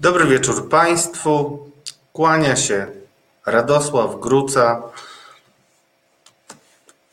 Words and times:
Dobry 0.00 0.26
wieczór 0.26 0.68
Państwu. 0.68 1.58
Kłania 2.12 2.56
się 2.56 2.86
Radosław 3.46 4.20
Gruca, 4.20 4.82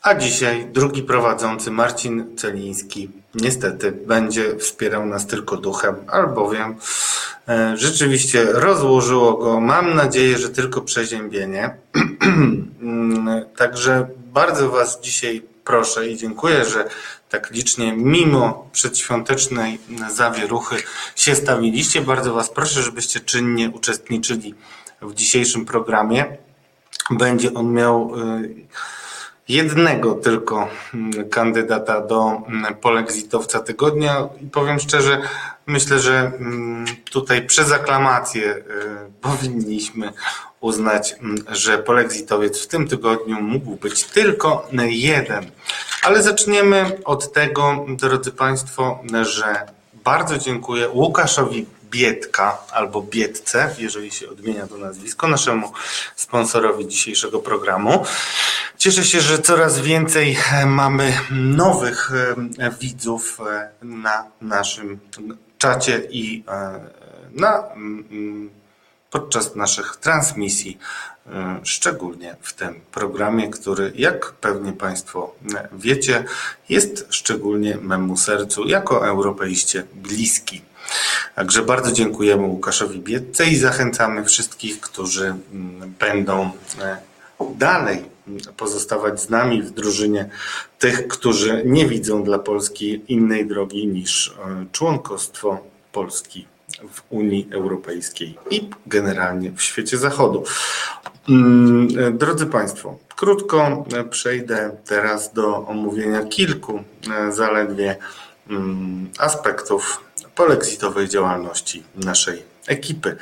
a 0.02 0.14
dzisiaj 0.14 0.66
drugi 0.72 1.02
prowadzący 1.02 1.70
Marcin 1.70 2.36
Celiński 2.36 3.10
niestety 3.34 3.92
będzie 3.92 4.56
wspierał 4.56 5.06
nas 5.06 5.26
tylko 5.26 5.56
duchem, 5.56 5.94
albowiem 6.08 6.76
e, 7.48 7.76
rzeczywiście 7.76 8.44
rozłożyło 8.44 9.32
go, 9.32 9.60
mam 9.60 9.94
nadzieję, 9.94 10.38
że 10.38 10.48
tylko 10.50 10.80
przeziębienie. 10.80 11.76
Także 13.56 14.08
bardzo 14.32 14.70
Was 14.70 15.00
dzisiaj 15.00 15.42
proszę 15.64 16.08
i 16.08 16.16
dziękuję, 16.16 16.64
że 16.64 16.88
tak 17.40 17.50
licznie, 17.50 17.92
mimo 17.92 18.68
przedświątecznej 18.72 19.78
zawieruchy 20.10 20.76
się 21.16 21.34
stawiliście. 21.34 22.00
Bardzo 22.00 22.34
Was 22.34 22.50
proszę, 22.50 22.82
żebyście 22.82 23.20
czynnie 23.20 23.70
uczestniczyli 23.70 24.54
w 25.02 25.14
dzisiejszym 25.14 25.64
programie. 25.64 26.36
Będzie 27.10 27.54
on 27.54 27.72
miał 27.72 28.12
y, 28.40 28.54
jednego 29.48 30.14
tylko 30.14 30.68
mm, 30.94 31.28
kandydata 31.28 32.00
do 32.00 32.42
mm, 32.48 32.74
polexitowca 32.74 33.60
tygodnia 33.60 34.28
i 34.42 34.46
powiem 34.46 34.80
szczerze, 34.80 35.22
myślę, 35.66 35.98
że 35.98 36.18
mm, 36.18 36.84
tutaj 37.10 37.46
przez 37.46 37.72
aklamację 37.72 38.54
y, 38.54 38.62
powinniśmy 39.28 40.12
uznać, 40.60 41.16
że 41.48 41.78
polexitowiec 41.78 42.62
w 42.62 42.66
tym 42.66 42.88
tygodniu 42.88 43.42
mógł 43.42 43.76
być 43.76 44.04
tylko 44.04 44.68
jeden. 44.88 45.50
Ale 46.02 46.22
zaczniemy 46.22 46.98
od 47.04 47.32
tego, 47.32 47.86
drodzy 47.88 48.32
Państwo, 48.32 48.98
że 49.22 49.66
bardzo 50.04 50.38
dziękuję 50.38 50.88
Łukaszowi 50.88 51.66
Bietka 51.90 52.58
albo 52.72 53.02
Bietce, 53.02 53.74
jeżeli 53.78 54.10
się 54.10 54.28
odmienia 54.28 54.66
to 54.66 54.78
nazwisko, 54.78 55.28
naszemu 55.28 55.72
sponsorowi 56.16 56.86
dzisiejszego 56.86 57.38
programu. 57.38 58.04
Cieszę 58.78 59.04
się, 59.04 59.20
że 59.20 59.38
coraz 59.38 59.80
więcej 59.80 60.38
mamy 60.66 61.18
nowych 61.30 62.10
e, 62.58 62.70
widzów 62.70 63.38
e, 63.40 63.70
na 63.82 64.24
naszym 64.40 64.98
czacie 65.58 66.02
i 66.10 66.44
e, 66.48 66.80
na 67.32 67.62
podczas 69.10 69.56
naszych 69.56 69.96
transmisji, 69.96 70.78
e, 71.26 71.60
szczególnie 71.62 72.36
w 72.40 72.52
tym 72.52 72.80
programie, 72.92 73.50
który, 73.50 73.92
jak 73.94 74.32
pewnie 74.32 74.72
Państwo 74.72 75.34
wiecie, 75.72 76.24
jest 76.68 77.06
szczególnie 77.10 77.76
memu 77.76 78.16
sercu 78.16 78.66
jako 78.66 79.06
europeiście 79.06 79.82
bliski. 79.94 80.62
Także 81.34 81.62
bardzo 81.62 81.92
dziękujemy 81.92 82.46
Łukaszowi 82.46 83.00
Biedce 83.00 83.46
i 83.46 83.56
zachęcamy 83.56 84.24
wszystkich, 84.24 84.80
którzy 84.80 85.24
mm, 85.24 85.94
będą 85.98 86.50
e, 86.80 86.96
dalej 87.54 88.04
pozostawać 88.56 89.20
z 89.20 89.30
nami 89.30 89.62
w 89.62 89.70
drużynie 89.70 90.30
tych, 90.78 91.08
którzy 91.08 91.62
nie 91.66 91.86
widzą 91.86 92.24
dla 92.24 92.38
Polski 92.38 93.02
innej 93.08 93.46
drogi 93.46 93.86
niż 93.86 94.28
e, 94.28 94.66
członkostwo 94.72 95.58
Polski 95.92 96.46
w 96.92 97.02
Unii 97.10 97.48
Europejskiej 97.52 98.38
i 98.50 98.70
generalnie 98.86 99.52
w 99.52 99.62
świecie 99.62 99.98
zachodu. 99.98 100.44
Mm, 101.28 101.88
drodzy 102.18 102.46
Państwo, 102.46 102.98
krótko 103.16 103.84
przejdę 104.10 104.76
teraz 104.84 105.32
do 105.32 105.66
omówienia 105.66 106.24
kilku 106.24 106.82
e, 107.10 107.32
zaledwie 107.32 107.96
mm, 108.50 109.10
aspektów 109.18 110.05
polexitowej 110.36 111.08
działalności 111.08 111.84
naszej 111.94 112.42
ekipy. 112.66 113.16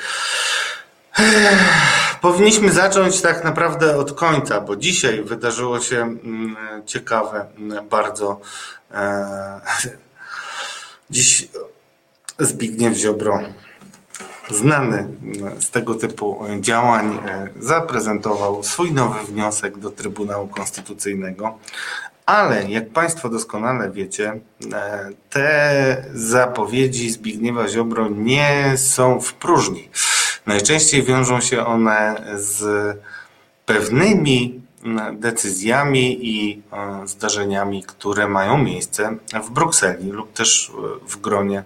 Powinniśmy 2.20 2.72
zacząć 2.72 3.20
tak 3.20 3.44
naprawdę 3.44 3.96
od 3.96 4.12
końca, 4.12 4.60
bo 4.60 4.76
dzisiaj 4.76 5.24
wydarzyło 5.24 5.80
się 5.80 5.96
mm, 5.96 6.56
ciekawe 6.86 7.46
bardzo. 7.90 8.40
E, 8.90 9.60
dziś 11.10 11.48
Zbigniew 12.38 12.96
Ziobro, 12.96 13.40
znany 14.50 15.08
z 15.60 15.70
tego 15.70 15.94
typu 15.94 16.44
działań, 16.60 17.18
e, 17.26 17.48
zaprezentował 17.60 18.62
swój 18.62 18.92
nowy 18.92 19.24
wniosek 19.24 19.78
do 19.78 19.90
Trybunału 19.90 20.48
Konstytucyjnego. 20.48 21.58
Ale 22.26 22.70
jak 22.70 22.90
Państwo 22.90 23.28
doskonale 23.28 23.90
wiecie, 23.90 24.40
e, 24.72 25.10
te 25.30 26.04
zapowiedzi 26.14 27.10
Zbigniewa 27.10 27.68
Ziobro 27.68 28.08
nie 28.08 28.72
są 28.76 29.20
w 29.20 29.34
próżni. 29.34 29.88
Najczęściej 30.46 31.02
wiążą 31.02 31.40
się 31.40 31.66
one 31.66 32.24
z 32.34 32.66
pewnymi 33.66 34.60
decyzjami 35.12 36.28
i 36.28 36.62
e, 36.72 37.08
zdarzeniami, 37.08 37.82
które 37.82 38.28
mają 38.28 38.58
miejsce 38.58 39.16
w 39.44 39.50
Brukseli 39.50 40.10
lub 40.10 40.32
też 40.32 40.72
w 41.08 41.20
gronie 41.20 41.64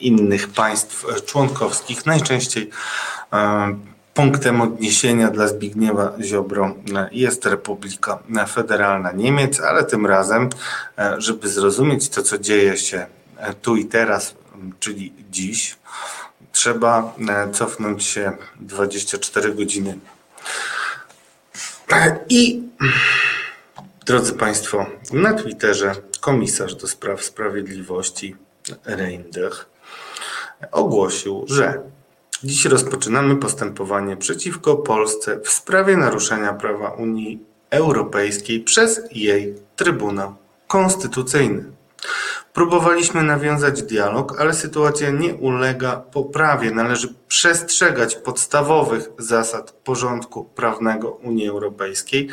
innych 0.00 0.48
państw 0.48 1.06
członkowskich. 1.26 2.06
Najczęściej 2.06 2.70
e, 3.32 3.76
punktem 4.16 4.60
odniesienia 4.60 5.30
dla 5.30 5.48
Zbigniewa 5.48 6.12
Ziobro 6.20 6.74
jest 7.12 7.46
Republika 7.46 8.18
Federalna 8.48 9.12
Niemiec, 9.12 9.60
ale 9.60 9.84
tym 9.84 10.06
razem, 10.06 10.48
e, 10.98 11.14
żeby 11.18 11.48
zrozumieć 11.48 12.08
to, 12.08 12.22
co 12.22 12.38
dzieje 12.38 12.76
się 12.76 13.06
tu 13.62 13.76
i 13.76 13.84
teraz, 13.84 14.34
czyli 14.80 15.12
dziś, 15.30 15.76
trzeba 16.52 17.14
cofnąć 17.52 18.04
się 18.04 18.32
24 18.60 19.54
godziny. 19.54 19.98
I 22.28 22.62
drodzy 24.06 24.32
Państwo, 24.32 24.86
na 25.12 25.34
Twitterze 25.34 25.94
komisarz 26.20 26.74
do 26.74 26.88
spraw 26.88 27.24
sprawiedliwości 27.24 28.36
Reinders 28.84 29.58
ogłosił, 30.72 31.44
że 31.48 31.82
dziś 32.44 32.64
rozpoczynamy 32.64 33.36
postępowanie 33.36 34.16
przeciwko 34.16 34.76
Polsce 34.76 35.40
w 35.44 35.50
sprawie 35.50 35.96
naruszenia 35.96 36.52
prawa 36.52 36.90
Unii 36.90 37.40
Europejskiej 37.70 38.60
przez 38.60 39.00
jej 39.12 39.54
Trybunał 39.76 40.34
Konstytucyjny. 40.66 41.64
Próbowaliśmy 42.52 43.22
nawiązać 43.22 43.82
dialog, 43.82 44.40
ale 44.40 44.54
sytuacja 44.54 45.10
nie 45.10 45.34
ulega 45.34 45.96
poprawie. 45.96 46.70
Należy 46.70 47.14
przestrzegać 47.28 48.14
podstawowych 48.14 49.08
zasad 49.18 49.72
porządku 49.72 50.44
prawnego 50.44 51.10
Unii 51.10 51.48
Europejskiej, 51.48 52.28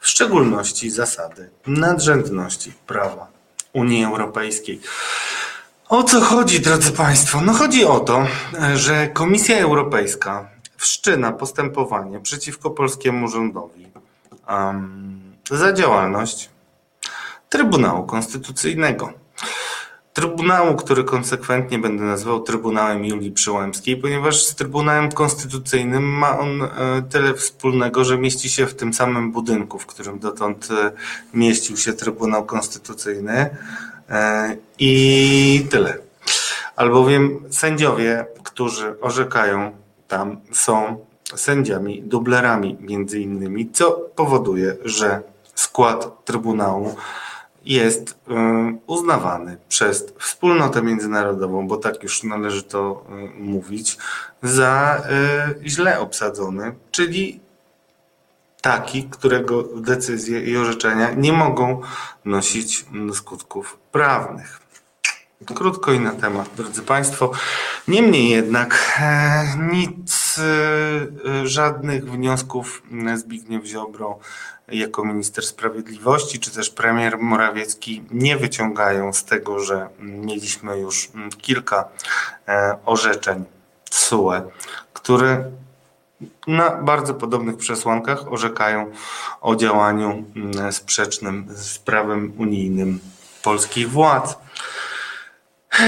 w 0.00 0.08
szczególności 0.08 0.90
zasady 0.90 1.50
nadrzędności 1.66 2.72
prawa 2.86 3.26
Unii 3.72 4.04
Europejskiej. 4.04 4.80
O 5.88 6.02
co 6.02 6.20
chodzi, 6.20 6.60
drodzy 6.60 6.92
Państwo? 6.92 7.40
No 7.40 7.52
chodzi 7.52 7.84
o 7.84 8.00
to, 8.00 8.26
że 8.74 9.08
Komisja 9.08 9.58
Europejska 9.58 10.48
wszczyna 10.76 11.32
postępowanie 11.32 12.20
przeciwko 12.20 12.70
polskiemu 12.70 13.28
rządowi 13.28 13.86
um, 14.48 15.20
za 15.50 15.72
działalność 15.72 16.50
Trybunału 17.48 18.06
Konstytucyjnego. 18.06 19.12
Trybunału, 20.12 20.76
który 20.76 21.04
konsekwentnie 21.04 21.78
będę 21.78 22.04
nazywał 22.04 22.40
Trybunałem 22.42 23.04
Julii 23.04 23.32
Przyłębskiej, 23.32 23.96
ponieważ 23.96 24.46
z 24.46 24.54
Trybunałem 24.54 25.12
Konstytucyjnym 25.12 26.04
ma 26.04 26.38
on 26.38 26.62
e, 26.62 26.68
tyle 27.10 27.34
wspólnego, 27.34 28.04
że 28.04 28.18
mieści 28.18 28.50
się 28.50 28.66
w 28.66 28.74
tym 28.74 28.94
samym 28.94 29.32
budynku, 29.32 29.78
w 29.78 29.86
którym 29.86 30.18
dotąd 30.18 30.68
e, 30.70 30.92
mieścił 31.34 31.76
się 31.76 31.92
Trybunał 31.92 32.44
Konstytucyjny 32.44 33.50
i 34.78 35.66
tyle. 35.70 35.98
Albowiem 36.76 37.44
sędziowie, 37.50 38.26
którzy 38.42 39.00
orzekają 39.00 39.72
tam 40.08 40.40
są 40.52 41.04
sędziami, 41.34 42.02
dublerami 42.02 42.76
między 42.80 43.20
innymi, 43.20 43.70
co 43.70 43.90
powoduje, 43.92 44.76
że 44.84 45.22
skład 45.54 46.24
Trybunału 46.24 46.96
jest 47.64 48.10
y, 48.10 48.14
uznawany 48.86 49.56
przez 49.68 50.06
wspólnotę 50.18 50.82
międzynarodową, 50.82 51.68
bo 51.68 51.76
tak 51.76 52.02
już 52.02 52.22
należy 52.22 52.62
to 52.62 53.04
y, 53.36 53.40
mówić, 53.40 53.98
za 54.42 55.02
źle 55.64 56.00
obsadzony, 56.00 56.74
czyli 56.90 57.40
taki, 58.60 59.04
którego 59.04 59.62
decyzje 59.62 60.40
i 60.40 60.56
orzeczenia 60.56 61.10
nie 61.10 61.32
mogą 61.32 61.80
nosić 62.24 62.86
skutków 63.12 63.78
prawnych. 63.92 64.60
Krótko 65.54 65.92
i 65.92 66.00
na 66.00 66.12
temat, 66.12 66.48
drodzy 66.56 66.82
Państwo. 66.82 67.30
Niemniej 67.88 68.30
jednak 68.30 68.98
e, 69.00 69.44
nic, 69.72 70.38
e, 70.38 71.46
żadnych 71.46 72.10
wniosków 72.10 72.82
Zbigniew 73.16 73.64
Ziobro 73.64 74.18
jako 74.68 75.04
minister 75.04 75.46
sprawiedliwości, 75.46 76.40
czy 76.40 76.50
też 76.50 76.70
premier 76.70 77.18
Morawiecki 77.18 78.04
nie 78.10 78.36
wyciągają 78.36 79.12
z 79.12 79.24
tego, 79.24 79.60
że 79.60 79.88
mieliśmy 79.98 80.78
już 80.78 81.08
kilka 81.38 81.88
e, 82.48 82.76
orzeczeń 82.84 83.44
TSUE, 83.90 84.32
które 84.92 85.50
na 86.46 86.70
bardzo 86.70 87.14
podobnych 87.14 87.56
przesłankach 87.56 88.32
orzekają 88.32 88.90
o 89.40 89.56
działaniu 89.56 90.24
mm, 90.36 90.72
sprzecznym 90.72 91.46
z 91.48 91.78
prawem 91.78 92.32
unijnym 92.38 93.00
polskich 93.42 93.90
władz. 93.90 94.38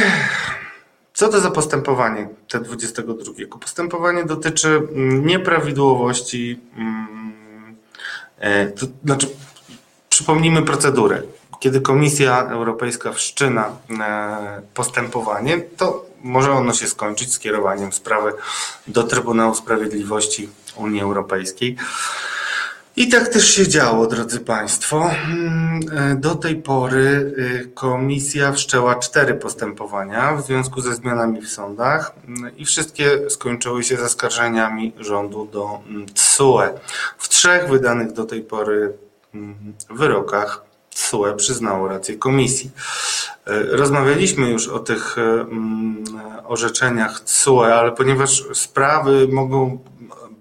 Co 1.15 1.29
to 1.29 1.41
za 1.41 1.51
postępowanie 1.51 2.29
te 2.49 2.61
22? 2.61 3.33
Postępowanie 3.61 4.25
dotyczy 4.25 4.69
mm, 4.69 5.27
nieprawidłowości, 5.27 6.61
mm, 6.77 7.77
e, 8.39 8.67
to 8.67 8.87
znaczy 9.05 9.29
przypomnijmy 10.09 10.63
procedurę. 10.63 11.23
Kiedy 11.61 11.81
Komisja 11.81 12.47
Europejska 12.51 13.13
wszczyna 13.13 13.77
e, 14.01 14.63
postępowanie, 14.75 15.61
to 15.61 16.08
może 16.23 16.53
ono 16.53 16.73
się 16.73 16.87
skończyć 16.87 17.33
skierowaniem 17.33 17.93
sprawy 17.93 18.33
do 18.87 19.03
Trybunału 19.03 19.55
Sprawiedliwości 19.55 20.49
Unii 20.77 21.01
Europejskiej. 21.01 21.77
I 22.99 23.09
tak 23.09 23.29
też 23.29 23.55
się 23.55 23.69
działo, 23.69 24.07
drodzy 24.07 24.41
Państwo. 24.41 25.11
Mm, 25.11 25.81
e, 25.93 26.17
do 26.17 26.35
tej 26.35 26.57
pory 26.57 27.35
e, 27.61 27.65
komisja 27.65 28.53
wszczęła 28.53 28.95
cztery 28.95 29.35
postępowania 29.35 30.35
w 30.35 30.47
związku 30.47 30.81
ze 30.81 30.95
zmianami 30.95 31.41
w 31.41 31.49
sądach 31.49 32.13
mm, 32.29 32.57
i 32.57 32.65
wszystkie 32.65 33.31
skończyły 33.31 33.85
się 33.85 33.97
zaskarżeniami 33.97 34.93
rządu 34.99 35.49
do 35.53 35.81
TSUE. 36.15 36.63
W 37.19 37.29
trzech 37.29 37.69
wydanych 37.69 38.13
do 38.13 38.25
tej 38.25 38.43
pory 38.43 38.93
mm, 39.35 39.75
wyrokach 39.91 40.68
TSUE 40.99 41.35
przyznało 41.37 41.89
rację 41.89 42.17
komisji. 42.17 42.71
E, 43.47 43.63
rozmawialiśmy 43.77 44.51
już 44.51 44.69
o 44.69 44.79
tych 44.79 45.17
orzeczeniach 46.45 47.21
TSUE, 47.21 47.65
ale 47.65 47.93
ponieważ 47.93 48.45
sprawy 48.53 49.29
mogą 49.29 49.79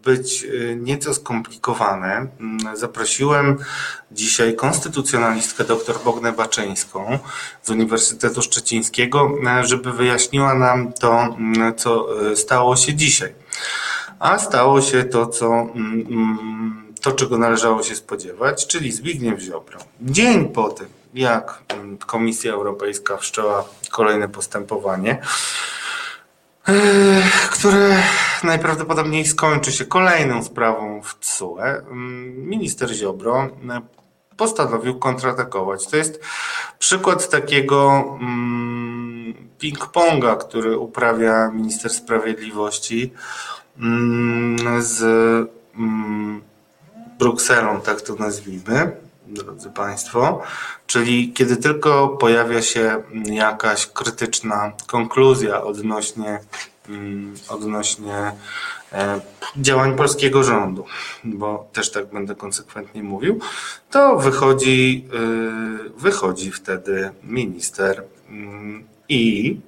być 0.08 0.44
y, 0.44 0.78
nieco 0.82 1.14
skomplikowane. 1.14 2.28
Mm, 2.40 2.78
zaprosiłem 2.78 3.58
dzisiaj 4.12 4.56
konstytucjonalistkę 4.56 5.64
dr 5.64 5.96
Bognę 6.06 6.32
Baczyńską 6.32 7.20
z 7.64 7.70
Uniwersytetu 7.70 8.42
Szczecińskiego, 8.42 9.32
e, 9.48 9.68
żeby 9.68 9.94
wyjaśniła 9.94 10.54
nam 10.54 10.94
to, 10.94 11.24
mm, 11.24 11.76
co 11.76 12.22
e, 12.32 12.36
stało 12.36 12.76
się 12.76 12.94
dzisiaj. 12.94 13.34
A 14.20 14.40
stało 14.40 14.82
się 14.82 15.04
to, 15.04 15.28
co 15.28 15.48
mm, 15.76 16.87
to, 17.00 17.12
czego 17.12 17.38
należało 17.38 17.84
się 17.84 17.96
spodziewać, 17.96 18.68
czyli 18.68 18.92
Zbigniew 18.92 19.40
Ziobro. 19.40 19.80
Dzień 20.02 20.50
po 20.50 20.70
tym, 20.70 20.88
jak 21.14 21.64
Komisja 22.06 22.54
Europejska 22.54 23.18
wszczęła 23.18 23.66
kolejne 23.92 24.30
postępowanie, 24.30 25.22
które 27.52 28.04
najprawdopodobniej 28.44 29.26
skończy 29.26 29.72
się 29.72 29.86
kolejną 29.86 30.44
sprawą 30.44 31.02
w 31.02 31.20
TSUE. 31.20 31.58
Minister 32.36 32.90
Ziobro 32.90 33.50
postanowił 34.38 35.00
kontratakować. 35.00 35.88
To 35.88 35.98
jest 35.98 36.22
przykład 36.80 37.30
takiego 37.30 38.04
ping-ponga, 39.60 40.38
który 40.38 40.78
uprawia 40.78 41.52
minister 41.52 41.92
sprawiedliwości 41.92 43.14
z 44.80 45.04
Brukselą, 47.20 47.82
tak 47.82 48.02
to 48.02 48.16
nazwijmy, 48.16 48.92
drodzy 49.28 49.70
Państwo. 49.70 50.42
Czyli 50.88 51.34
kiedy 51.34 51.58
tylko 51.58 52.08
pojawia 52.08 52.62
się 52.62 53.04
jakaś 53.26 53.88
krytyczna 53.88 54.72
konkluzja 54.88 55.64
odnośnie, 55.64 56.40
mm, 56.90 57.34
odnośnie 57.50 58.32
e, 58.94 59.22
działań 59.58 59.96
polskiego 59.96 60.44
rządu, 60.44 60.86
bo 61.24 61.70
też 61.74 61.92
tak 61.92 62.06
będę 62.06 62.36
konsekwentnie 62.36 63.04
mówił, 63.04 63.40
to 63.92 64.18
wychodzi, 64.18 65.06
y, 65.88 66.00
wychodzi 66.00 66.52
wtedy 66.52 67.10
minister 67.24 68.04
mm, 68.30 68.88
i 69.10 69.60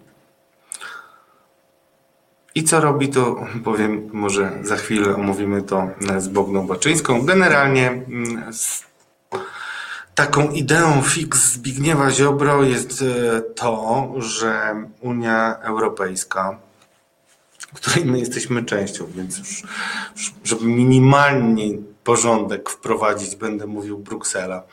i 2.55 2.63
co 2.63 2.81
robi, 2.81 3.09
to 3.09 3.35
powiem, 3.63 4.09
może 4.13 4.51
za 4.61 4.75
chwilę 4.75 5.15
omówimy 5.15 5.61
to 5.61 5.87
z 6.17 6.27
Bogną 6.27 6.67
Baczyńską. 6.67 7.25
Generalnie 7.25 7.87
mm, 7.87 8.43
Taką 10.19 10.49
ideą 10.51 11.01
fix 11.01 11.53
Zbigniewa 11.53 12.11
Ziobro 12.11 12.63
jest 12.63 13.01
e, 13.01 13.41
to, 13.41 14.13
że 14.17 14.83
Unia 15.01 15.59
Europejska, 15.61 16.59
której 17.73 18.05
my 18.05 18.19
jesteśmy 18.19 18.65
częścią, 18.65 19.05
więc 19.15 19.37
już, 19.37 19.63
żeby 20.43 20.65
minimalnie 20.65 21.77
porządek 22.03 22.69
wprowadzić, 22.69 23.35
będę 23.35 23.67
mówił 23.67 23.97
Bruksela. 23.97 24.63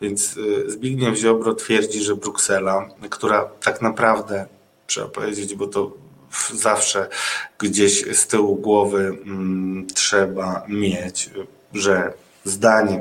Więc 0.00 0.38
e, 0.66 0.70
Zbigniew 0.70 1.16
Ziobro 1.16 1.54
twierdzi, 1.54 2.04
że 2.04 2.16
Bruksela, 2.16 2.88
która 3.10 3.44
tak 3.44 3.82
naprawdę, 3.82 4.46
trzeba 4.86 5.08
powiedzieć, 5.08 5.54
bo 5.54 5.66
to 5.66 5.92
zawsze 6.54 7.08
gdzieś 7.58 8.16
z 8.16 8.26
tyłu 8.26 8.56
głowy 8.56 9.18
mm, 9.26 9.86
trzeba 9.94 10.62
mieć, 10.68 11.30
że 11.72 12.12
zdaniem 12.44 13.00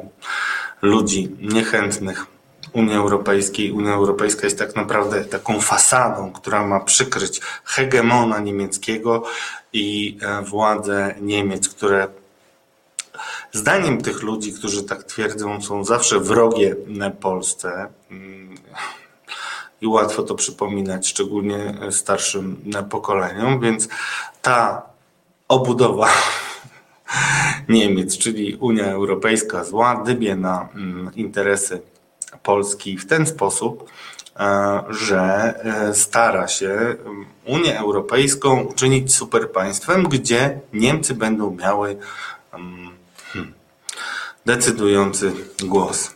ludzi 0.81 1.31
niechętnych 1.42 2.25
Unii 2.74 2.95
Europejskiej. 2.95 3.72
Unia 3.72 3.94
Europejska 3.94 4.48
jest 4.48 4.60
tak 4.60 4.75
naprawdę 4.75 5.25
taką 5.25 5.62
fasadą, 5.62 6.31
która 6.31 6.68
ma 6.68 6.80
przykryć 6.80 7.42
hegemona 7.63 8.39
niemieckiego 8.39 9.24
i 9.74 10.18
e, 10.22 10.42
władze 10.42 11.16
Niemiec, 11.22 11.69
które 11.69 12.07
zdaniem 13.51 14.01
tych 14.01 14.22
ludzi, 14.24 14.54
którzy 14.54 14.83
tak 14.83 15.04
twierdzą, 15.04 15.62
są 15.62 15.86
zawsze 15.86 16.19
wrogie 16.19 16.75
Polsce. 17.19 17.88
I 19.81 19.88
łatwo 19.88 20.24
to 20.24 20.36
przypominać, 20.36 21.07
szczególnie 21.07 21.74
starszym 21.92 22.72
pokoleniom, 22.89 23.60
więc 23.60 23.88
ta 24.42 24.81
obudowa 25.48 26.10
Niemiec, 27.69 28.18
czyli 28.18 28.56
Unia 28.56 28.86
Europejska 28.86 29.63
zła, 29.63 30.04
dybie 30.06 30.36
na 30.36 30.69
mm, 30.75 31.12
interesy 31.16 31.81
Polski 32.44 32.98
w 32.98 33.07
ten 33.07 33.25
sposób, 33.25 33.89
e, 34.39 34.83
że 34.89 35.54
e, 35.63 35.94
stara 35.94 36.48
się 36.48 36.69
mm, 36.69 37.25
Unię 37.45 37.80
Europejską 37.80 38.62
uczynić 38.62 39.16
superpaństwem, 39.16 40.04
gdzie 40.04 40.60
Niemcy 40.74 41.15
będą 41.15 41.55
miały 41.55 41.98
mm, 42.53 42.89
hmm, 43.34 43.53
decydujący 44.46 45.32
głos. 45.63 46.14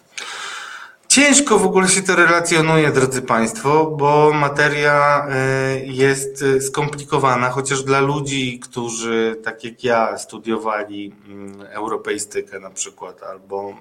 Ciężko 1.10 1.60
w 1.60 1.66
ogóle 1.66 1.88
się 1.88 2.02
to 2.02 2.16
relacjonuje, 2.16 2.92
drodzy 2.92 3.22
Państwo, 3.22 3.86
bo 3.86 4.32
materia 4.34 5.28
e, 5.30 5.80
jest 5.86 6.44
e, 6.44 6.62
skomplikowana, 6.62 7.50
chociaż 7.50 7.84
dla 7.84 8.00
ludzi, 8.00 8.60
którzy 8.60 9.36
tak 9.44 9.64
jak 9.64 9.84
ja 9.84 10.18
studiowali 10.18 11.16
mm, 11.28 11.62
europeistykę 11.62 12.60
na 12.60 12.70
przykład, 12.70 13.24
albo 13.24 13.74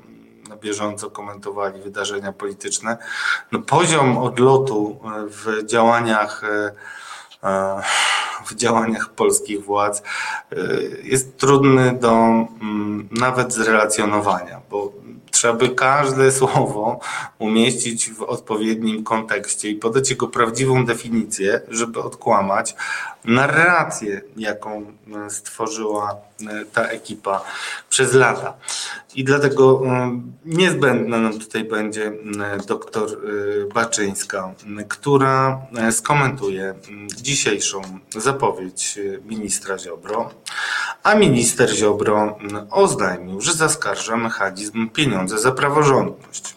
na 0.49 0.56
bieżąco 0.56 1.11
komentowali 1.11 1.82
wydarzenia 1.82 2.32
polityczne, 2.32 2.97
no 3.52 3.58
poziom 3.58 4.18
odlotu 4.18 5.00
e, 5.04 5.26
w 5.28 5.66
działaniach 5.66 6.42
w 8.47 8.54
działaniach 8.54 9.08
polskich 9.11 9.64
władz 9.64 10.02
jest 11.02 11.37
trudny 11.37 11.99
do 12.00 12.12
mm, 12.12 13.08
nawet 13.11 13.52
zrelacjonowania, 13.52 14.61
bo 14.70 14.92
Trzeba 15.38 15.54
by 15.54 15.68
każde 15.68 16.33
słowo 16.38 17.00
umieścić 17.38 18.11
w 18.11 18.23
odpowiednim 18.23 19.04
kontekście 19.04 19.71
i 19.71 19.75
podać 19.75 20.11
jego 20.11 20.28
prawdziwą 20.28 20.87
definicję, 20.87 21.61
żeby 21.68 22.00
odkłamać 22.02 22.75
narrację, 23.25 24.21
jaką 24.37 24.87
e, 25.26 25.30
stworzyła 25.30 26.16
e, 26.40 26.64
ta 26.64 26.83
ekipa 26.83 27.45
przez 27.90 28.12
lata. 28.12 28.54
I 29.14 29.25
dlatego 29.25 29.83
e, 29.87 30.21
niezbędna 30.45 31.18
nam 31.18 31.38
tutaj 31.38 31.64
będzie 31.64 32.12
doktor 32.66 33.18
Baczyńska, 33.75 34.54
która 34.88 35.61
skomentuje 35.90 36.75
dzisiejszą 37.16 37.83
zapowiedź 38.11 38.99
ministra 39.25 39.78
Ziobro. 39.78 40.30
A 41.08 41.14
minister 41.14 41.70
Ziobro 41.70 42.38
oznajmił, 42.70 43.40
że 43.40 43.52
zaskarża 43.52 44.16
mechanizm 44.16 44.88
pieniądze 44.88 45.38
za 45.38 45.52
praworządność. 45.52 46.54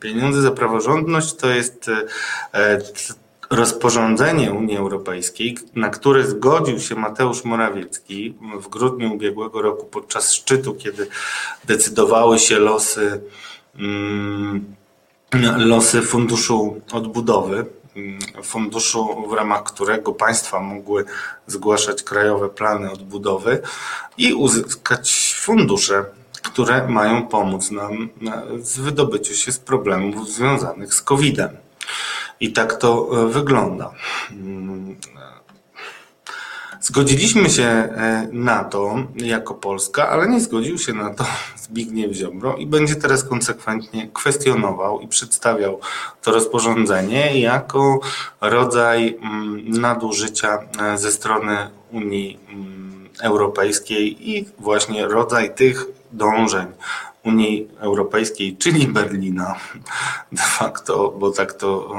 Pieniądze 0.00 0.42
za 0.42 0.50
praworządność 0.50 1.34
to 1.34 1.48
jest 1.48 1.90
rozporządzenie 3.50 4.52
Unii 4.52 4.76
Europejskiej, 4.76 5.58
na 5.74 5.90
które 5.90 6.26
zgodził 6.26 6.80
się 6.80 6.94
Mateusz 6.94 7.44
Morawiecki 7.44 8.34
w 8.60 8.68
grudniu 8.68 9.14
ubiegłego 9.14 9.62
roku 9.62 9.86
podczas 9.86 10.32
szczytu, 10.32 10.74
kiedy 10.74 11.06
decydowały 11.64 12.38
się 12.38 12.58
losy, 12.58 13.20
mm, 13.78 14.74
losy 15.56 16.02
Funduszu 16.02 16.80
Odbudowy 16.92 17.66
funduszu, 18.42 19.28
w 19.28 19.32
ramach 19.32 19.62
którego 19.62 20.12
państwa 20.12 20.60
mogły 20.60 21.04
zgłaszać 21.46 22.02
krajowe 22.02 22.48
plany 22.48 22.92
odbudowy 22.92 23.62
i 24.18 24.34
uzyskać 24.34 25.34
fundusze, 25.40 26.04
które 26.42 26.88
mają 26.88 27.26
pomóc 27.26 27.70
nam 27.70 28.08
w 28.50 28.80
wydobyciu 28.80 29.34
się 29.34 29.52
z 29.52 29.58
problemów 29.58 30.28
związanych 30.28 30.94
z 30.94 31.02
COVID-em. 31.02 31.56
I 32.40 32.52
tak 32.52 32.74
to 32.76 33.08
e, 33.22 33.28
wygląda. 33.28 33.92
Mm, 34.30 34.96
Zgodziliśmy 36.82 37.50
się 37.50 37.62
e, 37.62 38.28
na 38.32 38.64
to 38.64 38.96
jako 39.16 39.54
Polska, 39.54 40.08
ale 40.08 40.28
nie 40.28 40.40
zgodził 40.40 40.78
się 40.78 40.92
na 40.92 41.14
to 41.14 41.24
Zbigniew 41.72 42.12
Ziobro 42.12 42.56
i 42.56 42.66
będzie 42.66 42.96
teraz 42.96 43.24
konsekwentnie 43.24 44.08
kwestionował 44.12 45.00
i 45.00 45.08
przedstawiał 45.08 45.80
to 46.22 46.32
rozporządzenie 46.32 47.40
jako 47.40 48.00
rodzaj 48.40 49.18
mm, 49.22 49.80
nadużycia 49.80 50.58
e, 50.82 50.98
ze 50.98 51.12
strony 51.12 51.56
Unii 51.90 52.38
mm, 52.48 53.08
Europejskiej 53.22 54.30
i 54.30 54.44
właśnie 54.58 55.06
rodzaj 55.06 55.54
tych 55.54 55.86
dążeń 56.12 56.66
Unii 57.24 57.68
Europejskiej, 57.78 58.56
czyli 58.56 58.88
Berlina 58.88 59.56
de 60.32 60.42
facto, 60.42 61.14
bo 61.18 61.30
tak 61.30 61.52
to 61.52 61.94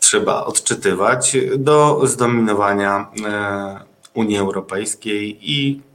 trzeba 0.00 0.44
odczytywać, 0.44 1.36
do 1.56 2.00
zdominowania 2.06 3.06
e, 3.26 3.80
Unii 4.14 4.38
Europejskiej 4.38 5.38
i 5.40 5.89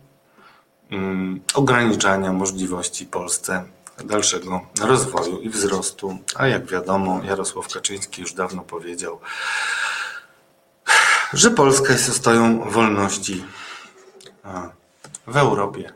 ograniczania 1.54 2.34
możliwości 2.34 3.06
Polsce 3.06 3.64
dalszego 4.04 4.62
rozwoju 4.82 5.40
i 5.40 5.50
wzrostu. 5.50 6.18
A 6.36 6.48
jak 6.48 6.66
wiadomo, 6.66 7.22
Jarosław 7.24 7.68
Kaczyński 7.68 8.22
już 8.22 8.34
dawno 8.34 8.62
powiedział, 8.62 9.20
że 11.34 11.52
Polska 11.52 11.94
jest 11.94 12.10
ostoją 12.10 12.70
wolności 12.70 13.44
w 15.28 15.38
Europie. 15.38 15.94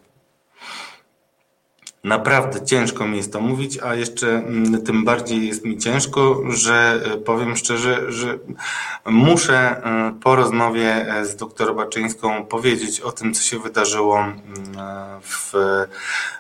Naprawdę 2.04 2.66
ciężko 2.66 3.08
mi 3.08 3.18
jest 3.18 3.34
to 3.34 3.42
mówić, 3.42 3.80
a 3.84 3.96
jeszcze 3.96 4.28
mm, 4.28 4.84
tym 4.84 5.06
bardziej 5.06 5.48
jest 5.48 5.66
mi 5.66 5.78
ciężko, 5.78 6.42
że 6.50 7.02
e, 7.06 7.18
powiem 7.18 7.56
szczerze, 7.56 8.12
że 8.12 8.38
muszę 9.06 9.56
e, 9.56 10.14
po 10.24 10.36
rozmowie 10.36 11.16
e, 11.16 11.26
z 11.26 11.36
doktor 11.36 11.76
Baczyńską 11.76 12.46
powiedzieć 12.46 13.02
o 13.02 13.12
tym, 13.12 13.34
co 13.34 13.42
się 13.44 13.60
wydarzyło 13.60 14.20
mm, 14.20 14.36
w 15.22 15.54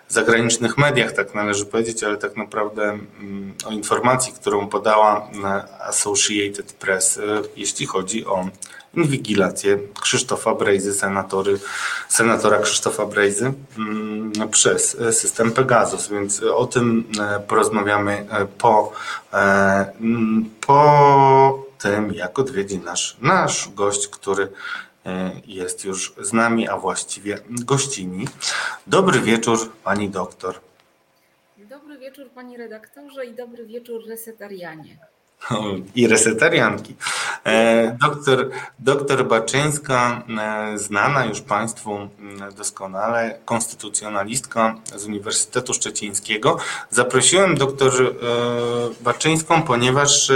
zagranicznych 0.08 0.78
mediach, 0.78 1.12
tak 1.12 1.36
należy 1.36 1.66
powiedzieć, 1.66 2.04
ale 2.04 2.18
tak 2.18 2.38
naprawdę 2.38 2.84
mm, 2.84 3.54
o 3.66 3.72
informacji, 3.72 4.34
którą 4.34 4.68
podała 4.68 5.30
Associated 5.80 6.74
Press, 6.74 7.20
jeśli 7.56 7.86
chodzi 7.86 8.26
o 8.26 8.50
inwigilację 8.94 9.80
Krzysztofa 10.02 10.56
Brejzy, 10.56 10.94
senatory, 10.94 11.60
senatora 12.10 12.60
Krzysztofa 12.60 13.06
Brejzy 13.06 13.54
mm, 13.78 14.32
przez 14.52 14.98
system 15.12 15.52
Pegasus, 15.52 16.08
więc 16.08 16.44
o 16.44 16.66
tym 16.66 17.04
e, 17.20 17.40
porozmawiamy 17.40 18.26
e, 18.32 18.46
po, 18.46 18.92
e, 19.34 19.38
mm, 20.02 20.50
po 20.68 21.70
tym, 21.80 22.14
jak 22.14 22.40
odwiedzi 22.40 22.80
nasz, 22.80 23.18
nasz 23.22 23.70
gość, 23.70 24.08
który 24.08 24.48
jest 25.48 25.86
już 25.86 26.14
z 26.22 26.34
nami, 26.34 26.68
a 26.68 26.78
właściwie 26.78 27.40
gościni. 27.50 28.28
Dobry 28.88 29.20
wieczór, 29.20 29.72
pani 29.84 30.10
doktor. 30.10 30.60
Dobry 31.58 31.98
wieczór, 31.98 32.30
panie 32.30 32.58
redaktorze 32.58 33.26
i 33.26 33.34
dobry 33.34 33.66
wieczór, 33.66 34.08
resetarianie 34.08 34.98
i 35.96 36.08
resetarianki. 36.08 36.96
E, 37.46 37.98
doktor, 38.02 38.50
doktor 38.80 39.28
Baczyńska, 39.28 40.24
e, 40.40 40.78
znana 40.78 41.26
już 41.26 41.42
Państwu 41.42 41.96
mm, 41.96 42.54
doskonale, 42.54 43.40
konstytucjonalistka 43.46 44.76
z 44.96 45.06
Uniwersytetu 45.06 45.74
Szczecińskiego. 45.74 46.58
Zaprosiłem 46.90 47.58
doktor 47.58 47.94
e, 47.94 48.14
Baczyńską, 49.04 49.62
ponieważ 49.62 50.32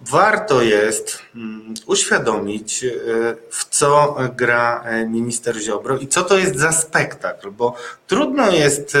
warto 0.00 0.62
jest 0.62 1.22
mm, 1.34 1.74
uświadomić, 1.86 2.84
w 3.50 3.64
co 3.70 4.16
gra 4.36 4.84
minister 5.08 5.56
Ziobro 5.56 5.98
i 5.98 6.08
co 6.08 6.22
to 6.22 6.38
jest 6.38 6.56
za 6.56 6.72
spektakl, 6.72 7.50
bo 7.50 7.74
trudno 8.06 8.50
jest 8.50 8.96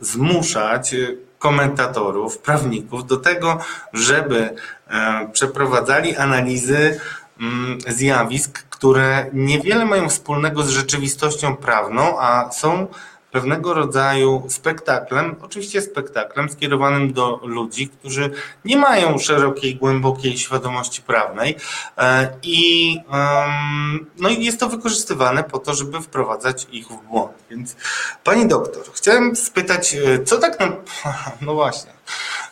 zmuszać 0.00 0.94
komentatorów, 1.40 2.38
prawników 2.38 3.06
do 3.06 3.16
tego, 3.16 3.58
żeby 3.92 4.54
e, 4.90 5.28
przeprowadzali 5.32 6.16
analizy 6.16 7.00
mm, 7.40 7.78
zjawisk, 7.88 8.62
które 8.70 9.26
niewiele 9.32 9.84
mają 9.84 10.08
wspólnego 10.08 10.62
z 10.62 10.68
rzeczywistością 10.68 11.56
prawną, 11.56 12.20
a 12.20 12.50
są 12.52 12.86
pewnego 13.32 13.74
rodzaju 13.74 14.42
spektaklem, 14.48 15.36
oczywiście 15.42 15.82
spektaklem 15.82 16.48
skierowanym 16.48 17.12
do 17.12 17.40
ludzi, 17.42 17.88
którzy 17.88 18.30
nie 18.64 18.76
mają 18.76 19.18
szerokiej, 19.18 19.76
głębokiej 19.76 20.38
świadomości 20.38 21.02
prawnej 21.02 21.56
e, 21.98 22.28
i, 22.42 22.96
no 24.18 24.28
i 24.28 24.44
jest 24.44 24.60
to 24.60 24.68
wykorzystywane 24.68 25.44
po 25.44 25.58
to, 25.58 25.74
żeby 25.74 26.00
wprowadzać 26.00 26.66
ich 26.72 26.86
w 26.86 27.02
błąd. 27.02 27.32
Więc 27.50 27.76
pani 28.24 28.48
doktor, 28.48 28.82
chciałem 28.94 29.36
spytać, 29.36 29.94
e, 29.94 30.24
co 30.24 30.38
tak 30.38 30.60
na... 30.60 30.66
No 31.40 31.54
właśnie. 31.54 31.92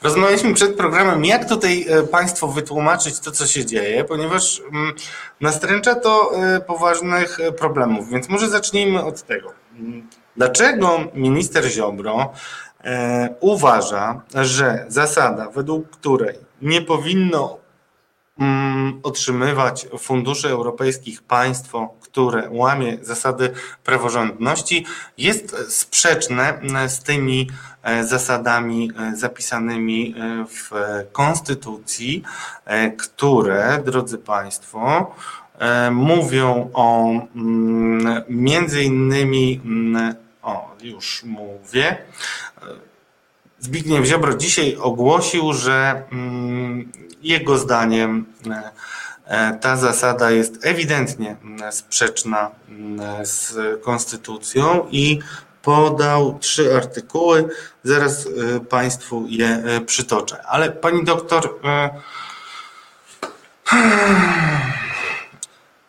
Rozmawialiśmy 0.02 0.54
przed 0.54 0.76
programem, 0.76 1.24
jak 1.24 1.48
tutaj 1.48 1.86
e, 1.88 2.02
Państwu 2.02 2.48
wytłumaczyć 2.52 3.20
to, 3.20 3.30
co 3.30 3.46
się 3.46 3.64
dzieje, 3.66 4.04
ponieważ 4.04 4.62
mm, 4.72 4.94
nastręcza 5.40 5.94
to 5.94 6.32
poważnych 6.66 7.38
problemów, 7.58 8.10
więc 8.10 8.28
może 8.28 8.48
zacznijmy 8.48 9.04
od 9.04 9.22
tego. 9.22 9.52
Dlaczego 10.38 10.98
minister 11.14 11.64
Ziobro 11.64 12.32
e, 12.84 13.28
uważa, 13.40 14.20
że 14.34 14.84
zasada, 14.88 15.50
według 15.50 15.90
której 15.90 16.38
nie 16.62 16.82
powinno 16.82 17.58
mm, 18.38 19.00
otrzymywać 19.02 19.86
funduszy 19.98 20.48
europejskich 20.48 21.22
państwo, 21.22 21.94
które 22.00 22.48
łamie 22.50 22.98
zasady 23.02 23.50
praworządności, 23.84 24.86
jest 25.18 25.72
sprzeczne 25.74 26.60
z 26.88 27.02
tymi 27.02 27.50
e, 27.82 28.04
zasadami 28.04 28.90
e, 28.98 29.16
zapisanymi 29.16 30.14
w 30.48 30.70
Konstytucji, 31.12 32.22
które, 32.98 33.82
drodzy 33.84 34.18
Państwo, 34.18 35.12
mówią 35.90 36.70
o 36.74 37.10
mm, 37.36 38.22
między 38.28 38.82
innymi 38.82 39.60
mm, 39.64 40.14
o, 40.42 40.76
już 40.82 41.22
mówię. 41.24 41.96
Zbigniew 43.58 44.04
Ziobro 44.04 44.34
dzisiaj 44.34 44.76
ogłosił, 44.76 45.52
że 45.52 46.02
mm, 46.12 46.92
jego 47.22 47.58
zdaniem 47.58 48.26
e, 49.26 49.58
ta 49.60 49.76
zasada 49.76 50.30
jest 50.30 50.66
ewidentnie 50.66 51.36
sprzeczna 51.70 52.50
z 53.22 53.54
konstytucją 53.82 54.86
i 54.90 55.20
podał 55.62 56.38
trzy 56.38 56.76
artykuły. 56.76 57.48
Zaraz 57.84 58.26
e, 58.26 58.60
Państwu 58.60 59.24
je 59.28 59.46
e, 59.46 59.80
przytoczę. 59.80 60.46
Ale 60.46 60.70
pani 60.70 61.04
doktor. 61.04 61.58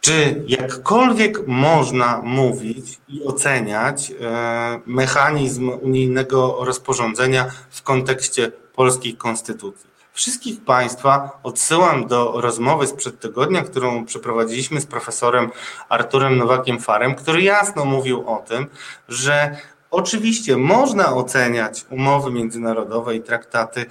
Czy 0.02 0.44
jakkolwiek 0.48 1.48
można 1.48 2.22
mówić 2.24 3.00
i 3.08 3.24
oceniać 3.24 4.12
e, 4.12 4.80
mechanizm 4.86 5.72
unijnego 5.82 6.66
rozporządzenia 6.66 7.52
w 7.70 7.84
kontekście 7.84 8.52
polskiej 8.76 9.14
konstytucji? 9.14 9.90
Wszystkich 10.14 10.62
Państwa 10.62 11.40
odsyłam 11.44 12.08
do 12.08 12.42
rozmowy 12.42 12.88
sprzed 12.88 13.20
tygodnia, 13.20 13.62
którą 13.62 14.06
przeprowadziliśmy 14.06 14.82
z 14.82 14.86
profesorem 14.86 15.50
Arturem 15.90 16.38
Nowakiem 16.38 16.80
Farem, 16.80 17.16
który 17.16 17.42
jasno 17.42 17.86
mówił 17.86 18.30
o 18.30 18.38
tym, 18.38 18.68
że 19.10 19.58
oczywiście 19.92 20.58
można 20.58 21.16
oceniać 21.16 21.86
umowy 21.90 22.32
międzynarodowe 22.32 23.16
i 23.16 23.22
traktaty 23.22 23.86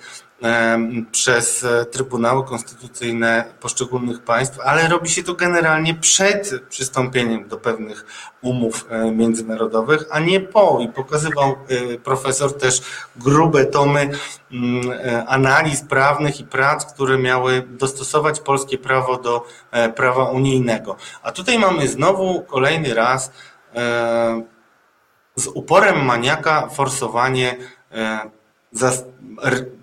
przez 1.13 1.65
e, 1.65 1.85
Trybunały 1.85 2.45
Konstytucyjne 2.45 3.45
poszczególnych 3.61 4.23
państw, 4.23 4.61
ale 4.61 4.89
robi 4.89 5.09
się 5.09 5.23
to 5.23 5.35
generalnie 5.35 5.95
przed 5.95 6.63
przystąpieniem 6.69 7.49
do 7.49 7.57
pewnych 7.57 8.07
umów 8.43 8.87
e, 8.91 9.11
międzynarodowych, 9.11 10.05
a 10.11 10.21
nie 10.21 10.41
po. 10.41 10.79
I 10.81 10.89
pokazywał 10.89 11.51
e, 11.51 11.99
profesor 11.99 12.59
też 12.59 12.83
grube 13.17 13.65
tomy 13.65 14.11
mm, 14.53 14.91
analiz 15.27 15.83
prawnych 15.83 16.41
i 16.41 16.45
prac, 16.45 16.95
które 16.95 17.19
miały 17.19 17.63
dostosować 17.69 18.41
polskie 18.41 18.79
prawo 18.79 19.17
do 19.17 19.47
prawa 19.97 20.25
unijnego. 20.25 20.97
A 21.23 21.33
tutaj 21.33 21.59
mamy 21.59 21.89
znowu 21.89 22.43
kolejny 22.43 22.95
raz 22.95 23.33
z 25.37 25.47
uporem 25.47 26.05
maniaka 26.05 26.69
forsowanie 26.69 27.57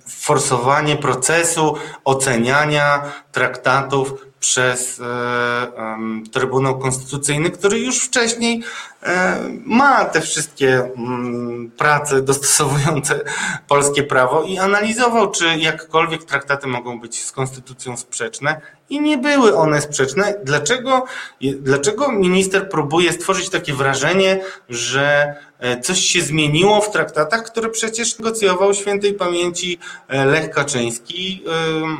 forsowanie 0.07 0.95
procesu 0.95 1.75
oceniania 2.03 3.11
traktatów 3.31 4.13
przez 4.39 4.99
e, 4.99 5.97
Trybunał 6.31 6.79
Konstytucyjny, 6.79 7.51
który 7.51 7.79
już 7.79 7.99
wcześniej 7.99 8.63
e, 9.03 9.39
ma 9.65 10.05
te 10.05 10.21
wszystkie 10.21 10.89
mm, 10.97 11.71
prace 11.77 12.21
dostosowujące 12.21 13.19
polskie 13.67 14.03
prawo 14.03 14.43
i 14.43 14.57
analizował, 14.57 15.31
czy 15.31 15.45
jakkolwiek 15.57 16.23
traktaty 16.23 16.67
mogą 16.67 16.99
być 16.99 17.23
z 17.23 17.31
konstytucją 17.31 17.97
sprzeczne 17.97 18.61
i 18.89 19.01
nie 19.01 19.17
były 19.17 19.57
one 19.57 19.81
sprzeczne. 19.81 20.33
Dlaczego, 20.43 21.05
dlaczego 21.41 22.11
minister 22.11 22.69
próbuje 22.69 23.13
stworzyć 23.13 23.49
takie 23.49 23.73
wrażenie, 23.73 24.41
że 24.69 25.35
coś 25.81 25.99
się 25.99 26.21
zmieniło 26.21 26.81
w 26.81 26.91
traktatach, 26.91 27.43
które 27.43 27.69
przecież 27.69 28.19
negocjował 28.19 28.73
świętej 28.73 29.13
pamięci 29.13 29.79
e, 30.07 30.25
Lech 30.25 30.49
Kaczyński 30.49 31.43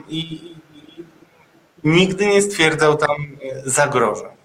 i 0.10 0.56
nigdy 1.84 2.28
nie 2.28 2.42
stwierdzał 2.42 2.98
tam 2.98 3.10
e, 3.12 3.70
zagrożeń. 3.70 4.36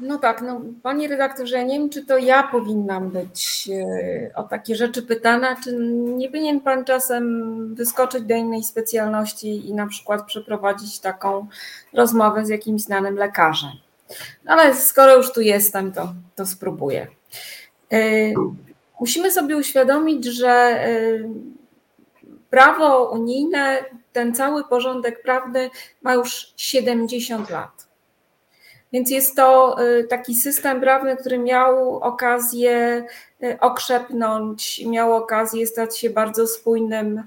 No 0.00 0.18
tak, 0.18 0.42
no 0.42 0.60
panie 0.82 1.08
redaktorze, 1.08 1.64
nie 1.64 1.78
wiem, 1.78 1.90
czy 1.90 2.06
to 2.06 2.18
ja 2.18 2.42
powinnam 2.42 3.10
być 3.10 3.68
e, 3.72 4.34
o 4.34 4.42
takie 4.42 4.76
rzeczy 4.76 5.02
pytana, 5.02 5.56
czy 5.64 5.76
nie 6.16 6.28
powinien 6.28 6.60
pan 6.60 6.84
czasem 6.84 7.74
wyskoczyć 7.74 8.22
do 8.22 8.34
innej 8.34 8.62
specjalności 8.62 9.68
i 9.68 9.74
na 9.74 9.86
przykład 9.86 10.26
przeprowadzić 10.26 11.00
taką 11.00 11.46
rozmowę 11.92 12.46
z 12.46 12.48
jakimś 12.48 12.82
znanym 12.82 13.14
lekarzem. 13.14 13.70
Ale 14.46 14.74
skoro 14.74 15.16
już 15.16 15.32
tu 15.32 15.40
jestem, 15.40 15.92
to, 15.92 16.12
to 16.36 16.46
spróbuję. 16.46 17.06
E, 17.92 17.98
Musimy 19.00 19.32
sobie 19.32 19.56
uświadomić, 19.56 20.24
że 20.24 20.50
e, 20.50 20.90
prawo 22.50 23.10
unijne, 23.10 23.84
ten 24.12 24.34
cały 24.34 24.64
porządek 24.64 25.22
prawny 25.22 25.70
ma 26.02 26.14
już 26.14 26.52
70 26.56 27.50
lat. 27.50 27.90
Więc 28.92 29.10
jest 29.10 29.36
to 29.36 29.76
y, 29.84 30.04
taki 30.04 30.34
system 30.34 30.80
prawny, 30.80 31.16
który 31.16 31.38
miał 31.38 31.96
okazję 31.96 33.06
y, 33.42 33.60
okrzepnąć, 33.60 34.82
miał 34.86 35.16
okazję 35.16 35.66
stać 35.66 35.98
się 35.98 36.10
bardzo 36.10 36.46
spójnym 36.46 37.22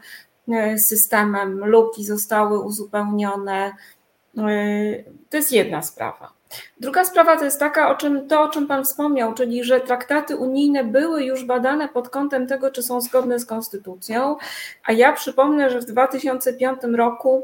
y, 0.48 0.80
systemem. 0.80 1.66
Luki 1.66 2.06
zostały 2.06 2.60
uzupełnione. 2.60 3.72
To 5.30 5.38
jest 5.38 5.52
jedna 5.52 5.82
sprawa. 5.82 6.34
Druga 6.80 7.06
sprawa 7.06 7.38
to 7.38 7.46
jest 7.46 7.60
taka, 7.60 7.90
o 7.90 7.96
czym, 7.96 8.28
to 8.28 8.42
o 8.42 8.50
czym 8.50 8.68
Pan 8.68 8.84
wspomniał, 8.84 9.34
czyli 9.34 9.64
że 9.64 9.80
traktaty 9.80 10.38
unijne 10.38 10.84
były 10.84 11.24
już 11.24 11.46
badane 11.46 11.90
pod 11.90 12.10
kątem 12.10 12.48
tego, 12.48 12.72
czy 12.72 12.84
są 12.84 13.02
zgodne 13.02 13.40
z 13.40 13.46
konstytucją. 13.46 14.36
A 14.86 14.92
ja 14.92 15.14
przypomnę, 15.14 15.70
że 15.70 15.80
w 15.80 15.86
2005 15.86 16.80
roku 16.94 17.44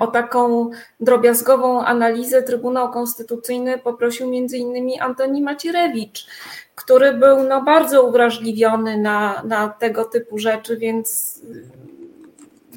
o 0.00 0.06
taką 0.06 0.70
drobiazgową 1.00 1.84
analizę 1.84 2.42
Trybunał 2.42 2.90
Konstytucyjny 2.90 3.78
poprosił 3.78 4.28
między 4.30 4.58
innymi 4.58 5.00
Antoni 5.00 5.42
Macierewicz, 5.42 6.26
który 6.74 7.12
był 7.12 7.42
no, 7.42 7.62
bardzo 7.62 8.02
uwrażliwiony 8.02 8.98
na, 8.98 9.42
na 9.44 9.68
tego 9.68 10.04
typu 10.04 10.38
rzeczy, 10.38 10.76
więc 10.76 11.40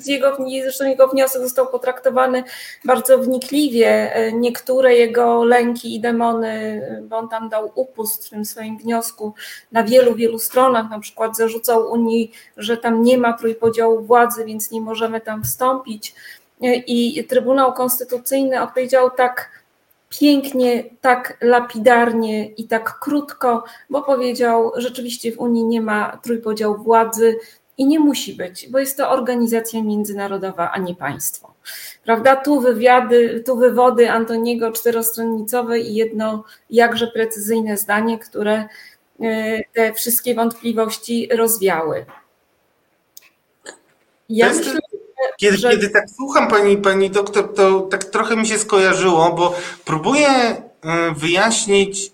jego, 0.05 0.37
zresztą 0.63 0.85
jego 0.85 1.07
wniosek 1.07 1.41
został 1.41 1.67
potraktowany 1.67 2.43
bardzo 2.85 3.17
wnikliwie. 3.17 4.13
Niektóre 4.33 4.95
jego 4.95 5.43
lęki 5.43 5.95
i 5.95 5.99
demony, 5.99 6.81
bo 7.09 7.17
on 7.17 7.29
tam 7.29 7.49
dał 7.49 7.71
upust 7.75 8.27
w 8.27 8.29
tym 8.29 8.45
swoim 8.45 8.77
wniosku 8.77 9.33
na 9.71 9.83
wielu, 9.83 10.15
wielu 10.15 10.39
stronach, 10.39 10.89
na 10.89 10.99
przykład 10.99 11.37
zarzucał 11.37 11.91
Unii, 11.91 12.31
że 12.57 12.77
tam 12.77 13.03
nie 13.03 13.17
ma 13.17 13.33
trójpodziału 13.33 14.01
władzy, 14.01 14.45
więc 14.45 14.71
nie 14.71 14.81
możemy 14.81 15.21
tam 15.21 15.43
wstąpić 15.43 16.15
i 16.87 17.25
Trybunał 17.29 17.73
Konstytucyjny 17.73 18.61
odpowiedział 18.61 19.09
tak 19.09 19.65
pięknie, 20.19 20.83
tak 21.01 21.37
lapidarnie 21.41 22.49
i 22.49 22.67
tak 22.67 22.99
krótko, 22.99 23.63
bo 23.89 24.01
powiedział, 24.01 24.71
rzeczywiście 24.75 25.31
w 25.31 25.39
Unii 25.39 25.63
nie 25.63 25.81
ma 25.81 26.17
trójpodziału 26.23 26.77
władzy 26.77 27.39
i 27.77 27.85
nie 27.87 27.99
musi 27.99 28.33
być, 28.33 28.67
bo 28.69 28.79
jest 28.79 28.97
to 28.97 29.09
organizacja 29.09 29.83
międzynarodowa, 29.83 30.71
a 30.71 30.79
nie 30.79 30.95
państwo. 30.95 31.53
Prawda? 32.03 32.35
Tu 32.35 32.61
wywiady, 32.61 33.43
tu 33.45 33.57
wywody 33.57 34.11
Antoniego 34.11 34.71
czterostronnicowe 34.71 35.79
i 35.79 35.95
jedno 35.95 36.43
jakże 36.69 37.07
precyzyjne 37.07 37.77
zdanie, 37.77 38.19
które 38.19 38.67
te 39.73 39.93
wszystkie 39.93 40.35
wątpliwości 40.35 41.29
rozwiały. 41.33 42.05
Ja 44.29 44.53
myślę, 44.53 44.79
kiedy, 45.37 45.57
że... 45.57 45.69
kiedy 45.69 45.89
tak 45.89 46.09
słucham 46.09 46.47
pani, 46.47 46.77
pani 46.77 47.09
doktor, 47.09 47.53
to 47.53 47.81
tak 47.81 48.03
trochę 48.03 48.35
mi 48.35 48.47
się 48.47 48.59
skojarzyło, 48.59 49.31
bo 49.31 49.55
próbuję 49.85 50.27
e, 50.29 50.63
wyjaśnić 51.15 52.07
e, 52.07 52.09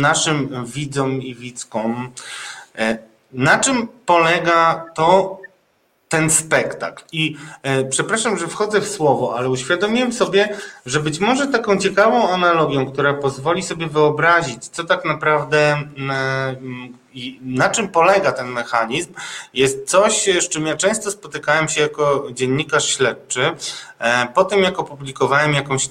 naszym 0.00 0.64
widzom 0.66 1.22
i 1.22 1.34
widzkom, 1.34 2.12
e, 2.78 2.98
na 3.34 3.58
czym 3.58 3.88
polega 4.06 4.84
to 4.94 5.38
ten 6.08 6.30
spektakl. 6.30 7.04
I 7.12 7.36
e, 7.62 7.84
przepraszam, 7.84 8.38
że 8.38 8.48
wchodzę 8.48 8.80
w 8.80 8.88
słowo, 8.88 9.36
ale 9.38 9.50
uświadomiłem 9.50 10.12
sobie, 10.12 10.56
że 10.86 11.00
być 11.00 11.20
może 11.20 11.46
taką 11.46 11.76
ciekawą 11.76 12.30
analogią, 12.30 12.86
która 12.86 13.14
pozwoli 13.14 13.62
sobie 13.62 13.86
wyobrazić, 13.86 14.68
co 14.68 14.84
tak 14.84 15.04
naprawdę 15.04 15.58
e, 16.10 16.56
i 17.14 17.40
na 17.42 17.68
czym 17.68 17.88
polega 17.88 18.32
ten 18.32 18.48
mechanizm, 18.48 19.12
jest 19.54 19.90
coś, 19.90 20.28
z 20.40 20.48
czym 20.48 20.66
ja 20.66 20.76
często 20.76 21.10
spotykałem 21.10 21.68
się 21.68 21.80
jako 21.80 22.26
dziennikarz 22.32 22.88
śledczy, 22.88 23.52
e, 23.98 24.26
po 24.34 24.44
tym 24.44 24.62
jak 24.62 24.78
opublikowałem 24.78 25.54
jakąś 25.54 25.88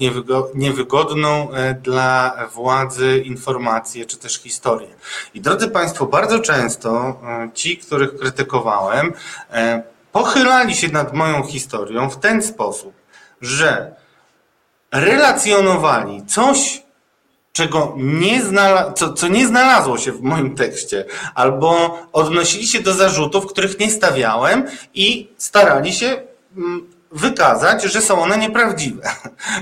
niewygodną 0.54 1.52
e, 1.52 1.74
dla 1.74 2.38
władzy 2.54 3.18
informację 3.26 4.06
czy 4.06 4.18
też 4.18 4.42
historię. 4.42 4.96
I 5.34 5.42
drodzy 5.42 5.68
Państwo, 5.68 6.06
bardzo 6.06 6.40
często 6.40 7.20
e, 7.24 7.50
ci, 7.54 7.78
których 7.78 8.16
krytykowałem, 8.16 9.14
pochylali 10.12 10.76
się 10.76 10.88
nad 10.88 11.14
moją 11.14 11.44
historią 11.44 12.10
w 12.10 12.20
ten 12.20 12.42
sposób, 12.42 12.94
że 13.42 13.96
relacjonowali 14.92 16.26
coś, 16.26 16.83
czego 17.54 17.94
nie 17.98 18.42
co, 18.96 19.14
co 19.14 19.28
nie 19.28 19.48
znalazło 19.48 19.98
się 19.98 20.12
w 20.12 20.22
moim 20.22 20.56
tekście, 20.56 21.06
albo 21.36 22.00
odnosili 22.14 22.68
się 22.68 22.80
do 22.80 22.94
zarzutów, 22.94 23.48
których 23.48 23.80
nie 23.80 23.92
stawiałem 23.92 24.66
i 24.94 25.30
starali 25.38 25.94
się 25.94 26.22
mm, 26.58 26.88
wykazać, 27.12 27.84
że 27.84 28.02
są 28.02 28.22
one 28.22 28.38
nieprawdziwe. 28.38 29.10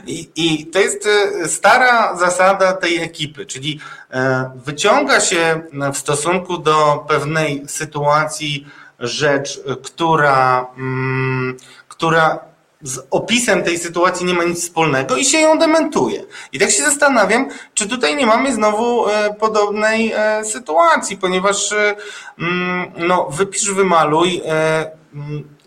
I, 0.08 0.30
I, 0.36 0.66
to 0.66 0.80
jest 0.80 1.08
e, 1.08 1.48
stara 1.48 2.16
zasada 2.18 2.74
tej 2.74 2.98
ekipy, 2.98 3.46
czyli 3.46 3.80
e, 4.12 4.52
wyciąga 4.66 5.20
się 5.20 5.62
w 5.94 5.98
stosunku 5.98 6.58
do 6.58 7.06
pewnej 7.08 7.64
sytuacji 7.68 8.68
rzecz, 9.00 9.62
która, 9.84 10.68
mm, 10.78 11.58
która 11.88 12.51
z 12.84 13.00
opisem 13.12 13.64
tej 13.64 13.78
sytuacji 13.80 14.26
nie 14.26 14.34
ma 14.34 14.44
nic 14.44 14.62
wspólnego 14.62 15.16
i 15.16 15.26
się 15.26 15.40
ją 15.40 15.58
dementuje. 15.58 16.24
I 16.52 16.60
tak 16.60 16.72
się 16.72 16.84
zastanawiam, 16.84 17.50
czy 17.74 17.88
tutaj 17.88 18.16
nie 18.16 18.26
mamy 18.26 18.54
znowu 18.54 19.10
e, 19.10 19.34
podobnej 19.34 20.12
e, 20.16 20.46
sytuacji, 20.46 21.18
ponieważ 21.18 21.72
e, 21.72 21.96
mm, 22.40 22.92
no, 22.98 23.30
wypisz, 23.30 23.72
wymaluj, 23.72 24.42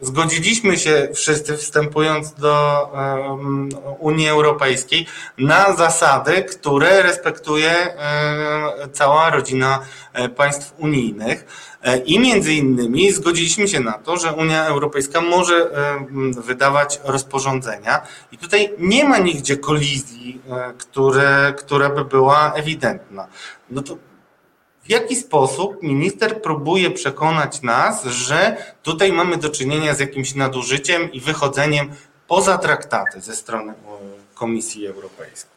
zgodziliśmy 0.00 0.78
się 0.78 1.09
wszyscy 1.14 1.57
wstępując 1.57 2.35
do 2.35 2.88
Unii 3.98 4.28
Europejskiej 4.28 5.07
na 5.38 5.76
zasady, 5.76 6.42
które 6.42 7.02
respektuje 7.02 7.96
cała 8.92 9.30
rodzina 9.30 9.80
państw 10.37 10.74
unijnych. 10.78 11.46
I 12.04 12.18
między 12.18 12.52
innymi 12.52 13.12
zgodziliśmy 13.12 13.68
się 13.68 13.80
na 13.80 13.92
to, 13.92 14.16
że 14.16 14.33
Unia 14.33 14.66
Europejska 14.66 15.20
może 15.20 15.70
wydawać 16.46 17.00
rozporządzenia 17.04 18.00
i 18.33 18.38
tutaj 18.38 18.72
nie 18.78 19.04
ma 19.04 19.18
nigdzie 19.18 19.57
kolizji, 19.57 20.42
które, 20.78 21.54
która 21.59 21.90
by 21.90 22.04
była 22.04 22.52
ewidentna. 22.54 23.26
No 23.70 23.83
to 23.83 23.96
w 24.84 24.90
jaki 24.90 25.16
sposób 25.16 25.82
minister 25.82 26.42
próbuje 26.42 26.90
przekonać 26.90 27.62
nas, 27.62 28.04
że 28.04 28.56
tutaj 28.82 29.12
mamy 29.12 29.36
do 29.36 29.48
czynienia 29.48 29.94
z 29.94 30.00
jakimś 30.00 30.34
nadużyciem 30.34 31.12
i 31.12 31.20
wychodzeniem 31.20 31.90
poza 32.28 32.58
traktaty 32.58 33.20
ze 33.20 33.36
strony 33.36 33.74
Komisji 34.34 34.86
Europejskiej? 34.86 35.54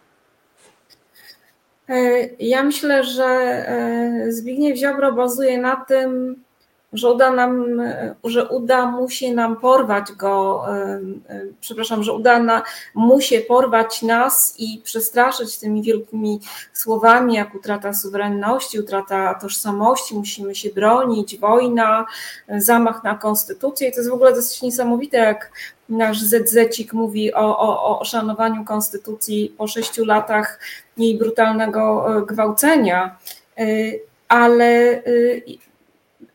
Ja 2.40 2.64
myślę, 2.64 3.04
że 3.04 3.66
Zbigniew 4.30 4.78
Ziobro 4.78 5.14
bazuje 5.14 5.58
na 5.58 5.76
tym, 5.76 6.36
że 6.94 7.12
uda 7.12 7.32
nam, 7.32 7.82
że 8.24 8.48
uda 8.48 8.86
mu 8.86 9.10
się 9.10 9.34
nam 9.34 9.56
porwać 9.56 10.12
go, 10.12 10.66
przepraszam, 11.62 12.04
że 12.04 12.14
uda 12.14 12.40
na, 12.40 12.64
mu 12.96 13.22
się 13.22 13.42
porwać 13.42 14.02
nas 14.02 14.56
i 14.58 14.82
przestraszyć 14.84 15.58
tymi 15.58 15.84
wielkimi 15.84 16.40
słowami, 16.74 17.36
jak 17.36 17.56
utrata 17.56 17.94
suwerenności, 17.94 18.80
utrata 18.80 19.34
tożsamości, 19.34 20.16
musimy 20.16 20.56
się 20.56 20.70
bronić, 20.70 21.38
wojna, 21.38 22.06
zamach 22.58 23.04
na 23.04 23.16
konstytucję. 23.16 23.88
I 23.88 23.92
to 23.92 23.98
jest 23.98 24.10
w 24.10 24.14
ogóle 24.14 24.34
dosyć 24.34 24.62
niesamowite, 24.62 25.18
jak 25.18 25.52
nasz 25.90 26.22
ZZ-cik 26.22 26.94
mówi 26.94 27.34
o, 27.34 27.60
o, 27.60 28.00
o 28.00 28.06
szanowaniu 28.06 28.66
konstytucji 28.66 29.56
po 29.58 29.68
sześciu 29.68 30.06
latach 30.06 30.60
jej 30.98 31.18
brutalnego 31.18 32.06
e, 32.18 32.26
gwałcenia. 32.26 33.18
E, 33.58 33.64
ale 34.28 35.04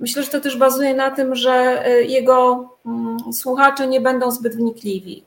Myślę, 0.03 0.23
że 0.23 0.29
to 0.29 0.41
też 0.41 0.57
bazuje 0.57 0.95
na 0.95 1.11
tym, 1.11 1.35
że 1.35 1.85
y, 1.89 2.05
jego 2.05 2.69
mm, 2.87 3.33
słuchacze 3.33 3.87
nie 3.87 4.01
będą 4.01 4.31
zbyt 4.31 4.57
wnikliwi 4.57 5.25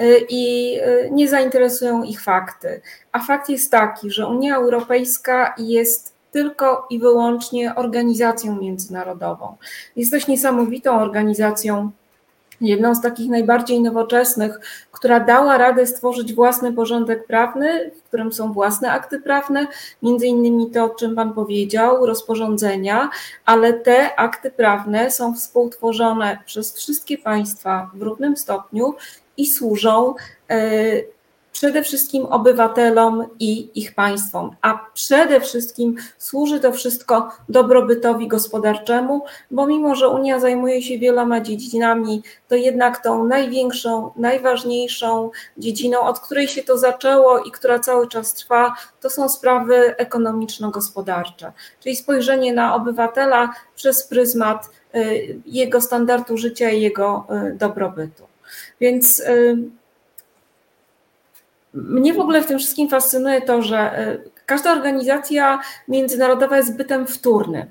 y, 0.00 0.26
i 0.28 0.76
y, 0.80 1.10
nie 1.12 1.28
zainteresują 1.28 2.02
ich 2.02 2.22
fakty. 2.22 2.80
A 3.12 3.18
fakt 3.18 3.48
jest 3.48 3.70
taki, 3.70 4.10
że 4.10 4.26
Unia 4.26 4.56
Europejska 4.56 5.54
jest 5.58 6.14
tylko 6.30 6.86
i 6.90 6.98
wyłącznie 6.98 7.74
organizacją 7.74 8.60
międzynarodową. 8.60 9.56
Jest 9.96 10.10
też 10.10 10.26
niesamowitą 10.26 11.00
organizacją 11.00 11.90
jedną 12.68 12.94
z 12.94 13.00
takich 13.00 13.30
najbardziej 13.30 13.80
nowoczesnych, 13.80 14.60
która 14.92 15.20
dała 15.20 15.58
radę 15.58 15.86
stworzyć 15.86 16.34
własny 16.34 16.72
porządek 16.72 17.26
prawny, 17.26 17.90
w 18.00 18.02
którym 18.02 18.32
są 18.32 18.52
własne 18.52 18.92
akty 18.92 19.20
prawne, 19.20 19.66
między 20.02 20.26
innymi 20.26 20.70
to, 20.70 20.84
o 20.84 20.90
czym 20.90 21.14
Pan 21.14 21.32
powiedział, 21.32 22.06
rozporządzenia, 22.06 23.10
ale 23.44 23.72
te 23.72 24.14
akty 24.14 24.50
prawne 24.50 25.10
są 25.10 25.34
współtworzone 25.34 26.38
przez 26.46 26.76
wszystkie 26.76 27.18
państwa 27.18 27.90
w 27.94 28.02
równym 28.02 28.36
stopniu 28.36 28.94
i 29.36 29.46
służą 29.46 30.14
e, 30.50 30.56
przede 31.62 31.82
wszystkim 31.82 32.26
obywatelom 32.26 33.26
i 33.38 33.80
ich 33.80 33.94
państwom, 33.94 34.56
a 34.62 34.86
przede 34.94 35.40
wszystkim 35.40 35.96
służy 36.18 36.60
to 36.60 36.72
wszystko 36.72 37.30
dobrobytowi 37.48 38.28
gospodarczemu, 38.28 39.24
bo 39.50 39.66
mimo, 39.66 39.94
że 39.94 40.08
Unia 40.08 40.40
zajmuje 40.40 40.82
się 40.82 40.98
wieloma 40.98 41.40
dziedzinami, 41.40 42.22
to 42.48 42.54
jednak 42.54 43.02
tą 43.02 43.24
największą, 43.24 44.10
najważniejszą 44.16 45.30
dziedziną, 45.58 46.00
od 46.00 46.20
której 46.20 46.48
się 46.48 46.62
to 46.62 46.78
zaczęło 46.78 47.38
i 47.38 47.50
która 47.50 47.78
cały 47.78 48.08
czas 48.08 48.34
trwa, 48.34 48.74
to 49.00 49.10
są 49.10 49.28
sprawy 49.28 49.96
ekonomiczno-gospodarcze, 49.96 51.52
czyli 51.80 51.96
spojrzenie 51.96 52.52
na 52.52 52.74
obywatela 52.74 53.54
przez 53.74 54.08
pryzmat 54.08 54.70
y, 54.94 55.38
jego 55.46 55.80
standardu 55.80 56.36
życia 56.36 56.70
i 56.70 56.80
jego 56.80 57.26
y, 57.50 57.54
dobrobytu. 57.54 58.22
Więc 58.80 59.20
y, 59.20 59.81
mnie 61.74 62.14
w 62.14 62.20
ogóle 62.20 62.42
w 62.42 62.46
tym 62.46 62.58
wszystkim 62.58 62.88
fascynuje 62.88 63.40
to, 63.40 63.62
że 63.62 63.78
e, 63.78 64.18
każda 64.46 64.72
organizacja 64.72 65.60
międzynarodowa 65.88 66.56
jest 66.56 66.76
bytem 66.76 67.06
wtórnym. 67.06 67.66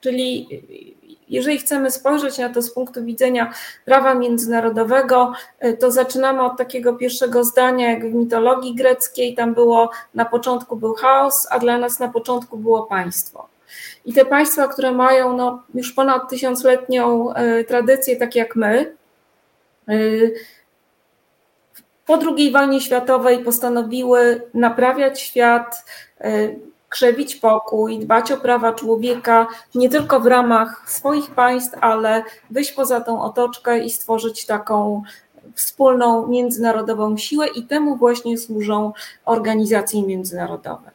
Czyli 0.00 0.48
e, 0.52 0.98
jeżeli 1.28 1.58
chcemy 1.58 1.90
spojrzeć 1.90 2.38
na 2.38 2.48
to 2.48 2.62
z 2.62 2.70
punktu 2.70 3.04
widzenia 3.04 3.52
prawa 3.84 4.14
międzynarodowego, 4.14 5.32
e, 5.58 5.72
to 5.72 5.90
zaczynamy 5.90 6.42
od 6.42 6.56
takiego 6.56 6.92
pierwszego 6.92 7.44
zdania, 7.44 7.90
jak 7.90 8.10
w 8.10 8.14
mitologii 8.14 8.74
greckiej, 8.74 9.34
tam 9.34 9.54
było 9.54 9.90
na 10.14 10.24
początku 10.24 10.76
był 10.76 10.94
chaos, 10.94 11.46
a 11.50 11.58
dla 11.58 11.78
nas 11.78 11.98
na 11.98 12.08
początku 12.08 12.58
było 12.58 12.82
państwo. 12.82 13.48
I 14.04 14.12
te 14.12 14.24
państwa, 14.24 14.68
które 14.68 14.92
mają 14.92 15.36
no, 15.36 15.62
już 15.74 15.92
ponad 15.92 16.30
tysiącletnią 16.30 17.34
tradycję, 17.66 18.16
tak 18.16 18.34
jak 18.34 18.56
my, 18.56 18.96
po 22.08 22.18
II 22.36 22.52
wojnie 22.52 22.80
światowej 22.80 23.38
postanowiły 23.44 24.42
naprawiać 24.54 25.20
świat, 25.20 25.84
e, 26.20 26.48
krzewić 26.88 27.36
pokój, 27.36 27.98
dbać 27.98 28.32
o 28.32 28.36
prawa 28.36 28.72
człowieka 28.72 29.46
nie 29.74 29.88
tylko 29.88 30.20
w 30.20 30.26
ramach 30.26 30.90
swoich 30.90 31.30
państw, 31.30 31.78
ale 31.80 32.22
wyjść 32.50 32.72
poza 32.72 33.00
tą 33.00 33.22
otoczkę 33.22 33.78
i 33.78 33.90
stworzyć 33.90 34.46
taką 34.46 35.02
wspólną 35.54 36.26
międzynarodową 36.26 37.16
siłę 37.16 37.46
i 37.46 37.62
temu 37.62 37.96
właśnie 37.96 38.38
służą 38.38 38.92
organizacje 39.24 40.02
międzynarodowe. 40.02 40.90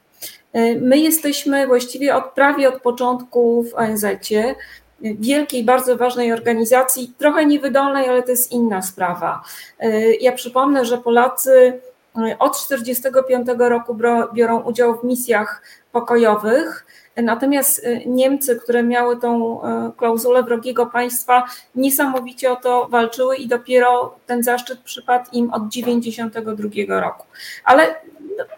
E, 0.54 0.76
my 0.76 0.98
jesteśmy 0.98 1.68
właściwie 1.68 2.16
od 2.16 2.26
prawie 2.26 2.70
od 2.70 2.82
początku 2.82 3.64
w 3.64 3.74
ONZ-cie 3.74 4.56
wielkiej, 5.04 5.64
bardzo 5.64 5.98
ważnej 5.98 6.34
organizacji, 6.34 7.14
trochę 7.18 7.46
niewydolnej, 7.46 8.10
ale 8.10 8.24
to 8.24 8.32
jest 8.32 8.52
inna 8.52 8.82
sprawa. 8.82 9.44
E, 9.80 10.14
ja 10.16 10.32
przypomnę, 10.32 10.86
że 10.86 10.98
Polacy 10.98 11.82
e, 12.18 12.40
od 12.40 12.68
1945 12.68 13.48
roku 13.60 13.98
biorą 14.34 14.62
udział 14.62 15.00
w 15.00 15.04
misjach 15.04 15.62
pokojowych. 15.92 16.86
Natomiast 17.18 17.86
e, 17.86 18.06
Niemcy, 18.06 18.60
które 18.64 18.84
miały 18.84 19.18
tą 19.18 19.60
klauzulę 19.98 20.44
wrogiego 20.44 20.86
państwa, 20.86 21.44
niesamowicie 21.76 22.52
o 22.52 22.56
to 22.56 22.88
walczyły 22.88 23.36
i 23.36 23.48
dopiero 23.48 24.16
ten 24.28 24.44
zaszczyt 24.44 24.80
przypadł 24.80 25.26
im 25.32 25.54
od 25.54 25.64
1992 25.70 27.00
roku. 27.00 27.26
Ale 27.66 27.96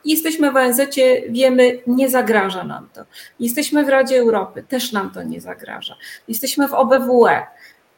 jesteśmy 0.05 0.51
w 0.51 0.55
ONZ, 0.55 0.81
wiemy, 1.29 1.79
nie 1.87 2.09
zagraża 2.09 2.63
nam 2.63 2.89
to. 2.93 3.01
Jesteśmy 3.39 3.85
w 3.85 3.89
Radzie 3.89 4.19
Europy, 4.19 4.63
też 4.63 4.91
nam 4.91 5.11
to 5.11 5.23
nie 5.23 5.41
zagraża. 5.41 5.95
Jesteśmy 6.27 6.67
w 6.67 6.73
OBWE, 6.73 7.47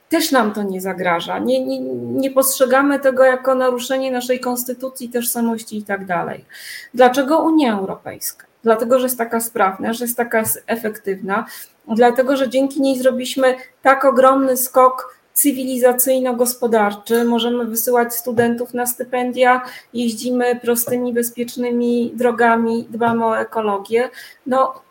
też 0.10 0.32
nam 0.32 0.54
to 0.54 0.64
nie 0.64 0.82
zagraża. 0.82 1.40
Nie, 1.40 1.66
nie, 1.66 1.80
nie 2.02 2.32
postrzegamy 2.32 3.00
tego 3.00 3.24
jako 3.24 3.56
naruszenie 3.56 4.12
naszej 4.12 4.40
konstytucji, 4.40 5.10
tożsamości 5.10 5.78
i 5.78 5.84
tak 5.84 6.06
dalej. 6.06 6.46
Dlaczego 6.94 7.40
Unia 7.40 7.78
Europejska? 7.78 8.48
Dlatego, 8.64 9.00
że 9.00 9.06
jest 9.06 9.18
taka 9.18 9.40
sprawna, 9.40 9.94
że 9.94 10.06
jest 10.06 10.18
taka 10.18 10.44
efektywna, 10.68 11.46
dlatego, 11.88 12.38
że 12.38 12.50
dzięki 12.50 12.82
niej 12.82 13.00
zrobiliśmy 13.00 13.56
tak 13.82 14.06
ogromny 14.06 14.58
skok 14.58 15.17
cywilizacyjno-gospodarczy. 15.38 17.24
Możemy 17.24 17.66
wysyłać 17.66 18.16
studentów 18.16 18.74
na 18.74 18.86
stypendia, 18.86 19.62
jeździmy 19.94 20.56
prostymi, 20.56 21.14
bezpiecznymi 21.14 22.12
drogami, 22.16 22.88
dbamy 22.90 23.26
o 23.26 23.40
ekologię. 23.40 24.10
No, 24.46 24.82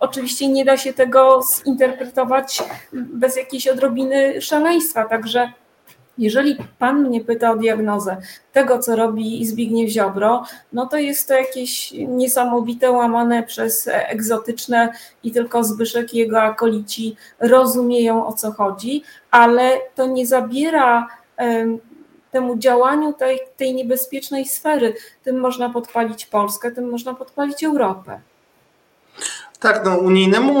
oczywiście 0.00 0.48
nie 0.48 0.64
da 0.64 0.76
się 0.76 0.92
tego 0.92 1.40
zinterpretować 1.64 2.62
bez 2.92 3.36
jakiejś 3.36 3.68
odrobiny 3.68 4.42
szaleństwa, 4.42 5.04
także 5.04 5.52
jeżeli 6.18 6.56
Pan 6.78 7.02
mnie 7.02 7.20
pyta 7.20 7.50
o 7.50 7.56
diagnozę 7.56 8.16
tego, 8.52 8.78
co 8.78 8.96
robi 8.96 9.46
Zbigniew 9.46 9.90
Ziobro, 9.90 10.44
no 10.72 10.86
to 10.86 10.96
jest 10.96 11.28
to 11.28 11.34
jakieś 11.34 11.92
niesamowite, 11.92 12.90
łamane 12.90 13.42
przez 13.42 13.88
egzotyczne 13.92 14.92
i 15.22 15.32
tylko 15.32 15.64
Zbyszek 15.64 16.14
i 16.14 16.18
jego 16.18 16.42
akolici 16.42 17.16
rozumieją 17.40 18.26
o 18.26 18.32
co 18.32 18.52
chodzi, 18.52 19.02
ale 19.30 19.78
to 19.94 20.06
nie 20.06 20.26
zabiera 20.26 21.08
temu 22.30 22.58
działaniu 22.58 23.12
tej, 23.12 23.40
tej 23.56 23.74
niebezpiecznej 23.74 24.46
sfery. 24.46 24.94
Tym 25.24 25.40
można 25.40 25.70
podpalić 25.70 26.26
Polskę, 26.26 26.70
tym 26.70 26.90
można 26.90 27.14
podpalić 27.14 27.64
Europę. 27.64 28.20
Tak, 29.60 29.84
no 29.84 29.96
unijnemu 29.96 30.60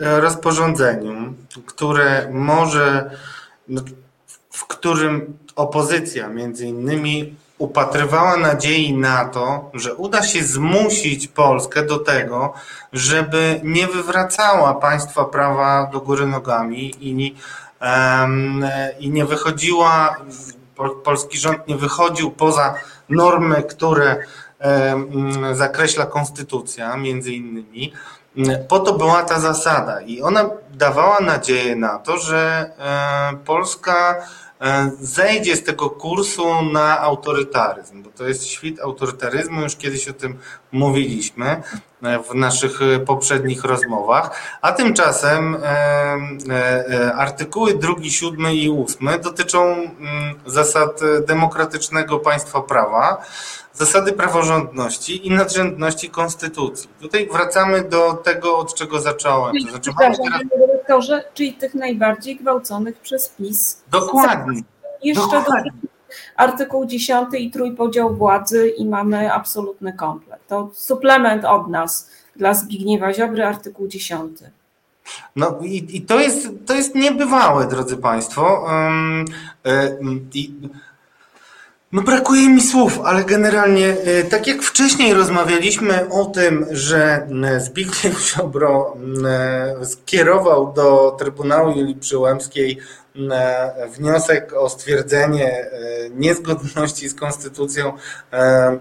rozporządzeniu, 0.00 1.34
które 1.66 2.28
może 2.32 3.10
no, 3.68 3.82
w 4.50 4.66
którym 4.66 5.38
opozycja 5.56 6.28
między 6.28 6.66
innymi 6.66 7.36
upatrywała 7.58 8.36
nadziei 8.36 8.92
na 8.92 9.24
to, 9.24 9.70
że 9.74 9.94
uda 9.94 10.22
się 10.22 10.44
zmusić 10.44 11.28
Polskę 11.28 11.82
do 11.86 11.98
tego, 11.98 12.52
żeby 12.92 13.60
nie 13.64 13.86
wywracała 13.86 14.74
państwa 14.74 15.24
prawa 15.24 15.90
do 15.92 16.00
góry 16.00 16.26
nogami 16.26 16.94
i, 17.00 17.34
i 19.00 19.10
nie 19.10 19.24
wychodziła, 19.24 20.16
polski 21.04 21.38
rząd 21.38 21.68
nie 21.68 21.76
wychodził 21.76 22.30
poza 22.30 22.74
normy, 23.08 23.62
które 23.62 24.16
zakreśla 25.52 26.06
konstytucja, 26.06 26.96
między 26.96 27.32
innymi. 27.32 27.92
Po 28.68 28.78
to 28.78 28.92
była 28.92 29.22
ta 29.22 29.40
zasada 29.40 30.00
i 30.00 30.22
ona 30.22 30.50
dawała 30.70 31.20
nadzieję 31.20 31.76
na 31.76 31.98
to, 31.98 32.18
że 32.18 32.70
e, 32.78 33.36
Polska 33.44 34.26
zejdzie 35.00 35.56
z 35.56 35.64
tego 35.64 35.90
kursu 35.90 36.62
na 36.62 37.00
autorytaryzm, 37.00 38.02
bo 38.02 38.10
to 38.10 38.28
jest 38.28 38.46
świt 38.46 38.80
autorytaryzmu, 38.80 39.60
już 39.60 39.76
kiedyś 39.76 40.08
o 40.08 40.12
tym 40.12 40.38
mówiliśmy 40.72 41.62
e, 42.02 42.18
w 42.18 42.34
naszych 42.34 42.82
e, 42.82 42.98
poprzednich 42.98 43.64
rozmowach, 43.64 44.58
a 44.62 44.72
tymczasem 44.72 45.56
artykuły 47.14 47.74
2, 47.74 47.92
7 48.10 48.46
i 48.52 48.70
8 48.70 49.08
dotyczą 49.22 49.64
mm, 49.64 49.90
zasad 50.46 51.00
demokratycznego 51.26 52.18
państwa 52.18 52.60
prawa, 52.60 53.24
zasady 53.72 54.12
praworządności 54.12 55.26
i 55.26 55.30
nadrzędności 55.30 56.10
konstytucji. 56.10 56.88
Tutaj 57.00 57.28
wracamy 57.32 57.84
do 57.84 58.12
tego, 58.12 58.58
od 58.58 58.74
czego 58.74 59.00
zacząłem. 59.00 59.54
To 59.64 59.70
znaczy, 59.70 59.90
mamy 60.00 60.16
teraz 60.16 60.69
sektorze, 60.90 61.24
czyli 61.34 61.52
tych 61.52 61.74
najbardziej 61.74 62.36
gwałconych 62.36 63.00
przez 63.00 63.28
PiS. 63.28 63.82
Dokładnie. 63.90 64.62
Jeszcze 65.02 65.22
Dokładnie. 65.22 65.70
do 65.82 65.88
artykuł 66.36 66.86
10 66.86 67.28
i 67.38 67.50
trójpodział 67.50 68.16
władzy 68.16 68.68
i 68.68 68.86
mamy 68.86 69.32
absolutny 69.32 69.92
komplet. 69.92 70.40
To 70.48 70.70
suplement 70.74 71.44
od 71.44 71.68
nas 71.68 72.10
dla 72.36 72.54
Zbigniewa 72.54 73.12
Ziobry, 73.12 73.46
artykuł 73.46 73.88
10. 73.88 74.38
No 75.36 75.58
i, 75.62 75.96
i 75.96 76.02
to, 76.02 76.20
jest, 76.20 76.48
to 76.66 76.74
jest 76.74 76.94
niebywałe, 76.94 77.66
drodzy 77.66 77.96
Państwo. 77.96 78.66
Um, 78.66 79.24
i, 80.34 80.52
no 81.92 82.02
brakuje 82.02 82.48
mi 82.48 82.60
słów, 82.60 83.00
ale 83.04 83.24
generalnie, 83.24 83.96
e, 84.04 84.24
tak 84.24 84.46
jak 84.46 84.62
wcześniej 84.62 85.14
rozmawialiśmy 85.14 86.08
o 86.10 86.24
tym, 86.24 86.66
że 86.70 87.28
e, 87.44 87.60
Zbigniew 87.60 88.20
Ziobro 88.20 88.96
e, 89.24 89.86
skierował 89.86 90.72
do 90.72 91.16
Trybunału 91.18 91.78
Julii 91.78 91.94
Przyłębskiej 91.94 92.78
wniosek 93.96 94.52
o 94.52 94.68
stwierdzenie 94.68 95.70
niezgodności 96.10 97.08
z 97.08 97.14
konstytucją 97.14 97.92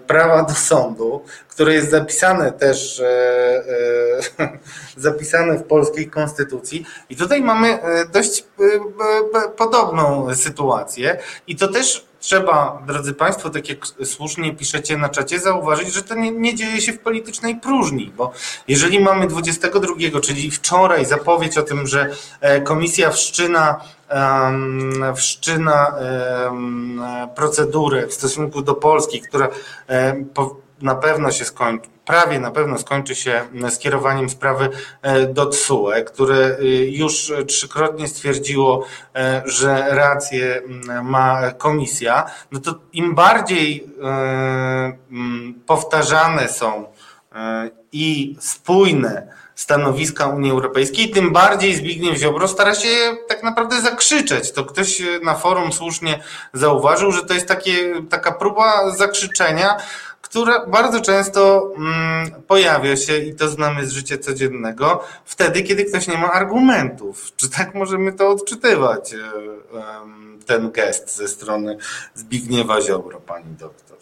prawa 0.07 0.43
do 0.43 0.53
sądu, 0.53 1.23
które 1.47 1.73
jest 1.73 1.89
zapisane 1.89 2.51
też 2.51 3.03
zapisane 4.97 5.57
w 5.57 5.63
polskiej 5.63 6.09
konstytucji. 6.09 6.85
I 7.09 7.15
tutaj 7.15 7.41
mamy 7.41 7.79
dość 8.13 8.45
podobną 9.57 10.35
sytuację. 10.35 11.17
I 11.47 11.55
to 11.55 11.67
też 11.67 12.08
trzeba, 12.19 12.83
drodzy 12.87 13.13
Państwo, 13.13 13.49
tak 13.49 13.69
jak 13.69 13.87
słusznie 14.03 14.55
piszecie 14.55 14.97
na 14.97 15.09
czacie, 15.09 15.39
zauważyć, 15.39 15.93
że 15.93 16.03
to 16.03 16.15
nie, 16.15 16.31
nie 16.31 16.55
dzieje 16.55 16.81
się 16.81 16.93
w 16.93 16.99
politycznej 16.99 17.55
próżni, 17.55 18.13
bo 18.17 18.31
jeżeli 18.67 18.99
mamy 18.99 19.27
22, 19.27 20.21
czyli 20.21 20.51
wczoraj 20.51 21.05
zapowiedź 21.05 21.57
o 21.57 21.63
tym, 21.63 21.87
że 21.87 22.09
e, 22.41 22.61
komisja 22.61 23.11
wszczyna 23.11 23.81
em, 24.09 25.03
wszczyna 25.15 25.87
em, 25.97 27.01
procedurę 27.35 28.07
w 28.07 28.13
stosunku 28.13 28.61
do 28.61 28.73
Polski, 28.73 29.21
która 29.21 29.47
em, 29.87 30.25
po- 30.25 30.68
na 30.81 30.95
pewno 30.95 31.31
się 31.31 31.45
skończy, 31.45 31.89
prawie 32.05 32.39
na 32.39 32.51
pewno 32.51 32.77
skończy 32.77 33.15
się 33.15 33.41
skierowaniem 33.69 34.29
sprawy 34.29 34.69
e, 35.01 35.27
do 35.27 35.45
TSUE, 35.45 36.03
które 36.05 36.57
y, 36.59 36.65
już 36.91 37.33
trzykrotnie 37.47 38.07
stwierdziło, 38.07 38.85
e, 39.15 39.41
że 39.45 39.85
rację 39.89 40.61
ma 41.03 41.51
komisja, 41.51 42.25
no 42.51 42.59
to 42.59 42.75
im 42.93 43.15
bardziej 43.15 43.87
e, 44.03 44.97
powtarzane 45.65 46.49
są 46.49 46.85
e, 47.35 47.69
i 47.91 48.35
spójne 48.39 49.39
stanowiska 49.59 50.27
Unii 50.27 50.51
Europejskiej, 50.51 51.09
tym 51.09 51.33
bardziej 51.33 51.75
Zbigniew 51.75 52.17
Ziobro 52.17 52.47
stara 52.47 52.75
się 52.75 52.89
tak 53.27 53.43
naprawdę 53.43 53.81
zakrzyczeć. 53.81 54.51
To 54.51 54.65
ktoś 54.65 55.01
na 55.23 55.35
forum 55.35 55.73
słusznie 55.73 56.19
zauważył, 56.53 57.11
że 57.11 57.23
to 57.23 57.33
jest 57.33 57.47
takie, 57.47 58.01
taka 58.09 58.31
próba 58.31 58.91
zakrzyczenia, 58.91 59.77
która 60.29 60.65
bardzo 60.65 61.01
często 61.01 61.71
mm, 61.77 62.41
pojawia 62.47 62.95
się 62.97 63.17
i 63.17 63.35
to 63.35 63.47
znamy 63.47 63.85
z 63.85 63.91
życia 63.91 64.17
codziennego, 64.17 65.03
wtedy, 65.25 65.63
kiedy 65.63 65.85
ktoś 65.85 66.07
nie 66.07 66.17
ma 66.17 66.31
argumentów. 66.31 67.31
Czy 67.35 67.49
tak 67.49 67.75
możemy 67.75 68.13
to 68.13 68.29
odczytywać, 68.29 69.13
e, 69.13 69.17
ten 70.45 70.71
gest 70.71 71.15
ze 71.15 71.27
strony 71.27 71.77
Zbigniewa 72.13 72.81
Ziobro, 72.81 73.19
pani 73.19 73.55
doktor? 73.59 73.97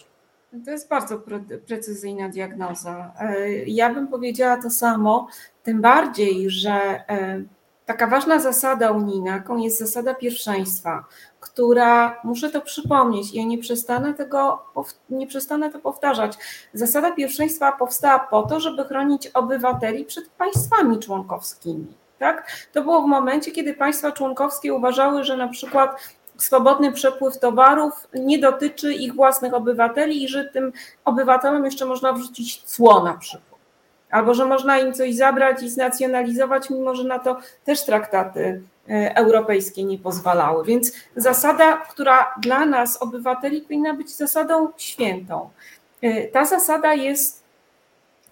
To 0.64 0.70
jest 0.70 0.88
bardzo 0.88 1.18
pre- 1.18 1.58
precyzyjna 1.58 2.28
diagnoza. 2.28 3.12
E, 3.20 3.48
Ja 3.64 3.94
bym 3.94 4.08
powiedziała 4.08 4.62
to 4.62 4.70
samo, 4.70 5.28
tym 5.62 5.80
bardziej, 5.80 6.50
że 6.50 6.70
e, 7.08 7.42
taka 7.88 8.06
ważna 8.06 8.38
zasada 8.38 8.90
unijna, 8.90 9.30
jaką 9.30 9.56
jest 9.56 9.78
zasada 9.78 10.14
pierwszeństwa, 10.14 11.04
która, 11.40 12.20
muszę 12.24 12.50
to 12.50 12.60
przypomnieć, 12.60 13.34
ja 13.34 13.44
nie 13.44 13.58
przestanę 13.58 14.14
tego, 14.14 14.62
nie 15.10 15.26
przestanę 15.26 15.70
to 15.70 15.78
powtarzać. 15.78 16.38
Zasada 16.74 17.12
pierwszeństwa 17.12 17.72
powstała 17.72 18.18
po 18.18 18.42
to, 18.42 18.60
żeby 18.60 18.84
chronić 18.84 19.26
obywateli 19.26 20.04
przed 20.04 20.28
państwami 20.28 20.98
członkowskimi. 20.98 21.86
Tak? 22.18 22.52
To 22.72 22.82
było 22.82 23.02
w 23.02 23.06
momencie, 23.06 23.50
kiedy 23.50 23.74
państwa 23.74 24.12
członkowskie 24.12 24.74
uważały, 24.74 25.24
że 25.24 25.36
na 25.36 25.48
przykład 25.48 26.16
swobodny 26.36 26.92
przepływ 26.92 27.38
towarów 27.38 28.08
nie 28.14 28.38
dotyczy 28.38 28.94
ich 28.94 29.14
własnych 29.14 29.54
obywateli 29.54 30.24
i 30.24 30.28
że 30.28 30.44
tym 30.44 30.72
obywatelom 31.04 31.64
jeszcze 31.64 31.86
można 31.86 32.12
wrzucić 32.12 32.62
cło 32.62 33.04
na 33.04 33.14
przykład. 33.14 33.47
Albo 34.10 34.34
że 34.34 34.46
można 34.46 34.78
im 34.78 34.94
coś 34.94 35.14
zabrać 35.14 35.62
i 35.62 35.70
znacjonalizować, 35.70 36.70
mimo 36.70 36.94
że 36.94 37.04
na 37.04 37.18
to 37.18 37.38
też 37.64 37.84
traktaty 37.84 38.62
e, 38.88 39.16
europejskie 39.16 39.84
nie 39.84 39.98
pozwalały. 39.98 40.64
Więc 40.64 40.92
zasada, 41.16 41.76
która 41.76 42.34
dla 42.42 42.66
nas, 42.66 43.02
obywateli, 43.02 43.60
powinna 43.60 43.94
być 43.94 44.10
zasadą 44.10 44.68
świętą. 44.76 45.50
E, 46.02 46.28
Ta 46.28 46.44
zasada 46.44 46.94
jest 46.94 47.47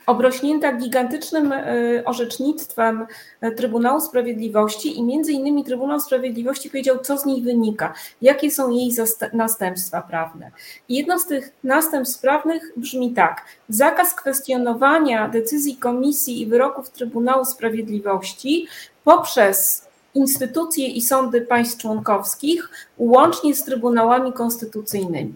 obrośnięta 0.07 0.73
gigantycznym 0.73 1.53
e, 1.53 1.64
orzecznictwem 2.05 3.07
e, 3.40 3.51
Trybunału 3.51 4.01
Sprawiedliwości 4.01 4.99
i 4.99 5.03
między 5.03 5.33
innymi 5.33 5.64
Trybunał 5.64 6.01
Sprawiedliwości 6.01 6.71
powiedział, 6.71 6.99
co 6.99 7.19
z 7.19 7.27
niej 7.27 7.42
wynika, 7.42 7.95
jakie 8.23 8.51
są 8.51 8.71
jej 8.71 8.92
następstwa 9.33 10.03
prawne. 10.03 10.51
I 10.88 10.97
jedno 10.97 11.19
z 11.19 11.27
tych 11.27 11.53
następstw 11.64 12.21
prawnych 12.21 12.73
brzmi 12.77 13.12
tak: 13.12 13.45
zakaz 13.69 14.14
kwestionowania 14.14 15.29
decyzji 15.29 15.77
Komisji 15.77 16.40
i 16.42 16.47
wyroków 16.47 16.90
Trybunału 16.90 17.45
Sprawiedliwości 17.45 18.66
poprzez 19.05 19.87
instytucje 20.14 20.87
i 20.87 21.03
sądy 21.03 21.40
państw 21.40 21.79
członkowskich, 21.79 22.71
łącznie 22.99 23.55
z 23.55 23.64
trybunałami 23.64 24.33
konstytucyjnymi. 24.33 25.35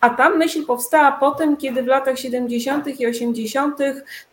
A 0.00 0.10
ta 0.10 0.30
myśl 0.30 0.66
powstała 0.66 1.12
po 1.12 1.30
tym, 1.30 1.56
kiedy 1.56 1.82
w 1.82 1.86
latach 1.86 2.18
70. 2.18 3.00
i 3.00 3.06
80. 3.06 3.78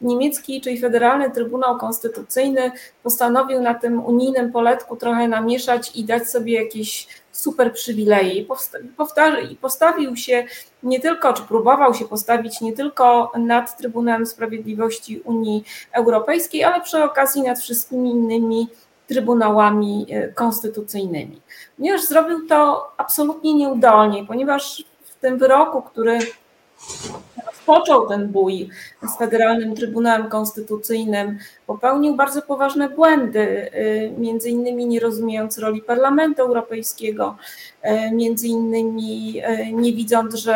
niemiecki, 0.02 0.62
czyli 0.62 0.80
Federalny 0.80 1.32
Trybunał 1.32 1.78
Konstytucyjny 1.78 2.72
postanowił 3.04 3.62
na 3.62 3.74
tym 3.74 4.06
unijnym 4.06 4.52
poletku 4.52 4.96
trochę 4.96 5.28
namieszać 5.28 5.96
i 5.96 6.04
dać 6.04 6.30
sobie 6.30 6.54
jakieś 6.54 7.08
super 7.32 7.74
przywileje. 7.74 8.34
I 8.34 8.46
powsta- 8.46 9.40
I 9.52 9.56
postawił 9.56 10.16
się 10.16 10.46
nie 10.84 11.00
tylko, 11.00 11.34
czy 11.34 11.44
próbował 11.44 11.94
się 11.94 12.06
postawić 12.06 12.62
nie 12.62 12.74
tylko 12.74 13.32
nad 13.38 13.78
Trybunałem 13.78 14.26
Sprawiedliwości 14.26 15.20
Unii 15.20 15.64
Europejskiej, 15.92 16.64
ale 16.64 16.82
przy 16.82 17.04
okazji 17.04 17.42
nad 17.42 17.60
wszystkimi 17.60 18.10
innymi 18.12 18.68
trybunałami 19.08 20.06
e, 20.10 20.28
konstytucyjnymi. 20.28 21.42
Ponieważ 21.78 22.04
zrobił 22.04 22.48
to 22.48 22.88
absolutnie 22.98 23.54
nieudolnie, 23.54 24.26
ponieważ 24.26 24.84
tym 25.26 25.38
wyroku, 25.38 25.82
który 25.82 26.20
rozpoczął 27.66 28.08
ten 28.08 28.28
bój 28.28 28.70
z 29.16 29.18
Federalnym 29.18 29.76
Trybunałem 29.76 30.30
Konstytucyjnym, 30.30 31.38
popełnił 31.68 32.16
bardzo 32.16 32.42
poważne 32.42 32.90
błędy, 32.90 33.72
y, 33.76 34.14
między 34.18 34.50
innymi 34.50 34.86
nie 34.86 35.00
rozumiejąc 35.00 35.58
roli 35.60 35.82
Parlamentu 35.82 36.42
Europejskiego, 36.42 37.36
y, 37.84 38.12
między 38.12 38.48
innymi 38.48 39.42
y, 39.70 39.72
nie 39.72 39.94
widząc, 39.94 40.36
że 40.36 40.56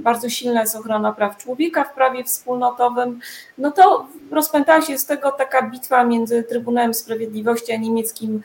bardzo 0.00 0.28
silna 0.28 0.60
jest 0.60 0.76
ochrona 0.76 1.12
praw 1.12 1.36
człowieka 1.36 1.84
w 1.84 1.94
prawie 1.94 2.24
wspólnotowym, 2.24 3.20
no 3.58 3.70
to 3.70 4.06
rozpętała 4.30 4.82
się 4.82 4.98
z 4.98 5.06
tego 5.06 5.32
taka 5.32 5.70
bitwa 5.70 6.04
między 6.04 6.42
Trybunałem 6.42 6.94
Sprawiedliwości 6.94 7.72
a 7.72 7.76
niemieckim 7.76 8.42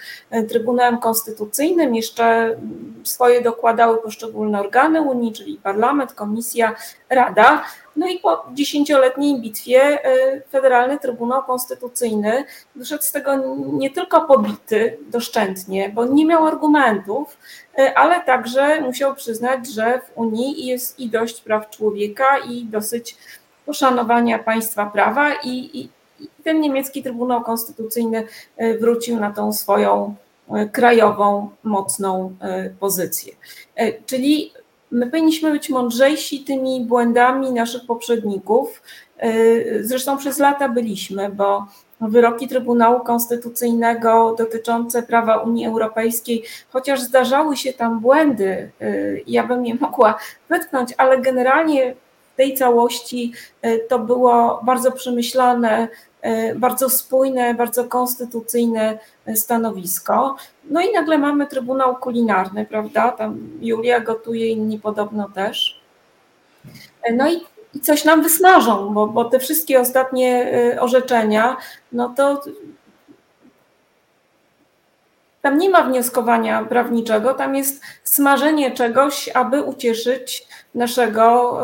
Trybunałem 0.50 0.98
Konstytucyjnym. 0.98 1.96
Jeszcze 1.96 2.56
swoje 3.04 3.42
dokładały 3.42 3.98
poszczególne 3.98 4.60
organy 4.60 5.02
Unii, 5.02 5.34
czyli 5.34 5.60
Parlament, 5.64 6.14
Komisja, 6.14 6.76
Rada. 7.10 7.64
No 7.96 8.08
i 8.08 8.20
po 8.20 8.46
dziesięcioletniej 8.54 9.42
bitwie 9.42 10.06
y, 10.36 10.42
Federalny 10.50 11.00
Trybunał 11.00 11.44
Konstytucyjny 11.44 12.44
wyszedł 12.76 13.04
z 13.04 13.12
tego 13.12 13.56
nie 13.74 13.90
tylko 13.90 14.22
pobity 14.22 14.98
doszczętnie, 15.12 15.90
bo 15.90 16.06
nie 16.06 16.26
miał 16.26 16.48
argumentów, 16.48 17.38
y, 17.80 17.96
ale 17.96 18.22
także 18.22 18.82
musiał 18.82 19.16
przyznać, 19.16 19.68
że 19.68 20.02
w 20.02 20.18
Unii 20.18 20.66
jest 20.66 21.00
i 21.00 21.10
dość 21.10 21.42
praw 21.42 21.70
człowieka, 21.70 22.38
i 22.38 22.66
dosyć 22.66 23.18
poszanowania 23.66 24.40
państwa 24.40 24.86
prawa, 24.86 25.34
i, 25.34 25.50
i, 25.50 25.90
i 26.20 26.28
ten 26.44 26.62
niemiecki 26.62 27.04
Trybunał 27.04 27.42
Konstytucyjny 27.42 28.28
y, 28.62 28.78
wrócił 28.82 29.20
na 29.20 29.32
tą 29.32 29.54
swoją 29.54 30.16
krajową, 30.72 31.50
mocną 31.64 32.36
pozycję. 32.80 33.34
Czyli 34.06 34.54
my 34.92 35.08
powinniśmy 35.08 35.52
być 35.52 35.70
mądrzejsi 35.70 36.44
tymi 36.44 36.86
błędami 36.86 37.52
naszych 37.52 37.86
poprzedników. 37.86 38.82
Y, 39.24 39.80
Zresztą 39.82 40.18
przez 40.18 40.40
lata 40.40 40.70
byliśmy, 40.70 41.30
bo 41.30 41.68
wyroki 42.02 42.48
Trybunału 42.48 43.00
Konstytucyjnego 43.00 44.36
dotyczące 44.38 45.04
prawa 45.04 45.38
Unii 45.38 45.66
Europejskiej, 45.66 46.44
chociaż 46.70 47.02
zdarzały 47.02 47.58
się 47.58 47.74
tam 47.74 48.00
błędy, 48.00 48.72
y, 48.82 49.24
ja 49.28 49.48
bym 49.48 49.66
je 49.66 49.76
mogła 49.76 50.18
wytknąć, 50.50 50.94
ale 50.98 51.22
generalnie 51.22 51.96
w 52.34 52.38
tej 52.38 52.54
całości 52.54 53.34
y, 53.66 53.86
to 53.90 54.00
było 54.00 54.62
bardzo 54.64 54.92
przemyślane, 54.92 55.88
bardzo 56.56 56.90
spójne, 56.90 57.54
bardzo 57.54 57.86
konstytucyjne 57.86 59.00
stanowisko. 59.36 60.36
No 60.64 60.82
i 60.82 60.94
nagle 60.94 61.18
mamy 61.18 61.48
Trybunał 61.48 61.96
Kulinarny, 61.96 62.66
prawda? 62.66 63.12
Tam 63.12 63.38
Julia 63.62 64.00
gotuje, 64.00 64.48
inni 64.48 64.80
podobno 64.80 65.30
też. 65.30 65.82
No 67.14 67.32
i, 67.32 67.42
coś 67.82 68.06
nam 68.06 68.24
wysmażą, 68.24 68.94
bo, 68.94 69.08
bo 69.08 69.26
te 69.26 69.40
wszystkie 69.40 69.80
ostatnie 69.80 70.52
orzeczenia, 70.80 71.58
no 71.92 72.14
to 72.18 72.44
tam 75.42 75.58
nie 75.58 75.70
ma 75.70 75.82
wnioskowania 75.82 76.66
prawniczego, 76.66 77.34
tam 77.34 77.56
jest 77.56 77.82
smażenie 78.04 78.72
czegoś, 78.72 79.30
aby 79.30 79.64
ucieszyć 79.64 80.48
naszego 80.76 81.58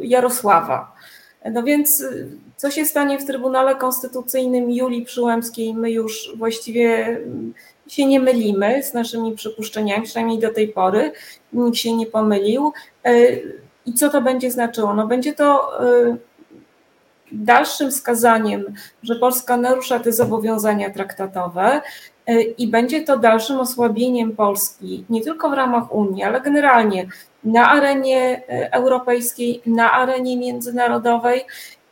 Jarosława. 0.00 0.94
No 1.50 1.62
więc 1.62 2.04
co 2.64 2.70
się 2.70 2.84
stanie 2.84 3.18
w 3.18 3.26
Trybunale 3.26 3.76
Konstytucyjnym 3.76 4.70
Julii 4.70 5.04
Przyłębskiej, 5.04 5.74
my 5.74 5.90
już 5.90 6.32
właściwie 6.36 7.08
y, 7.08 7.90
się 7.90 8.06
nie 8.06 8.20
mylimy 8.20 8.82
z 8.82 8.94
naszymi 8.94 9.34
przypuszczeniami, 9.34 10.04
przynajmniej 10.04 10.38
do 10.38 10.52
tej 10.52 10.68
pory. 10.68 11.12
Nikt 11.52 11.76
się 11.76 11.96
nie 11.96 12.06
pomylił. 12.06 12.72
I 13.86 13.94
co 13.94 14.10
to 14.10 14.22
będzie 14.22 14.50
znaczyło? 14.50 14.94
No 14.94 15.06
będzie 15.06 15.32
to 15.32 15.70
dalszym 17.32 17.90
wskazaniem, 17.90 18.74
że 19.02 19.16
Polska 19.16 19.56
narusza 19.56 19.98
te 19.98 20.12
zobowiązania 20.12 20.90
traktatowe 20.90 21.82
E, 22.26 22.42
i 22.42 22.68
będzie 22.68 23.02
to 23.02 23.18
dalszym 23.18 23.60
osłabieniem 23.60 24.36
Polski, 24.36 25.04
nie 25.10 25.20
tylko 25.20 25.50
w 25.50 25.52
ramach 25.52 25.94
Unii, 25.94 26.22
ale 26.22 26.40
generalnie 26.40 27.06
na 27.44 27.70
arenie 27.70 28.42
e, 28.48 28.72
europejskiej, 28.72 29.62
na 29.66 29.92
arenie 29.92 30.36
międzynarodowej. 30.36 31.44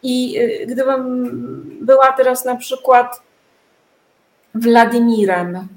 I 0.03 0.38
e, 0.38 0.67
gdybym 0.67 1.79
była 1.83 2.12
teraz 2.12 2.45
na 2.45 2.57
przykład 2.57 3.23
Władimirem, 4.55 5.69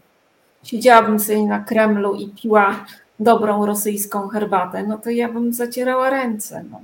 siedziałabym 0.64 1.20
sobie 1.20 1.46
na 1.46 1.60
Kremlu 1.60 2.16
i 2.16 2.28
piła 2.28 2.86
dobrą 3.20 3.66
rosyjską 3.66 4.28
herbatę, 4.28 4.84
no 4.84 4.98
to 4.98 5.10
ja 5.10 5.30
bym 5.30 5.54
zacierała 5.54 6.10
ręce. 6.10 6.64
No. 6.72 6.82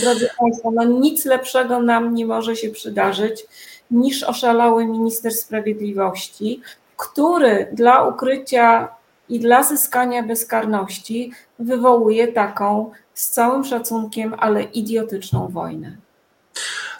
Drodzy 0.00 0.28
Państwo, 0.38 0.70
no 0.70 0.84
nic 0.84 1.24
lepszego 1.24 1.82
nam 1.82 2.14
nie 2.14 2.26
może 2.26 2.56
się 2.56 2.70
przydarzyć 2.70 3.46
niż 3.90 4.22
oszalały 4.22 4.86
minister 4.86 5.32
sprawiedliwości, 5.32 6.62
który 6.96 7.68
dla 7.72 8.02
ukrycia 8.02 8.88
i 9.28 9.40
dla 9.40 9.62
zyskania 9.62 10.22
bezkarności 10.22 11.32
wywołuje 11.58 12.28
taką 12.28 12.90
z 13.14 13.30
całym 13.30 13.64
szacunkiem, 13.64 14.34
ale 14.38 14.62
idiotyczną 14.62 15.48
wojnę. 15.48 15.96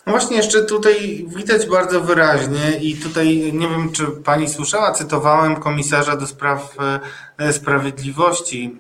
No 0.09 0.13
właśnie, 0.13 0.37
jeszcze 0.37 0.63
tutaj 0.63 1.27
widać 1.37 1.67
bardzo 1.67 2.01
wyraźnie 2.01 2.79
i 2.81 2.97
tutaj 2.97 3.51
nie 3.53 3.69
wiem, 3.69 3.93
czy 3.93 4.07
pani 4.07 4.49
słyszała, 4.49 4.93
cytowałem 4.93 5.57
komisarza 5.57 6.17
do 6.17 6.27
spraw 6.27 6.77
e, 7.39 7.53
sprawiedliwości, 7.53 8.77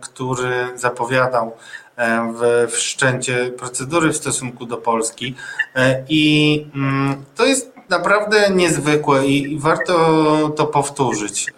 który 0.00 0.68
zapowiadał 0.74 1.56
e, 1.96 2.32
w 2.38 2.70
wszczęcie 2.72 3.50
procedury 3.58 4.12
w 4.12 4.16
stosunku 4.16 4.66
do 4.66 4.76
Polski. 4.76 5.34
E, 5.76 6.04
I 6.08 6.66
to 7.36 7.44
jest 7.44 7.72
naprawdę 7.88 8.50
niezwykłe 8.50 9.26
i 9.26 9.58
warto 9.58 9.94
to 10.56 10.66
powtórzyć. 10.66 11.52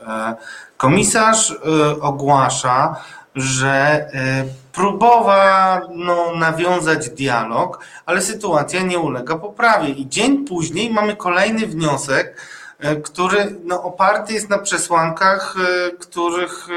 Komisarz 0.76 1.54
ogłasza, 2.00 2.96
że 3.34 3.70
e, 3.70 4.44
próbowano 4.72 6.36
nawiązać 6.36 7.10
dialog, 7.10 7.78
ale 8.06 8.20
sytuacja 8.20 8.82
nie 8.82 8.98
ulega 8.98 9.36
poprawie. 9.36 9.88
I 9.88 10.08
dzień 10.08 10.44
później 10.44 10.90
mamy 10.90 11.16
kolejny 11.16 11.66
wniosek, 11.66 12.36
który 13.04 13.56
no, 13.64 13.82
oparty 13.82 14.32
jest 14.32 14.50
na 14.50 14.58
przesłankach, 14.58 15.54
których 16.00 16.68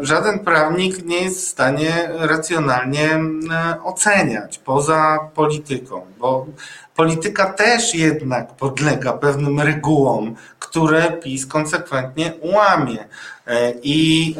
żaden 0.00 0.38
prawnik 0.38 1.04
nie 1.04 1.20
jest 1.20 1.40
w 1.40 1.48
stanie 1.48 2.10
racjonalnie 2.18 3.20
oceniać 3.84 4.58
poza 4.58 5.18
polityką, 5.34 6.06
bo 6.18 6.46
polityka 6.96 7.52
też 7.52 7.94
jednak 7.94 8.56
podlega 8.56 9.12
pewnym 9.12 9.60
regułom, 9.60 10.34
które 10.58 11.12
PiS 11.12 11.46
konsekwentnie 11.46 12.32
łamie. 12.42 13.08
E, 13.48 13.72
I 13.82 14.34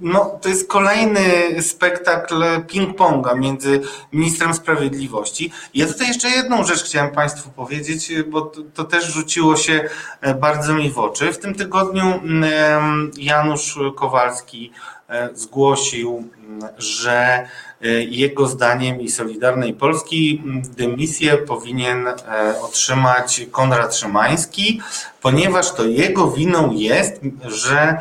no, 0.00 0.38
to 0.42 0.48
jest 0.48 0.68
kolejny 0.68 1.22
spektakl 1.62 2.44
ping-ponga 2.66 3.38
między 3.38 3.80
ministrem 4.12 4.54
sprawiedliwości. 4.54 5.52
Ja 5.74 5.86
tutaj 5.86 6.08
jeszcze 6.08 6.28
jedną 6.30 6.64
rzecz 6.64 6.84
chciałem 6.84 7.10
Państwu 7.10 7.50
powiedzieć, 7.50 8.12
bo 8.26 8.40
to, 8.40 8.60
to 8.74 8.84
też 8.84 9.04
rzuciło 9.12 9.56
się 9.56 9.88
e, 10.20 10.34
bardzo 10.34 10.74
mi 10.74 10.90
w 10.90 10.98
oczy. 10.98 11.32
W 11.32 11.38
tym 11.38 11.54
tygodniu 11.54 12.20
Janusz 13.16 13.78
Kowalski 13.96 14.72
zgłosił, 15.34 16.28
że 16.78 17.48
jego 18.08 18.46
zdaniem 18.46 19.00
i 19.00 19.10
Solidarnej 19.10 19.74
Polski 19.74 20.42
dymisję 20.76 21.36
powinien 21.36 22.06
otrzymać 22.62 23.46
Konrad 23.50 23.96
Szymański, 23.96 24.80
ponieważ 25.22 25.72
to 25.72 25.84
jego 25.84 26.30
winą 26.30 26.72
jest, 26.72 27.20
że 27.44 28.00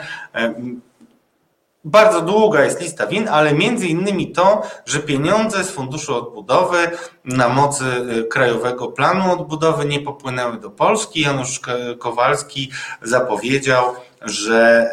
bardzo 1.86 2.22
długa 2.22 2.64
jest 2.64 2.82
lista 2.82 3.08
win, 3.08 3.28
ale 3.28 3.54
między 3.54 3.88
innymi 3.88 4.32
to, 4.32 4.62
że 4.86 5.00
pieniądze 5.00 5.64
z 5.64 5.72
Funduszu 5.72 6.16
Odbudowy 6.16 6.78
na 7.26 7.50
mocy 7.50 7.86
Krajowego 8.30 8.88
Planu 8.88 9.34
Odbudowy 9.34 9.86
nie 9.86 10.00
popłynęły 10.00 10.58
do 10.58 10.70
Polski. 10.70 11.22
Janusz 11.22 11.62
Kowalski 12.00 12.72
zapowiedział, 13.02 13.94
że 14.22 14.92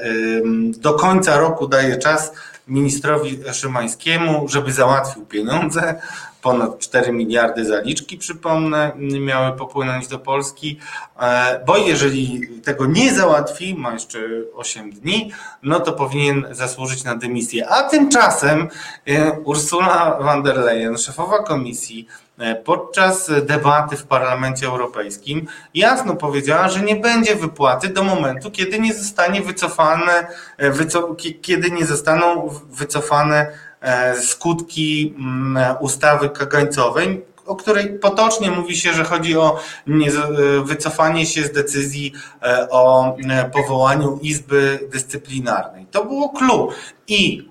do 0.78 0.94
końca 0.94 1.38
roku 1.38 1.68
daje 1.68 1.96
czas 1.96 2.32
ministrowi 2.68 3.38
Szymańskiemu, 3.52 4.48
żeby 4.48 4.72
załatwił 4.72 5.26
pieniądze 5.26 6.00
ponad 6.42 6.78
4 6.78 7.12
miliardy 7.12 7.64
zaliczki, 7.64 8.18
przypomnę, 8.18 8.92
miały 9.20 9.56
popłynąć 9.56 10.08
do 10.08 10.18
Polski, 10.18 10.78
e, 11.20 11.60
bo 11.66 11.76
jeżeli 11.76 12.48
tego 12.64 12.86
nie 12.86 13.14
załatwi, 13.14 13.74
ma 13.74 13.92
jeszcze 13.92 14.18
8 14.54 14.90
dni, 14.90 15.32
no 15.62 15.80
to 15.80 15.92
powinien 15.92 16.46
zasłużyć 16.50 17.04
na 17.04 17.16
dymisję. 17.16 17.68
A 17.68 17.82
tymczasem 17.82 18.68
e, 19.06 19.32
Ursula 19.32 20.18
von 20.20 20.42
der 20.42 20.56
Leyen, 20.56 20.98
szefowa 20.98 21.42
komisji, 21.42 22.06
podczas 22.64 23.30
debaty 23.42 23.96
w 23.96 24.06
Parlamencie 24.06 24.66
Europejskim 24.66 25.46
jasno 25.74 26.16
powiedziała, 26.16 26.68
że 26.68 26.80
nie 26.80 26.96
będzie 26.96 27.36
wypłaty 27.36 27.88
do 27.88 28.02
momentu, 28.02 28.50
kiedy 28.50 28.80
nie 28.80 28.94
zostanie 28.94 29.42
wycofane, 29.42 30.26
kiedy 31.42 31.70
nie 31.70 31.86
zostaną 31.86 32.48
wycofane 32.70 33.52
E, 33.80 34.16
skutki 34.16 35.14
mm, 35.18 35.76
ustawy 35.80 36.28
kagańcowej, 36.28 37.24
o 37.46 37.56
której 37.56 37.98
potocznie 37.98 38.50
mówi 38.50 38.76
się, 38.76 38.92
że 38.92 39.04
chodzi 39.04 39.36
o 39.36 39.58
e, 39.88 40.64
wycofanie 40.64 41.26
się 41.26 41.42
z 41.42 41.52
decyzji 41.52 42.12
e, 42.42 42.68
o 42.70 43.16
powołaniu 43.52 44.18
Izby 44.22 44.88
Dyscyplinarnej. 44.92 45.86
To 45.90 46.04
było 46.04 46.28
clue. 46.28 46.68
I 47.08 47.48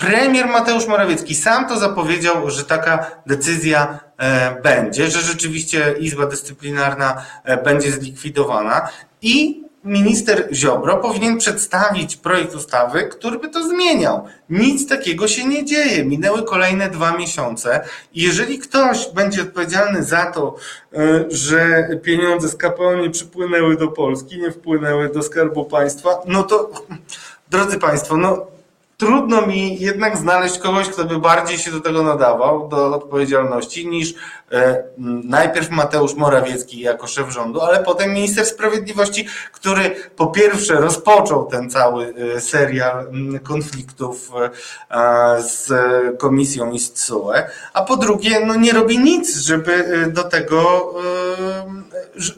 premier 0.00 0.48
Mateusz 0.48 0.86
Morawiecki 0.86 1.34
sam 1.34 1.68
to 1.68 1.78
zapowiedział, 1.78 2.50
że 2.50 2.64
taka 2.64 3.10
decyzja 3.26 4.00
będzie, 4.62 5.10
że 5.10 5.20
rzeczywiście 5.20 5.94
Izba 5.98 6.26
Dyscyplinarna 6.26 7.26
będzie 7.64 7.90
zlikwidowana. 7.90 8.88
I 9.22 9.64
minister 9.84 10.48
Ziobro 10.52 10.96
powinien 10.96 11.38
przedstawić 11.38 12.16
projekt 12.16 12.54
ustawy, 12.54 13.02
który 13.02 13.38
by 13.38 13.48
to 13.48 13.68
zmieniał. 13.68 14.24
Nic 14.50 14.88
takiego 14.88 15.28
się 15.28 15.44
nie 15.44 15.64
dzieje. 15.64 16.04
Minęły 16.04 16.42
kolejne 16.42 16.90
dwa 16.90 17.16
miesiące. 17.16 17.84
Jeżeli 18.14 18.58
ktoś 18.58 19.08
będzie 19.14 19.42
odpowiedzialny 19.42 20.04
za 20.04 20.32
to, 20.32 20.56
e, 20.94 21.24
że 21.30 21.88
pieniądze 22.02 22.48
z 22.48 22.56
KPO 22.56 22.94
nie 22.94 23.10
przypłynęły 23.10 23.76
do 23.76 23.88
Polski, 23.88 24.38
nie 24.38 24.50
wpłynęły 24.50 25.08
do 25.08 25.22
Skarbu 25.22 25.64
Państwa, 25.64 26.10
no 26.26 26.42
to 26.42 26.70
drodzy 27.50 27.78
Państwo, 27.78 28.16
no 28.16 28.46
trudno 29.00 29.46
mi 29.46 29.80
jednak 29.80 30.16
znaleźć 30.16 30.58
kogoś, 30.58 30.88
kto 30.88 31.04
by 31.04 31.18
bardziej 31.18 31.58
się 31.58 31.70
do 31.70 31.80
tego 31.80 32.02
nadawał, 32.02 32.68
do 32.68 32.96
odpowiedzialności, 32.96 33.88
niż 33.88 34.14
e, 34.52 34.84
najpierw 35.24 35.70
Mateusz 35.70 36.14
Morawiecki 36.14 36.80
jako 36.80 37.06
szef 37.06 37.30
rządu, 37.30 37.60
ale 37.60 37.82
potem 37.82 38.12
minister 38.12 38.46
sprawiedliwości, 38.46 39.28
który 39.52 39.96
po 40.16 40.26
pierwsze 40.26 40.74
rozpoczął 40.74 41.46
ten 41.46 41.70
cały 41.70 42.14
e, 42.36 42.40
serial 42.40 43.06
konfliktów 43.42 44.30
e, 44.90 45.42
z 45.42 45.72
komisją 46.18 46.72
i 46.72 46.78
z 46.78 46.92
TSUE, 46.92 47.32
a 47.72 47.82
po 47.82 47.96
drugie 47.96 48.40
no 48.46 48.54
nie 48.54 48.72
robi 48.72 48.98
nic, 48.98 49.36
żeby 49.36 50.06
do 50.12 50.24
tego, 50.24 50.94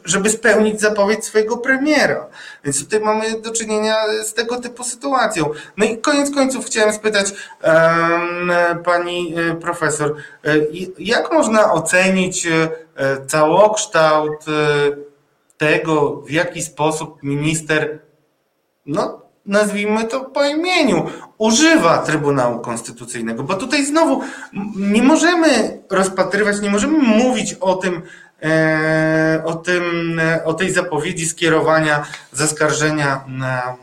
żeby 0.05 0.29
spełnić 0.29 0.81
zapowiedź 0.81 1.25
swojego 1.25 1.57
premiera. 1.57 2.27
Więc 2.63 2.83
tutaj 2.83 2.99
mamy 2.99 3.41
do 3.41 3.51
czynienia 3.51 3.95
z 4.23 4.33
tego 4.33 4.59
typu 4.59 4.83
sytuacją. 4.83 5.49
No 5.77 5.85
i 5.85 5.97
koniec 5.97 6.35
końców 6.35 6.65
chciałem 6.65 6.93
spytać 6.93 7.33
pani 8.85 9.35
e, 9.35 9.55
profesor, 9.55 10.15
jak 10.99 11.33
można 11.33 11.73
ocenić 11.73 12.47
całokształt 13.27 14.45
tego, 15.57 16.21
w 16.21 16.31
jaki 16.31 16.61
sposób 16.61 17.23
minister, 17.23 17.99
no 18.85 19.23
nazwijmy 19.45 20.03
to 20.03 20.25
po 20.25 20.45
imieniu, 20.45 21.05
używa 21.37 21.97
Trybunału 21.97 22.59
Konstytucyjnego, 22.59 23.43
bo 23.43 23.53
tutaj 23.53 23.85
znowu 23.85 24.21
nie 24.75 25.03
możemy 25.03 25.81
rozpatrywać, 25.89 26.61
nie 26.61 26.69
możemy 26.69 26.97
mówić 26.99 27.53
o 27.53 27.75
tym, 27.75 27.95
e, 27.95 28.01
o, 29.45 29.53
tym, 29.53 30.21
o 30.45 30.53
tej 30.53 30.71
zapowiedzi 30.71 31.25
skierowania 31.25 32.05
zaskarżenia 32.31 33.23
na 33.27 33.77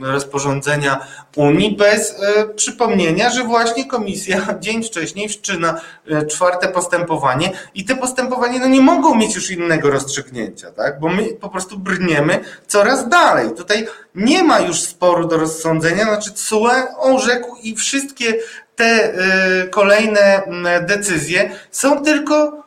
rozporządzenia 0.00 1.06
Unii 1.36 1.76
bez 1.76 2.22
e, 2.22 2.48
przypomnienia, 2.48 3.30
że 3.30 3.44
właśnie 3.44 3.84
komisja 3.84 4.46
dzień 4.60 4.84
wcześniej 4.84 5.28
wszczyna 5.28 5.80
e, 6.10 6.26
czwarte 6.26 6.68
postępowanie 6.68 7.52
i 7.74 7.84
te 7.84 7.96
postępowanie 7.96 8.58
no, 8.58 8.66
nie 8.66 8.80
mogą 8.80 9.14
mieć 9.14 9.34
już 9.34 9.50
innego 9.50 9.90
rozstrzygnięcia, 9.90 10.70
tak? 10.70 11.00
bo 11.00 11.08
my 11.08 11.24
po 11.24 11.48
prostu 11.48 11.78
brniemy 11.78 12.40
coraz 12.66 13.08
dalej. 13.08 13.50
Tutaj 13.56 13.86
nie 14.14 14.44
ma 14.44 14.60
już 14.60 14.80
sporu 14.80 15.28
do 15.28 15.36
rozsądzenia, 15.36 16.04
znaczy 16.04 16.30
CUE 16.32 16.70
orzekł 16.98 17.56
i 17.62 17.76
wszystkie 17.76 18.34
te 18.76 18.84
e, 18.84 19.68
kolejne 19.68 20.42
decyzje 20.86 21.50
są 21.70 22.04
tylko 22.04 22.60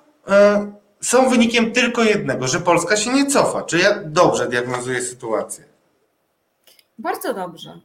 są 1.03 1.29
wynikiem 1.29 1.71
tylko 1.71 2.03
jednego, 2.03 2.47
że 2.47 2.59
Polska 2.59 2.97
się 2.97 3.13
nie 3.13 3.25
cofa. 3.25 3.61
Czy 3.61 3.77
ja 3.77 3.99
dobrze 4.05 4.47
diagnozuję 4.47 5.01
sytuację? 5.01 5.63
Bardzo 6.97 7.33
dobrze. 7.33 7.79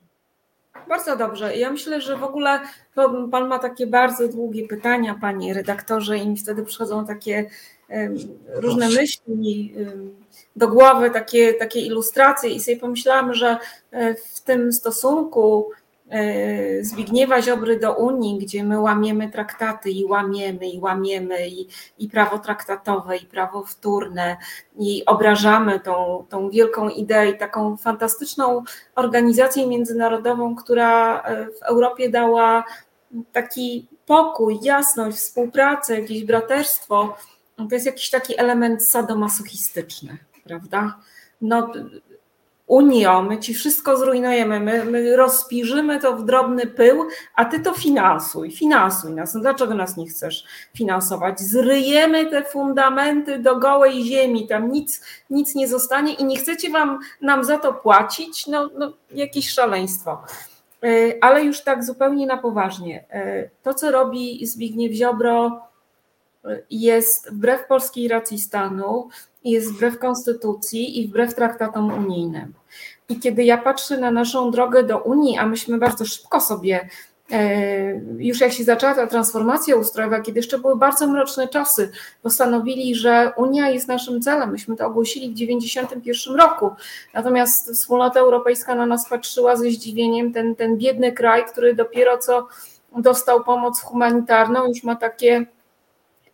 Bardzo 0.88 1.16
dobrze. 1.16 1.56
Ja 1.56 1.70
myślę, 1.70 2.00
że 2.00 2.16
w 2.16 2.24
ogóle 2.24 2.60
Pan 3.30 3.48
ma 3.48 3.58
takie 3.58 3.86
bardzo 3.86 4.28
długie 4.28 4.68
pytania, 4.68 5.18
Panie 5.20 5.54
redaktorze, 5.54 6.18
i 6.18 6.28
mi 6.28 6.36
wtedy 6.36 6.62
przychodzą 6.62 7.06
takie 7.06 7.50
różne 8.54 8.88
myśli 8.88 9.74
do 10.56 10.68
głowy, 10.68 11.10
takie, 11.10 11.54
takie 11.54 11.80
ilustracje, 11.80 12.50
i 12.50 12.60
sobie 12.60 12.76
pomyślałam, 12.76 13.34
że 13.34 13.58
e, 13.90 14.14
w 14.14 14.40
tym 14.40 14.72
stosunku 14.72 15.70
Zbigniewa 16.80 17.42
Ziobry 17.42 17.78
do 17.78 17.94
Unii, 17.94 18.38
gdzie 18.38 18.64
my 18.64 18.80
łamiemy 18.80 19.30
traktaty 19.30 19.90
i 19.90 20.04
łamiemy 20.04 20.68
i 20.68 20.80
łamiemy 20.80 21.48
i, 21.48 21.68
i 21.98 22.08
prawo 22.08 22.38
traktatowe 22.38 23.16
i 23.16 23.26
prawo 23.26 23.64
wtórne 23.64 24.36
i 24.78 25.04
obrażamy 25.06 25.80
tą, 25.80 26.26
tą 26.28 26.50
wielką 26.50 26.88
ideę 26.88 27.30
i 27.30 27.38
taką 27.38 27.76
fantastyczną 27.76 28.62
organizację 28.94 29.66
międzynarodową, 29.66 30.56
która 30.56 31.22
e, 31.22 31.46
w 31.46 31.62
Europie 31.62 32.10
dała 32.10 32.64
taki 33.32 33.88
pokój, 34.06 34.58
jasność, 34.62 35.16
współpracę, 35.16 36.00
jakieś 36.00 36.24
braterstwo, 36.24 37.16
to 37.56 37.68
jest 37.74 37.86
jakiś 37.86 38.10
taki 38.10 38.40
element 38.40 38.86
sadomasochistyczny, 38.86 40.18
prawda? 40.44 40.98
No, 41.40 41.72
Unio, 42.68 43.22
my 43.22 43.38
ci 43.38 43.54
wszystko 43.54 43.96
zrujnujemy, 43.96 44.60
my, 44.60 44.84
my 44.84 45.16
rozpiżymy 45.16 46.00
to 46.00 46.16
w 46.16 46.24
drobny 46.24 46.66
pył, 46.66 47.04
a 47.34 47.44
ty 47.44 47.60
to 47.60 47.74
finansuj, 47.74 48.50
finansuj 48.50 49.12
nas. 49.12 49.34
No 49.34 49.40
dlaczego 49.40 49.74
nas 49.74 49.96
nie 49.96 50.06
chcesz 50.06 50.44
finansować? 50.74 51.40
Zryjemy 51.40 52.26
te 52.26 52.44
fundamenty 52.44 53.38
do 53.38 53.56
gołej 53.56 54.04
ziemi, 54.04 54.46
tam 54.46 54.72
nic, 54.72 55.04
nic 55.30 55.54
nie 55.54 55.68
zostanie 55.68 56.14
i 56.14 56.24
nie 56.24 56.36
chcecie 56.36 56.70
wam, 56.70 56.98
nam 57.20 57.44
za 57.44 57.58
to 57.58 57.72
płacić? 57.72 58.46
No, 58.46 58.70
no 58.78 58.92
jakieś 59.10 59.50
szaleństwo. 59.50 60.22
E, 60.82 61.12
ale 61.20 61.44
już 61.44 61.60
tak 61.60 61.84
zupełnie 61.84 62.26
na 62.26 62.36
poważnie. 62.36 63.04
E, 63.10 63.50
to, 63.62 63.74
co 63.74 63.90
robi 63.90 64.46
Zbigniew 64.46 64.92
Ziobro, 64.92 65.60
e, 66.44 66.62
jest 66.70 67.30
wbrew 67.32 67.66
polskiej 67.66 68.08
racji 68.08 68.38
stanu, 68.38 69.08
jest 69.44 69.72
wbrew 69.72 69.98
konstytucji 69.98 71.00
i 71.00 71.08
wbrew 71.08 71.34
traktatom 71.34 71.92
unijnym. 71.92 72.57
I 73.08 73.20
kiedy 73.20 73.44
ja 73.44 73.58
patrzę 73.58 73.98
na 73.98 74.10
naszą 74.10 74.50
drogę 74.50 74.82
do 74.82 74.98
Unii, 74.98 75.38
a 75.38 75.46
myśmy 75.46 75.78
bardzo 75.78 76.04
szybko 76.04 76.40
sobie, 76.40 76.88
e, 77.32 78.00
już 78.18 78.40
jak 78.40 78.52
się 78.52 78.64
zaczęła 78.64 78.94
ta 78.94 79.06
transformacja 79.06 79.76
ustrojowa, 79.76 80.20
kiedy 80.20 80.38
jeszcze 80.38 80.58
były 80.58 80.76
bardzo 80.76 81.06
mroczne 81.06 81.48
czasy, 81.48 81.90
postanowili, 82.22 82.94
że 82.94 83.32
Unia 83.36 83.70
jest 83.70 83.88
naszym 83.88 84.22
celem. 84.22 84.50
Myśmy 84.50 84.76
to 84.76 84.86
ogłosili 84.86 85.30
w 85.30 85.34
1991 85.34 86.36
roku. 86.36 86.70
Natomiast 87.14 87.70
wspólnota 87.72 88.20
europejska 88.20 88.74
na 88.74 88.86
nas 88.86 89.08
patrzyła 89.08 89.56
ze 89.56 89.70
zdziwieniem, 89.70 90.32
ten, 90.32 90.56
ten 90.56 90.76
biedny 90.76 91.12
kraj, 91.12 91.44
który 91.44 91.74
dopiero 91.74 92.18
co 92.18 92.48
dostał 92.96 93.44
pomoc 93.44 93.80
humanitarną, 93.80 94.66
już 94.66 94.82
ma 94.82 94.96
takie 94.96 95.46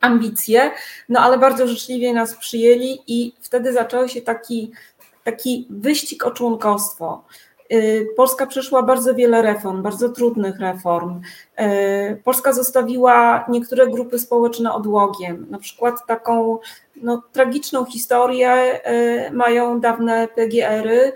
ambicje, 0.00 0.70
no 1.08 1.20
ale 1.20 1.38
bardzo 1.38 1.68
życzliwie 1.68 2.14
nas 2.14 2.34
przyjęli 2.34 2.98
i 3.06 3.32
wtedy 3.40 3.72
zaczął 3.72 4.08
się 4.08 4.22
taki, 4.22 4.72
taki 5.24 5.66
wyścig 5.70 6.26
o 6.26 6.30
członkostwo. 6.30 7.24
Y, 7.72 8.06
Polska 8.16 8.46
przeszła 8.46 8.82
bardzo 8.82 9.14
wiele 9.14 9.42
reform, 9.42 9.82
bardzo 9.82 10.08
trudnych 10.08 10.60
reform. 10.60 11.20
Y, 11.60 12.22
Polska 12.24 12.52
zostawiła 12.52 13.44
niektóre 13.48 13.86
grupy 13.86 14.18
społeczne 14.18 14.72
odłogiem. 14.72 15.46
Na 15.50 15.58
przykład 15.58 16.06
taką 16.06 16.58
no, 16.96 17.22
tragiczną 17.32 17.84
historię 17.84 18.80
y, 19.28 19.30
mają 19.32 19.80
dawne 19.80 20.28
PGR-y 20.28 21.12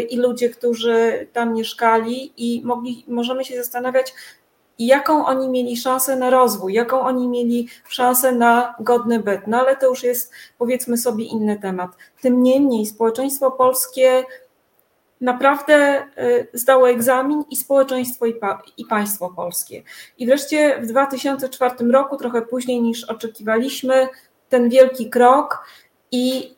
i 0.00 0.16
ludzie, 0.16 0.48
którzy 0.50 1.26
tam 1.32 1.54
mieszkali 1.54 2.32
i 2.36 2.62
mogli, 2.64 3.04
możemy 3.08 3.44
się 3.44 3.56
zastanawiać, 3.56 4.14
i 4.78 4.86
jaką 4.86 5.26
oni 5.26 5.48
mieli 5.48 5.76
szansę 5.76 6.16
na 6.16 6.30
rozwój, 6.30 6.72
jaką 6.72 7.00
oni 7.00 7.28
mieli 7.28 7.68
szansę 7.88 8.32
na 8.32 8.74
godny 8.80 9.20
byt. 9.20 9.46
No 9.46 9.60
ale 9.60 9.76
to 9.76 9.86
już 9.86 10.02
jest 10.02 10.32
powiedzmy 10.58 10.98
sobie 10.98 11.24
inny 11.24 11.58
temat. 11.58 11.90
Tym 12.22 12.42
niemniej 12.42 12.86
społeczeństwo 12.86 13.50
polskie 13.50 14.24
naprawdę 15.20 16.06
y, 16.18 16.48
zdało 16.52 16.90
egzamin 16.90 17.44
i 17.50 17.56
społeczeństwo 17.56 18.26
i, 18.26 18.34
pa, 18.34 18.62
i 18.76 18.84
państwo 18.84 19.30
polskie. 19.36 19.82
I 20.18 20.26
wreszcie 20.26 20.80
w 20.82 20.86
2004 20.86 21.74
roku, 21.90 22.16
trochę 22.16 22.42
później 22.42 22.82
niż 22.82 23.04
oczekiwaliśmy, 23.04 24.08
ten 24.48 24.68
wielki 24.68 25.10
krok 25.10 25.64
i 26.10 26.54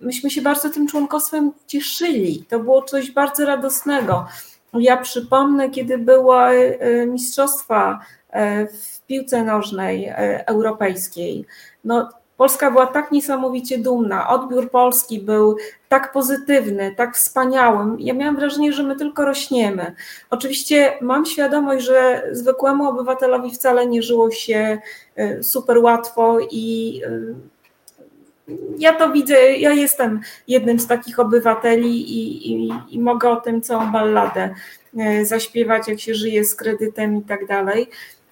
myśmy 0.00 0.30
się 0.30 0.42
bardzo 0.42 0.70
tym 0.70 0.86
członkostwem 0.86 1.52
cieszyli. 1.66 2.44
To 2.48 2.60
było 2.60 2.82
coś 2.82 3.10
bardzo 3.10 3.46
radosnego. 3.46 4.26
Ja 4.74 4.96
przypomnę, 4.96 5.70
kiedy 5.70 5.98
były 5.98 6.36
e, 6.36 7.06
mistrzostwa 7.06 8.00
e, 8.30 8.66
w 8.66 9.00
piłce 9.06 9.44
nożnej 9.44 10.04
e, 10.04 10.48
europejskiej. 10.48 11.46
No, 11.84 12.08
Polska 12.36 12.70
była 12.70 12.86
tak 12.86 13.12
niesamowicie 13.12 13.78
dumna. 13.78 14.28
Odbiór 14.28 14.70
Polski 14.70 15.20
był 15.20 15.56
tak 15.88 16.12
pozytywny, 16.12 16.94
tak 16.96 17.16
wspaniałym. 17.16 17.96
Ja 18.00 18.14
miałam 18.14 18.36
wrażenie, 18.36 18.72
że 18.72 18.82
my 18.82 18.96
tylko 18.96 19.24
rośniemy. 19.24 19.94
Oczywiście 20.30 20.92
mam 21.00 21.26
świadomość, 21.26 21.84
że 21.84 22.28
zwykłemu 22.32 22.88
obywatelowi 22.88 23.50
wcale 23.50 23.86
nie 23.86 24.02
żyło 24.02 24.30
się 24.30 24.78
super 25.42 25.78
łatwo 25.78 26.38
i 26.50 27.00
ja 28.78 28.92
to 28.92 29.12
widzę, 29.12 29.34
ja 29.34 29.72
jestem 29.72 30.20
jednym 30.48 30.80
z 30.80 30.86
takich 30.86 31.18
obywateli 31.18 32.18
i, 32.18 32.52
i, 32.52 32.72
i, 32.88 33.00
mogę 33.00 33.30
o 33.30 33.36
tym 33.36 33.62
całą 33.62 33.92
balladę 33.92 34.54
e, 34.98 35.24
zaśpiewać, 35.24 35.88
jak 35.88 36.00
się 36.00 36.14
żyje 36.14 36.44
z 36.44 36.54
kredytem 36.54 37.16
i 37.16 37.22
tak 37.22 37.46
dalej. 37.46 37.90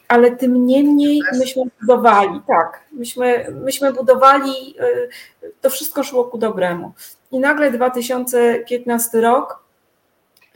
Ale 0.08 0.30
tym 0.30 0.66
niemniej 0.66 1.20
myśmy 1.38 1.62
budowali, 1.80 2.40
tak, 2.46 2.80
myśmy, 2.92 3.46
myśmy 3.64 3.92
budowali, 3.92 4.74
e, 4.80 4.86
to 5.60 5.70
wszystko 5.70 6.04
szło 6.04 6.24
ku 6.24 6.38
dobremu. 6.38 6.92
I 7.32 7.38
nagle 7.38 7.70
2015 7.70 9.20
rok 9.20 9.62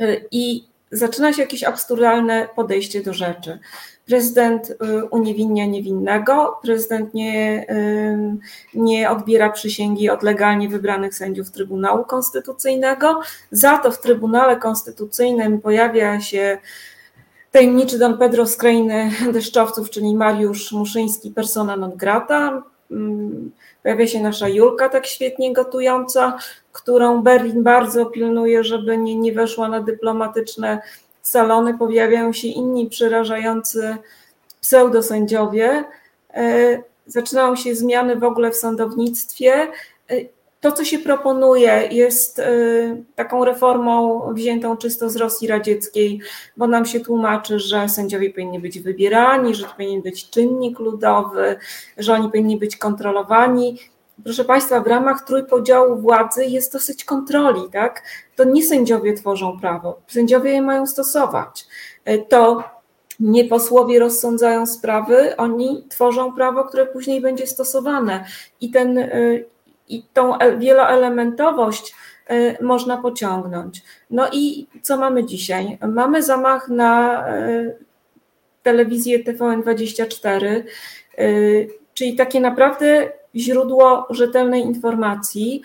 e, 0.00 0.16
i 0.30 0.64
zaczyna 0.92 1.32
się 1.32 1.42
jakieś 1.42 1.64
absurdalne 1.64 2.48
podejście 2.56 3.02
do 3.02 3.12
rzeczy. 3.12 3.58
Prezydent 4.06 4.70
y, 4.70 5.04
uniewinnia 5.04 5.66
niewinnego, 5.66 6.58
prezydent 6.62 7.14
nie, 7.14 7.66
nie 8.74 9.10
odbiera 9.10 9.50
przysięgi 9.50 10.10
od 10.10 10.22
legalnie 10.22 10.68
wybranych 10.68 11.14
sędziów 11.14 11.50
Trybunału 11.50 12.04
Konstytucyjnego. 12.04 13.20
Za 13.50 13.78
to 13.78 13.90
w 13.90 14.00
Trybunale 14.00 14.56
Konstytucyjnym 14.56 15.60
pojawia 15.60 16.20
się 16.20 16.58
tajemniczy 17.50 17.98
Don 17.98 18.18
Pedro 18.18 18.46
z 18.46 18.56
krainy 18.56 19.10
deszczowców, 19.32 19.90
czyli 19.90 20.16
Mariusz 20.16 20.72
Muszyński, 20.72 21.30
persona 21.30 21.76
non 21.76 21.96
grata. 21.96 22.62
Pojawia 23.82 24.06
się 24.06 24.22
nasza 24.22 24.48
Julka, 24.48 24.88
tak 24.88 25.06
świetnie 25.06 25.52
gotująca, 25.52 26.38
którą 26.72 27.22
Berlin 27.22 27.62
bardzo 27.62 28.06
pilnuje, 28.06 28.64
żeby 28.64 28.98
nie, 28.98 29.16
nie 29.16 29.32
weszła 29.32 29.68
na 29.68 29.80
dyplomatyczne 29.80 30.82
salony, 31.32 31.78
pojawiają 31.78 32.32
się 32.32 32.48
inni 32.48 32.86
przerażający 32.86 33.96
pseudosędziowie, 34.60 35.84
e, 36.34 36.82
zaczynają 37.06 37.56
się 37.56 37.74
zmiany 37.74 38.16
w 38.16 38.24
ogóle 38.24 38.50
w 38.50 38.56
sądownictwie. 38.56 39.52
E, 40.10 40.14
to, 40.62 40.72
co 40.72 40.84
się 40.84 40.98
proponuje, 40.98 41.88
jest 41.90 42.38
y, 42.38 43.04
taką 43.14 43.44
reformą 43.44 44.20
wziętą 44.34 44.76
czysto 44.76 45.10
z 45.10 45.16
Rosji 45.16 45.48
radzieckiej, 45.48 46.20
bo 46.56 46.66
nam 46.66 46.86
się 46.86 47.00
tłumaczy, 47.00 47.58
że 47.58 47.88
sędziowie 47.88 48.30
powinni 48.30 48.58
być 48.58 48.80
wybierani, 48.80 49.54
że 49.54 49.64
to 49.64 49.70
powinien 49.70 50.02
być 50.02 50.30
czynnik 50.30 50.78
ludowy, 50.78 51.56
że 51.98 52.12
oni 52.12 52.30
powinni 52.30 52.56
być 52.56 52.76
kontrolowani. 52.76 53.78
Proszę 54.24 54.44
Państwa, 54.44 54.80
w 54.80 54.86
ramach 54.86 55.24
trójpodziału 55.24 55.96
władzy 55.96 56.44
jest 56.44 56.72
dosyć 56.72 57.04
kontroli, 57.04 57.62
tak? 57.72 58.02
To 58.36 58.44
nie 58.44 58.64
sędziowie 58.64 59.12
tworzą 59.14 59.60
prawo, 59.60 60.00
sędziowie 60.06 60.52
je 60.52 60.62
mają 60.62 60.86
stosować. 60.86 61.66
Y, 62.08 62.24
to 62.28 62.64
nie 63.20 63.44
posłowie 63.44 63.98
rozsądzają 63.98 64.66
sprawy, 64.66 65.36
oni 65.36 65.86
tworzą 65.88 66.32
prawo, 66.32 66.64
które 66.64 66.86
później 66.86 67.20
będzie 67.20 67.46
stosowane. 67.46 68.24
I 68.60 68.70
ten 68.70 68.98
i 69.88 70.02
tą 70.12 70.38
wieloelementowość 70.58 71.94
y, 72.30 72.56
można 72.64 72.96
pociągnąć. 72.96 73.82
No 74.10 74.28
i 74.32 74.66
co 74.82 74.96
mamy 74.96 75.24
dzisiaj? 75.24 75.78
Mamy 75.88 76.22
zamach 76.22 76.68
na 76.68 77.24
telewizję 78.62 79.24
TVN24, 79.24 80.62
y, 81.18 81.68
czyli 81.94 82.16
takie 82.16 82.40
naprawdę 82.40 83.12
źródło 83.36 84.06
rzetelnej 84.10 84.62
informacji. 84.62 85.62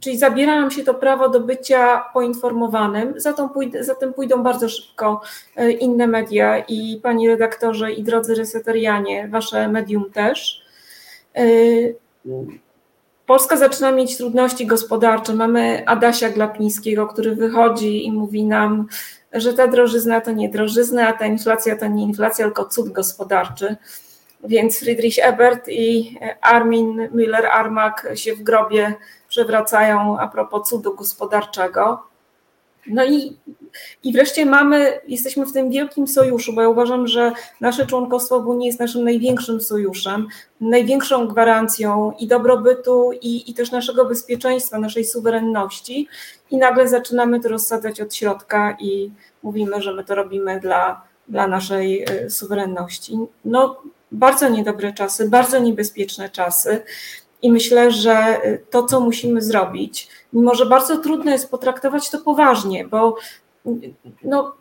Czyli 0.00 0.18
zabiera 0.18 0.60
nam 0.60 0.70
się 0.70 0.84
to 0.84 0.94
prawo 0.94 1.28
do 1.28 1.40
bycia 1.40 2.04
poinformowanym, 2.12 3.14
zatem, 3.16 3.48
pójdę, 3.48 3.84
zatem 3.84 4.12
pójdą 4.12 4.42
bardzo 4.42 4.68
szybko 4.68 5.20
inne 5.80 6.06
media 6.06 6.58
i 6.58 7.00
pani 7.02 7.28
redaktorze 7.28 7.92
i 7.92 8.02
drodzy 8.02 8.34
reseterianie, 8.34 9.28
wasze 9.28 9.68
medium 9.68 10.10
też. 10.10 10.62
Polska 13.26 13.56
zaczyna 13.56 13.92
mieć 13.92 14.16
trudności 14.16 14.66
gospodarcze. 14.66 15.34
Mamy 15.34 15.82
Adasia 15.86 16.30
Glapińskiego, 16.30 17.06
który 17.06 17.34
wychodzi 17.34 18.06
i 18.06 18.12
mówi 18.12 18.44
nam, 18.44 18.86
że 19.32 19.52
ta 19.52 19.66
drożyzna 19.66 20.20
to 20.20 20.32
nie 20.32 20.48
drożyzna, 20.48 21.08
a 21.08 21.12
ta 21.12 21.26
inflacja 21.26 21.76
to 21.76 21.86
nie 21.86 22.02
inflacja, 22.02 22.44
tylko 22.44 22.64
cud 22.64 22.88
gospodarczy. 22.88 23.76
Więc 24.44 24.78
Friedrich 24.78 25.18
Ebert 25.22 25.68
i 25.68 26.18
Armin 26.40 27.08
Müller-Armak 27.14 28.14
się 28.14 28.34
w 28.34 28.42
grobie 28.42 28.94
przewracają 29.28 30.18
a 30.18 30.28
propos 30.28 30.68
cudu 30.68 30.94
gospodarczego. 30.94 32.08
No 32.86 33.04
i, 33.04 33.36
i 34.04 34.12
wreszcie 34.12 34.46
mamy, 34.46 35.00
jesteśmy 35.08 35.46
w 35.46 35.52
tym 35.52 35.70
wielkim 35.70 36.08
sojuszu, 36.08 36.52
bo 36.52 36.62
ja 36.62 36.68
uważam, 36.68 37.06
że 37.06 37.32
nasze 37.60 37.86
członkostwo 37.86 38.42
w 38.42 38.48
Unii 38.48 38.66
jest 38.66 38.80
naszym 38.80 39.04
największym 39.04 39.60
sojuszem, 39.60 40.26
największą 40.60 41.28
gwarancją 41.28 42.12
i 42.18 42.26
dobrobytu, 42.26 43.10
i, 43.22 43.50
i 43.50 43.54
też 43.54 43.70
naszego 43.70 44.04
bezpieczeństwa, 44.04 44.78
naszej 44.78 45.04
suwerenności. 45.04 46.08
I 46.50 46.56
nagle 46.56 46.88
zaczynamy 46.88 47.40
to 47.40 47.48
rozsadzać 47.48 48.00
od 48.00 48.14
środka 48.14 48.76
i 48.80 49.10
mówimy, 49.42 49.82
że 49.82 49.94
my 49.94 50.04
to 50.04 50.14
robimy 50.14 50.60
dla, 50.60 51.02
dla 51.28 51.46
naszej 51.46 52.04
y, 52.24 52.30
suwerenności. 52.30 53.18
No, 53.44 53.82
bardzo 54.12 54.48
niedobre 54.48 54.92
czasy, 54.92 55.28
bardzo 55.28 55.58
niebezpieczne 55.58 56.30
czasy. 56.30 56.82
I 57.42 57.52
myślę, 57.52 57.90
że 57.90 58.46
y, 58.46 58.64
to, 58.70 58.82
co 58.82 59.00
musimy 59.00 59.42
zrobić, 59.42 60.08
mimo 60.32 60.54
że 60.54 60.66
bardzo 60.66 60.96
trudno 60.96 61.30
jest 61.30 61.50
potraktować 61.50 62.10
to 62.10 62.18
poważnie, 62.18 62.88
bo 62.88 63.16
no, 64.24 64.54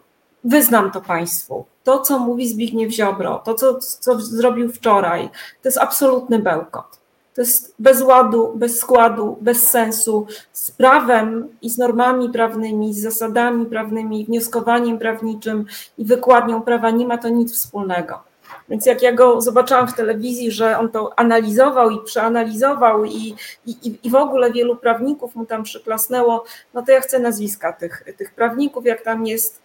wyznam 0.43 0.91
to 0.91 1.01
Państwu. 1.01 1.65
To, 1.83 1.99
co 1.99 2.19
mówi 2.19 2.47
Zbigniew 2.47 2.91
Ziobro, 2.91 3.41
to, 3.45 3.53
co, 3.53 3.79
co 3.79 4.19
zrobił 4.19 4.69
wczoraj, 4.69 5.29
to 5.61 5.67
jest 5.67 5.77
absolutny 5.77 6.39
bełkot. 6.39 6.99
To 7.35 7.41
jest 7.41 7.75
bez 7.79 8.01
ładu, 8.01 8.51
bez 8.55 8.79
składu, 8.79 9.37
bez 9.41 9.69
sensu, 9.69 10.27
z 10.53 10.71
prawem 10.71 11.47
i 11.61 11.69
z 11.69 11.77
normami 11.77 12.29
prawnymi, 12.29 12.93
z 12.93 13.01
zasadami 13.01 13.65
prawnymi, 13.65 14.25
wnioskowaniem 14.25 14.99
prawniczym 14.99 15.65
i 15.97 16.05
wykładnią 16.05 16.61
prawa 16.61 16.89
nie 16.89 17.07
ma 17.07 17.17
to 17.17 17.29
nic 17.29 17.53
wspólnego. 17.53 18.26
Więc 18.69 18.85
jak 18.85 19.01
ja 19.01 19.13
go 19.13 19.41
zobaczyłam 19.41 19.87
w 19.87 19.93
telewizji, 19.93 20.51
że 20.51 20.79
on 20.79 20.89
to 20.89 21.19
analizował 21.19 21.89
i 21.89 22.03
przeanalizował 22.03 23.05
i, 23.05 23.35
i, 23.65 23.99
i 24.03 24.09
w 24.09 24.15
ogóle 24.15 24.51
wielu 24.51 24.75
prawników 24.75 25.35
mu 25.35 25.45
tam 25.45 25.63
przyklasnęło, 25.63 26.43
no 26.73 26.81
to 26.81 26.91
ja 26.91 27.01
chcę 27.01 27.19
nazwiska 27.19 27.73
tych, 27.73 28.03
tych 28.17 28.33
prawników, 28.33 28.85
jak 28.85 29.01
tam 29.01 29.25
jest 29.25 29.61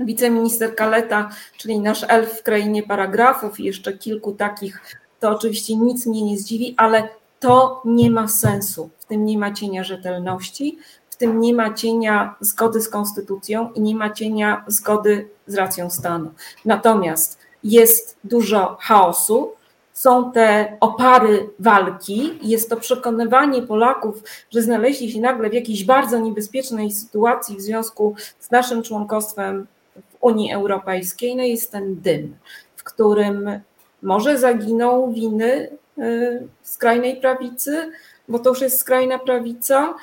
wiceminister 0.00 0.74
Kaleta, 0.74 1.28
czyli 1.56 1.80
nasz 1.80 2.04
elf 2.08 2.38
w 2.38 2.42
krainie 2.42 2.82
paragrafów 2.82 3.60
i 3.60 3.64
jeszcze 3.64 3.92
kilku 3.92 4.32
takich, 4.32 4.98
to 5.20 5.30
oczywiście 5.30 5.76
nic 5.76 6.06
mnie 6.06 6.22
nie 6.22 6.38
zdziwi, 6.38 6.74
ale 6.76 7.08
to 7.40 7.82
nie 7.84 8.10
ma 8.10 8.28
sensu. 8.28 8.90
W 8.98 9.04
tym 9.04 9.24
nie 9.24 9.38
ma 9.38 9.52
cienia 9.52 9.84
rzetelności, 9.84 10.78
w 11.10 11.16
tym 11.16 11.40
nie 11.40 11.54
ma 11.54 11.74
cienia 11.74 12.34
zgody 12.40 12.80
z 12.80 12.88
konstytucją 12.88 13.72
i 13.72 13.80
nie 13.80 13.94
ma 13.94 14.10
cienia 14.10 14.64
zgody 14.66 15.28
z 15.46 15.54
racją 15.54 15.90
stanu. 15.90 16.30
Natomiast 16.64 17.39
jest 17.64 18.16
dużo 18.24 18.76
chaosu, 18.80 19.52
są 19.92 20.32
te 20.32 20.76
opary 20.80 21.50
walki, 21.58 22.38
jest 22.42 22.70
to 22.70 22.76
przekonywanie 22.76 23.62
Polaków, 23.62 24.22
że 24.50 24.62
znaleźli 24.62 25.12
się 25.12 25.20
nagle 25.20 25.50
w 25.50 25.52
jakiejś 25.52 25.84
bardzo 25.84 26.18
niebezpiecznej 26.18 26.90
sytuacji 26.90 27.56
w 27.56 27.60
związku 27.60 28.14
z 28.38 28.50
naszym 28.50 28.82
członkostwem 28.82 29.66
w 29.94 30.16
Unii 30.20 30.52
Europejskiej. 30.52 31.36
No 31.36 31.42
jest 31.42 31.72
ten 31.72 32.00
dym, 32.00 32.36
w 32.76 32.84
którym 32.84 33.60
może 34.02 34.38
zaginą 34.38 35.12
winy 35.12 35.70
y, 35.98 36.48
skrajnej 36.62 37.16
prawicy, 37.16 37.90
bo 38.28 38.38
to 38.38 38.50
już 38.50 38.60
jest 38.60 38.80
skrajna 38.80 39.18
prawica. 39.18 39.94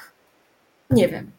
Nie 0.90 1.08
wiem. 1.08 1.37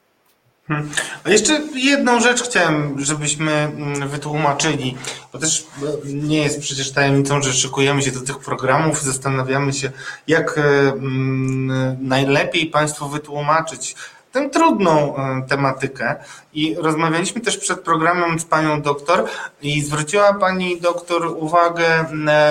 Hmm. 0.69 0.91
A 1.25 1.31
jeszcze 1.31 1.61
jedną 1.75 2.21
rzecz 2.21 2.43
chciałem, 2.43 2.95
żebyśmy 2.99 3.53
mm, 3.53 4.09
wytłumaczyli, 4.09 4.97
bo 5.33 5.39
też 5.39 5.66
e, 5.83 6.12
nie 6.12 6.43
jest 6.43 6.61
przecież 6.61 6.93
tajemnicą, 6.93 7.43
że 7.43 7.53
szykujemy 7.53 8.03
się 8.03 8.11
do 8.11 8.21
tych 8.21 8.39
programów, 8.39 9.03
zastanawiamy 9.03 9.73
się, 9.73 9.91
jak 10.27 10.59
e, 10.59 10.62
mm, 10.62 11.97
najlepiej 12.01 12.66
Państwu 12.66 13.09
wytłumaczyć 13.09 13.97
tę 14.33 14.51
trudną 14.51 15.16
e, 15.16 15.43
tematykę. 15.49 16.16
I 16.53 16.77
rozmawialiśmy 16.79 17.41
też 17.41 17.59
przed 17.59 17.81
programem 17.81 18.39
z 18.39 18.45
panią 18.45 18.83
doktor 18.83 19.25
i 19.62 19.83
zwróciła 19.83 20.35
pani 20.35 20.81
doktor 20.81 21.27
uwagę 21.27 22.05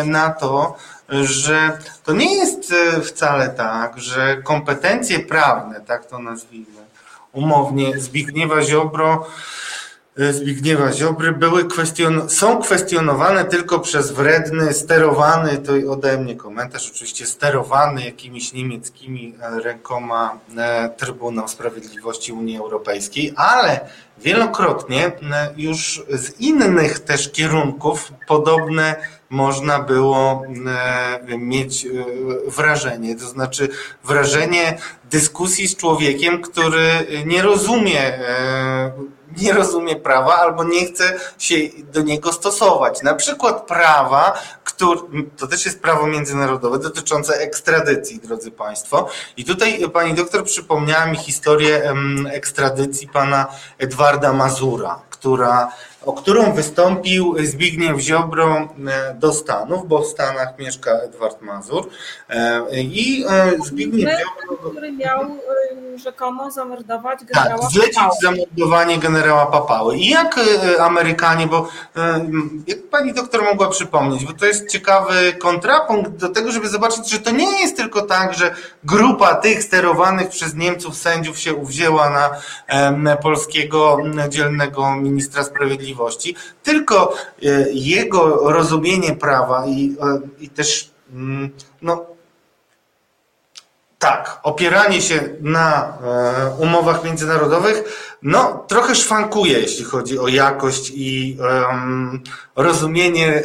na 0.05 0.29
to, 0.29 0.77
że 1.09 1.77
to 2.03 2.13
nie 2.13 2.35
jest 2.35 2.73
wcale 3.03 3.49
tak, 3.49 3.99
że 3.99 4.37
kompetencje 4.43 5.19
prawne, 5.19 5.81
tak 5.81 6.05
to 6.05 6.19
nazwijmy, 6.19 6.86
umownie 7.33 7.99
Zbigniewa 7.99 8.61
Ziobro, 8.61 9.27
e, 10.17 10.33
Zbigniewa 10.33 10.93
Ziobry 10.93 11.31
były 11.31 11.65
kwestion, 11.65 12.29
są 12.29 12.61
kwestionowane 12.61 13.45
tylko 13.45 13.79
przez 13.79 14.11
wredny, 14.11 14.73
sterowany, 14.73 15.57
to 15.57 15.91
ode 15.91 16.17
mnie 16.17 16.35
komentarz, 16.35 16.91
oczywiście 16.91 17.25
sterowany 17.25 18.05
jakimiś 18.05 18.53
niemieckimi 18.53 19.35
e, 19.41 19.59
rękoma 19.59 20.39
e, 20.57 20.89
Trybunał 20.97 21.47
Sprawiedliwości 21.47 22.33
Unii 22.33 22.57
Europejskiej, 22.57 23.33
ale 23.35 23.79
wielokrotnie 24.17 25.11
już 25.57 26.03
z 26.09 26.39
innych 26.39 26.99
też 26.99 27.31
kierunków 27.31 28.11
podobne 28.27 28.95
można 29.29 29.79
było 29.79 30.43
mieć 31.37 31.87
wrażenie, 32.47 33.15
to 33.15 33.25
znaczy 33.25 33.69
wrażenie 34.03 34.77
dyskusji 35.11 35.67
z 35.67 35.75
człowiekiem, 35.75 36.41
który 36.41 36.89
nie 37.25 37.41
rozumie, 37.41 38.01
e, 38.01 38.91
nie 39.37 39.53
rozumie 39.53 39.95
prawa 39.95 40.35
albo 40.35 40.63
nie 40.63 40.85
chce 40.85 41.19
się 41.37 41.55
do 41.93 42.01
niego 42.01 42.33
stosować. 42.33 43.01
Na 43.01 43.15
przykład 43.15 43.67
prawa, 43.67 44.39
który, 44.63 44.99
to 45.37 45.47
też 45.47 45.65
jest 45.65 45.81
prawo 45.81 46.07
międzynarodowe 46.07 46.79
dotyczące 46.79 47.33
ekstradycji, 47.33 48.19
drodzy 48.19 48.51
Państwo. 48.51 49.09
I 49.37 49.45
tutaj 49.45 49.89
pani 49.93 50.13
doktor 50.13 50.43
przypomniała 50.43 51.05
mi 51.05 51.17
historię 51.17 51.93
ekstradycji 52.31 53.07
pana 53.07 53.47
Edwarda 53.77 54.33
Mazura, 54.33 54.99
która 55.09 55.71
o 56.05 56.13
którą 56.13 56.53
wystąpił 56.53 57.35
Zbigniew 57.43 57.99
Ziobro 57.99 58.57
e, 58.57 59.13
do 59.13 59.33
Stanów, 59.33 59.87
bo 59.87 60.01
w 60.01 60.07
Stanach 60.07 60.59
mieszka 60.59 60.91
Edward 60.91 61.41
Mazur. 61.41 61.89
E, 62.29 62.61
I 62.73 63.25
e, 63.29 63.51
Zbigniew 63.65 64.09
Ziobro... 64.09 64.69
Który 64.69 64.91
miał 64.91 65.19
rzekomo 65.95 66.51
zamordować 66.51 67.19
tak, 67.19 67.27
generała 67.27 67.61
tak, 67.61 67.71
zlecić 67.71 67.95
Papały. 67.95 68.15
zamordowanie 68.21 68.97
generała 68.97 69.45
Papały. 69.45 69.97
I 69.97 70.09
jak 70.09 70.39
Amerykanie, 70.79 71.47
bo 71.47 71.69
jak 72.67 72.83
pani 72.91 73.13
doktor 73.13 73.43
mogła 73.43 73.69
przypomnieć, 73.69 74.25
bo 74.25 74.33
to 74.33 74.45
jest 74.45 74.69
ciekawy 74.69 75.33
kontrapunkt 75.33 76.11
do 76.11 76.29
tego, 76.29 76.51
żeby 76.51 76.69
zobaczyć, 76.69 77.09
że 77.09 77.19
to 77.19 77.31
nie 77.31 77.61
jest 77.61 77.77
tylko 77.77 78.01
tak, 78.01 78.33
że 78.33 78.55
grupa 78.83 79.35
tych 79.35 79.63
sterowanych 79.63 80.29
przez 80.29 80.55
Niemców 80.55 80.97
sędziów 80.97 81.39
się 81.39 81.53
uwzięła 81.53 82.09
na 82.09 83.15
polskiego 83.15 83.97
dzielnego 84.29 84.95
ministra 84.95 85.43
sprawiedliwości, 85.43 85.96
Sprawiedliwości, 85.97 86.35
tylko 86.63 87.15
e, 87.43 87.65
jego 87.71 88.51
rozumienie 88.51 89.15
prawa 89.15 89.65
i, 89.67 89.95
e, 90.01 90.19
i 90.39 90.49
też 90.49 90.91
mm, 91.13 91.49
no, 91.81 92.05
tak, 93.99 94.39
opieranie 94.43 95.01
się 95.01 95.19
na 95.41 95.97
e, 96.03 96.55
umowach 96.59 97.03
międzynarodowych, 97.03 97.83
no 98.21 98.65
trochę 98.67 98.95
szwankuje, 98.95 99.59
jeśli 99.59 99.85
chodzi 99.85 100.19
o 100.19 100.27
jakość 100.27 100.91
i 100.95 101.37
em, 101.71 102.23
rozumienie 102.55 103.27
e, 103.27 103.41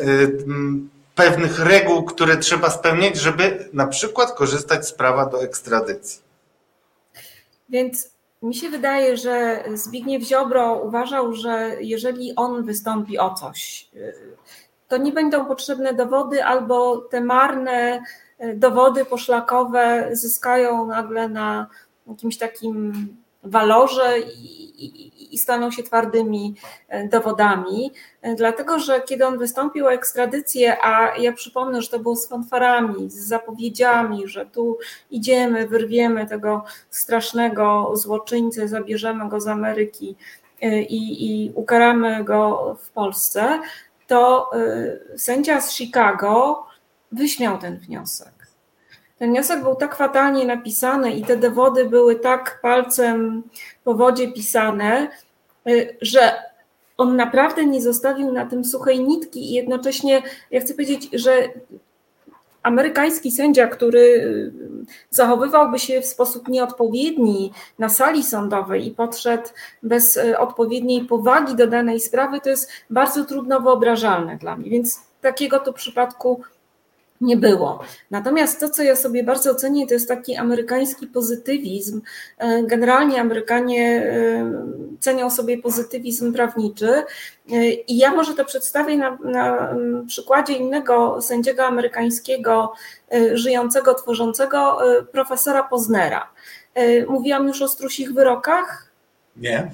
m, 0.47 0.91
pewnych 1.15 1.59
reguł, 1.59 2.05
które 2.05 2.37
trzeba 2.37 2.71
spełniać, 2.71 3.17
żeby 3.17 3.69
na 3.73 3.87
przykład 3.87 4.33
korzystać 4.33 4.89
z 4.89 4.93
prawa 4.93 5.27
do 5.27 5.43
ekstradycji. 5.43 6.21
Więc 7.69 8.12
mi 8.43 8.55
się 8.55 8.69
wydaje, 8.69 9.17
że 9.17 9.65
Zbigniew 9.75 10.23
Ziobro 10.23 10.83
uważał, 10.85 11.33
że 11.33 11.77
jeżeli 11.81 12.37
on 12.37 12.65
wystąpi 12.65 13.19
o 13.19 13.35
coś, 13.35 13.91
y, 13.95 14.15
to 14.89 14.97
nie 14.97 15.13
będą 15.13 15.45
potrzebne 15.45 15.95
dowody, 15.95 16.45
albo 16.45 16.97
te 16.97 17.21
marne 17.21 18.03
y, 18.41 18.55
dowody 18.57 19.05
poszlakowe 19.05 20.09
zyskają 20.13 20.87
nagle 20.87 21.29
na 21.29 21.67
jakimś 22.07 22.39
takim 22.39 23.09
walorze 23.43 24.21
i, 24.21 24.87
i, 24.87 25.12
i 25.33 25.39
staną 25.39 25.71
się 25.71 25.83
twardymi 25.83 26.55
e, 26.89 27.09
dowodami. 27.09 27.93
E, 28.23 28.35
dlatego, 28.35 28.79
że 28.79 29.01
kiedy 29.01 29.27
on 29.27 29.39
wystąpił 29.39 29.87
o 29.87 29.93
ekstradycję, 29.93 30.77
a 30.85 31.17
ja 31.17 31.33
przypomnę, 31.33 31.83
że 31.83 31.89
to 31.89 31.99
było 31.99 32.17
z 32.17 32.29
fanfarami, 32.29 33.11
z 33.11 33.19
zapowiedziami, 33.19 34.29
że 34.29 34.47
tu 34.47 34.79
idziemy, 35.11 35.69
wyrwiemy 35.69 36.27
tego 36.27 36.65
strasznego 36.91 37.97
złoczyńcę, 37.97 38.69
zabierzemy 38.69 39.29
go 39.29 39.41
z 39.41 39.47
Ameryki 39.47 40.17
e, 40.63 40.83
i, 40.83 41.27
i 41.27 41.53
ukaramy 41.55 42.25
go 42.25 42.77
w 42.83 42.91
Polsce, 42.91 43.61
to 44.07 44.51
sędzia 45.17 45.61
z 45.61 45.73
Chicago 45.73 46.67
wyśmiał 47.13 47.59
ten 47.59 47.79
wniosek 47.79 48.42
ten 49.23 49.31
wniosek 49.31 49.63
był 49.63 49.75
tak 49.75 49.97
fatalnie 49.97 50.45
napisany 50.45 51.13
i 51.13 51.25
te 51.25 51.37
dowody 51.37 51.85
były 51.85 52.17
tak 52.17 52.59
palcem 52.63 53.43
po 53.85 53.95
wodzie 53.95 54.33
pisane, 54.33 55.09
y, 55.69 55.97
że 56.01 56.33
on 56.99 57.17
naprawdę 57.17 57.65
nie 57.65 57.83
zostawił 57.83 58.33
na 58.33 58.47
tym 58.47 58.65
suchej 58.65 59.01
nitki 59.01 59.51
i 59.51 59.53
jednocześnie, 59.53 60.23
ja 60.51 60.61
chcę 60.61 60.75
powiedzieć, 60.75 61.09
że 61.13 61.49
amerykański 62.63 63.33
sędzia, 63.33 63.67
który 63.67 64.01
y, 64.01 64.53
zachowywałby 65.11 65.79
się 65.79 66.01
w 66.01 66.07
sposób 66.07 66.49
nieodpowiedni 66.49 67.53
na 67.79 67.89
sali 67.89 68.23
sądowej 68.23 68.87
i 68.87 68.91
podszedł 68.91 69.49
bez 69.83 70.17
y, 70.17 70.39
odpowiedniej 70.39 71.05
powagi 71.05 71.57
do 71.57 71.67
danej 71.67 72.01
sprawy, 72.01 72.41
to 72.41 72.51
jest 72.51 72.71
bardzo 72.91 73.25
trudno 73.25 73.61
wyobrażalne 73.61 74.37
dla 74.37 74.57
mnie. 74.57 74.71
Więc 74.71 75.01
takiego 75.21 75.59
to 75.59 75.73
przypadku 75.73 76.41
nie 77.23 77.37
było. 77.37 77.81
Natomiast 78.11 78.61
to, 78.61 78.71
co 78.71 78.83
ja 78.83 78.97
sobie 78.97 79.25
bardzo 79.25 79.55
cenię, 79.55 79.87
to 79.87 79.95
jest 79.95 80.09
taki 80.09 80.37
amerykański 80.37 81.07
pozytywizm. 81.07 82.01
E, 82.39 82.63
generalnie 82.63 83.21
Amerykanie 83.21 84.03
e, 84.03 84.53
cenią 85.01 85.31
sobie 85.31 85.59
pozytywizm 85.59 86.33
prawniczy 86.33 86.91
e, 87.53 87.71
i 87.71 87.97
ja 87.97 88.11
może 88.11 88.35
to 88.35 88.45
przedstawię 88.45 88.97
na, 88.97 89.19
na 89.25 89.75
przykładzie 90.07 90.53
innego 90.53 91.23
sędziego 91.23 91.65
amerykańskiego, 91.65 92.73
żyjącego, 93.33 93.95
tworzącego, 93.95 94.79
profesora 95.13 95.63
Poznera. 95.63 96.31
Mówiłam 97.09 97.47
już 97.49 97.63
o 97.63 97.69
strusich 97.69 98.15
wyrokach? 98.15 98.93
Nie 99.37 99.71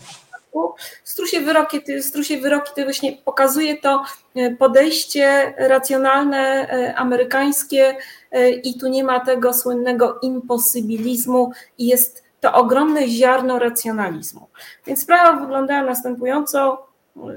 przypadku. 0.48 0.74
Strusie 1.04 1.40
wyroki, 1.40 1.80
strusie 2.02 2.38
wyroki 2.38 2.72
to 2.76 2.84
właśnie 2.84 3.12
pokazuje 3.24 3.76
to 3.76 4.02
e, 4.36 4.50
podejście 4.50 5.54
racjonalne, 5.58 6.68
e, 6.70 6.94
amerykańskie 6.94 7.96
e, 8.30 8.50
i 8.50 8.78
tu 8.78 8.88
nie 8.88 9.04
ma 9.04 9.20
tego 9.20 9.54
słynnego 9.54 10.18
imposybilizmu 10.22 11.52
i 11.78 11.86
jest 11.86 12.22
to 12.40 12.52
ogromne 12.52 13.08
ziarno 13.08 13.58
racjonalizmu. 13.58 14.46
Więc 14.86 15.02
sprawa 15.02 15.40
wyglądała 15.40 15.82
następująco. 15.82 16.88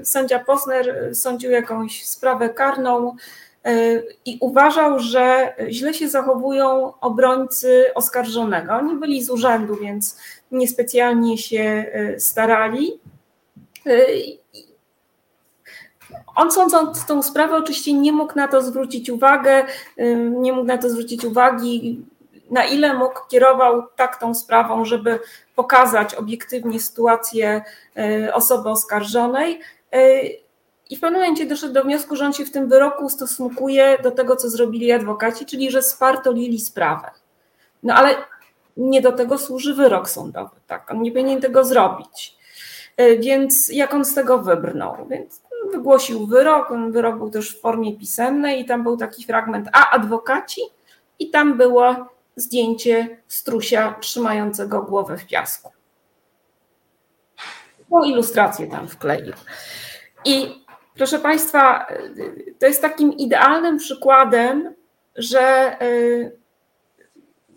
Sędzia 0.04 0.38
Posner 0.38 1.16
sądził 1.16 1.50
jakąś 1.50 2.06
sprawę 2.06 2.48
karną 2.48 3.16
i 4.24 4.38
uważał, 4.40 4.98
że 4.98 5.54
źle 5.68 5.94
się 5.94 6.08
zachowują 6.08 6.92
obrońcy 7.00 7.84
oskarżonego. 7.94 8.72
Oni 8.72 8.96
byli 8.96 9.22
z 9.22 9.30
urzędu, 9.30 9.76
więc 9.76 10.18
niespecjalnie 10.52 11.38
się 11.38 11.84
starali. 12.18 13.00
Y, 13.86 14.38
on 16.36 16.52
sądząc 16.52 17.06
tą 17.06 17.22
sprawę 17.22 17.56
oczywiście 17.56 17.92
nie 17.92 18.12
mógł 18.12 18.32
na 18.36 18.48
to 18.48 18.62
zwrócić 18.62 19.10
uwagę, 19.10 19.66
y, 19.98 20.16
nie 20.16 20.52
mógł 20.52 20.66
na 20.66 20.78
to 20.78 20.90
zwrócić 20.90 21.24
uwagi, 21.24 22.04
na 22.50 22.64
ile 22.64 22.94
mógł 22.94 23.20
kierował 23.28 23.86
tak 23.96 24.16
tą 24.16 24.34
sprawą, 24.34 24.84
żeby 24.84 25.18
pokazać 25.54 26.14
obiektywnie 26.14 26.80
sytuację 26.80 27.62
y, 28.26 28.34
osoby 28.34 28.68
oskarżonej. 28.68 29.60
I 30.90 30.96
w 30.96 31.00
pewnym 31.00 31.20
momencie 31.20 31.46
doszedł 31.46 31.74
do 31.74 31.84
wniosku, 31.84 32.16
że 32.16 32.24
on 32.24 32.32
się 32.32 32.44
w 32.44 32.50
tym 32.50 32.68
wyroku 32.68 33.04
ustosunkuje 33.04 33.98
do 34.02 34.10
tego, 34.10 34.36
co 34.36 34.50
zrobili 34.50 34.92
adwokaci, 34.92 35.46
czyli 35.46 35.70
że 35.70 35.82
spartolili 35.82 36.60
sprawę. 36.60 37.10
No 37.82 37.94
ale 37.94 38.14
nie 38.76 39.02
do 39.02 39.12
tego 39.12 39.38
służy 39.38 39.74
wyrok 39.74 40.08
sądowy, 40.08 40.56
tak? 40.66 40.90
On 40.90 41.02
nie 41.02 41.12
powinien 41.12 41.40
tego 41.40 41.64
zrobić. 41.64 42.36
E, 42.96 43.16
więc 43.16 43.68
jak 43.72 43.94
on 43.94 44.04
z 44.04 44.14
tego 44.14 44.38
wybrnął? 44.38 45.06
Więc 45.10 45.42
wygłosił 45.72 46.26
wyrok, 46.26 46.72
wyrok 46.90 47.18
był 47.18 47.30
też 47.30 47.56
w 47.56 47.60
formie 47.60 47.96
pisemnej 47.96 48.60
i 48.60 48.64
tam 48.64 48.82
był 48.82 48.96
taki 48.96 49.24
fragment, 49.24 49.68
a 49.72 49.90
adwokaci 49.90 50.60
i 51.18 51.30
tam 51.30 51.56
było 51.56 52.08
zdjęcie 52.36 53.22
strusia 53.28 53.94
trzymającego 54.00 54.82
głowę 54.82 55.16
w 55.16 55.26
piasku. 55.26 55.70
Tą 57.90 58.04
ilustrację 58.04 58.66
tam 58.66 58.88
wkleił. 58.88 59.32
I 60.24 60.64
proszę 60.96 61.18
Państwa, 61.18 61.86
to 62.58 62.66
jest 62.66 62.82
takim 62.82 63.12
idealnym 63.12 63.78
przykładem, 63.78 64.74
że 65.16 65.40
e, 65.40 65.86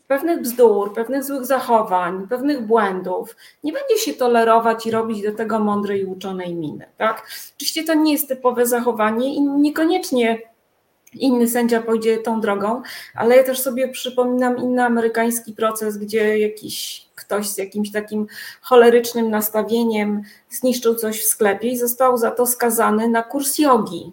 pewnych 0.07 0.41
bzdur, 0.41 0.93
pewnych 0.93 1.23
złych 1.23 1.45
zachowań, 1.45 2.27
pewnych 2.27 2.65
błędów 2.65 3.35
nie 3.63 3.73
będzie 3.73 3.97
się 3.97 4.13
tolerować 4.13 4.85
i 4.85 4.91
robić 4.91 5.23
do 5.23 5.31
tego 5.31 5.59
mądrej 5.59 6.01
i 6.01 6.05
uczonej 6.05 6.55
miny. 6.55 6.85
Tak? 6.97 7.27
Oczywiście 7.55 7.83
to 7.83 7.93
nie 7.93 8.13
jest 8.13 8.27
typowe 8.27 8.65
zachowanie 8.65 9.35
i 9.35 9.41
niekoniecznie 9.41 10.41
inny 11.13 11.47
sędzia 11.47 11.81
pójdzie 11.81 12.17
tą 12.17 12.41
drogą, 12.41 12.81
ale 13.15 13.37
ja 13.37 13.43
też 13.43 13.59
sobie 13.59 13.87
przypominam 13.87 14.57
inny 14.57 14.83
amerykański 14.83 15.53
proces, 15.53 15.97
gdzie 15.97 16.39
jakiś 16.39 17.05
ktoś 17.15 17.49
z 17.49 17.57
jakimś 17.57 17.91
takim 17.91 18.27
cholerycznym 18.61 19.29
nastawieniem 19.29 20.21
zniszczył 20.49 20.95
coś 20.95 21.21
w 21.21 21.25
sklepie 21.25 21.69
i 21.69 21.77
został 21.77 22.17
za 22.17 22.31
to 22.31 22.45
skazany 22.45 23.09
na 23.09 23.23
kurs 23.23 23.57
jogi. 23.57 24.11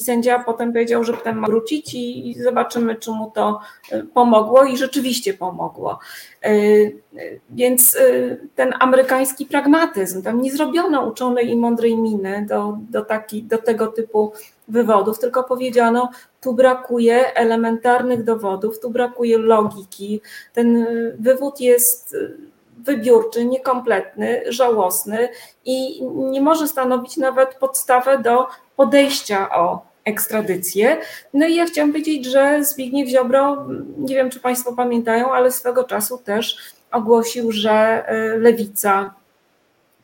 I 0.00 0.02
sędzia 0.02 0.38
potem 0.38 0.72
powiedział, 0.72 1.04
że 1.04 1.12
potem 1.12 1.38
ma 1.38 1.46
wrócić 1.46 1.94
i 1.94 2.34
zobaczymy, 2.42 2.96
czy 2.96 3.10
mu 3.10 3.30
to 3.30 3.60
e, 3.92 4.02
pomogło 4.02 4.64
i 4.64 4.76
rzeczywiście 4.76 5.34
pomogło. 5.34 5.98
E, 6.42 6.48
e, 6.48 6.90
więc 7.50 7.98
ten 8.54 8.74
amerykański 8.80 9.46
pragmatyzm, 9.46 10.22
tam 10.22 10.42
nie 10.42 10.52
zrobiono 10.52 11.06
uczonej 11.06 11.50
i 11.50 11.56
mądrej 11.56 11.96
miny 11.96 12.46
do, 12.48 12.78
do, 12.90 13.04
taki, 13.04 13.42
do 13.42 13.58
tego 13.58 13.86
typu 13.86 14.32
wywodów, 14.68 15.18
tylko 15.18 15.44
powiedziano, 15.44 16.10
tu 16.40 16.54
brakuje 16.54 17.34
elementarnych 17.34 18.24
dowodów, 18.24 18.80
tu 18.80 18.90
brakuje 18.90 19.38
logiki. 19.38 20.20
Ten 20.52 20.86
wywód 21.18 21.60
jest 21.60 22.16
wybiórczy, 22.78 23.44
niekompletny, 23.44 24.42
żałosny 24.48 25.28
i 25.64 26.04
nie 26.04 26.40
może 26.40 26.68
stanowić 26.68 27.16
nawet 27.16 27.54
podstawę 27.54 28.18
do 28.18 28.46
podejścia 28.76 29.50
o 29.54 29.89
ekstradycję. 30.10 30.96
No 31.34 31.46
i 31.46 31.54
ja 31.54 31.66
chciałam 31.66 31.90
powiedzieć, 31.90 32.24
że 32.24 32.64
Zbigniew 32.64 33.08
Ziobro, 33.08 33.66
nie 33.98 34.14
wiem 34.14 34.30
czy 34.30 34.40
Państwo 34.40 34.72
pamiętają, 34.72 35.32
ale 35.32 35.52
swego 35.52 35.84
czasu 35.84 36.18
też 36.18 36.56
ogłosił, 36.92 37.52
że 37.52 38.04
y, 38.34 38.38
lewica, 38.38 39.14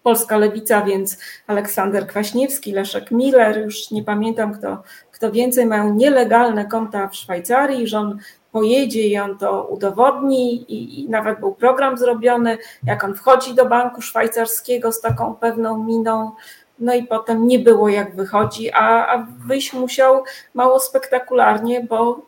polska 0.03 0.39
lewica, 0.39 0.83
więc 0.83 1.19
Aleksander 1.47 2.07
Kwaśniewski, 2.07 2.73
Leszek 2.73 3.11
Miller, 3.11 3.65
już 3.65 3.91
nie 3.91 4.05
pamiętam 4.05 4.55
kto, 4.55 4.83
kto 5.13 5.33
więcej, 5.33 5.67
mają 5.67 5.95
nielegalne 5.95 6.65
konta 6.65 7.09
w 7.09 7.17
Szwajcarii, 7.17 7.87
że 7.87 7.99
on 7.99 8.19
pojedzie 8.53 9.07
i 9.07 9.19
on 9.19 9.39
to 9.39 9.65
udowodni 9.65 10.73
i, 10.73 11.01
i, 11.01 11.09
nawet 11.09 11.41
był 11.41 11.55
program 11.55 11.99
zrobiony, 11.99 12.59
jak 12.85 13.05
on 13.05 13.15
wchodzi 13.15 13.55
do 13.55 13.67
banku 13.67 14.03
szwajcarskiego 14.03 14.93
z 14.93 15.01
taką 15.01 15.35
pewną 15.35 15.85
miną, 15.85 16.33
no 16.79 16.95
i 16.95 17.03
potem 17.03 17.47
nie 17.47 17.59
było 17.59 17.89
jak 17.89 18.17
wychodzi, 18.17 18.73
a, 18.73 19.07
a 19.07 19.27
wyjść 19.47 19.73
musiał 19.73 20.25
mało 20.55 20.81
spektakularnie, 20.81 21.87
bo 21.89 22.27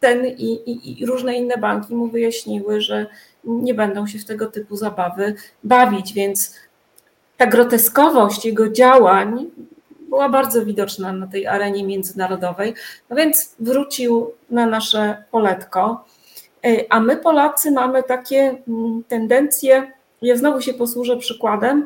ten 0.00 0.26
i, 0.26 0.52
i, 0.52 1.02
i 1.02 1.06
różne 1.06 1.34
inne 1.34 1.58
banki 1.58 1.94
mu 1.94 2.06
wyjaśniły, 2.06 2.80
że 2.80 3.06
nie 3.44 3.74
będą 3.74 4.06
się 4.06 4.18
w 4.18 4.24
tego 4.24 4.46
typu 4.46 4.76
zabawy 4.76 5.34
bawić, 5.64 6.12
więc 6.12 6.54
ta 7.36 7.46
groteskowość 7.46 8.44
jego 8.44 8.70
działań 8.70 9.50
była 10.08 10.28
bardzo 10.28 10.64
widoczna 10.64 11.12
na 11.12 11.26
tej 11.26 11.46
arenie 11.46 11.84
międzynarodowej. 11.84 12.74
No 13.10 13.16
więc 13.16 13.54
wrócił 13.60 14.32
na 14.50 14.66
nasze 14.66 15.24
poletko 15.30 16.04
A 16.88 17.00
my, 17.00 17.16
Polacy, 17.16 17.70
mamy 17.70 18.02
takie 18.02 18.62
mm, 18.68 19.04
tendencje. 19.08 19.92
Ja 20.22 20.36
znowu 20.36 20.60
się 20.60 20.74
posłużę 20.74 21.16
przykładem. 21.16 21.84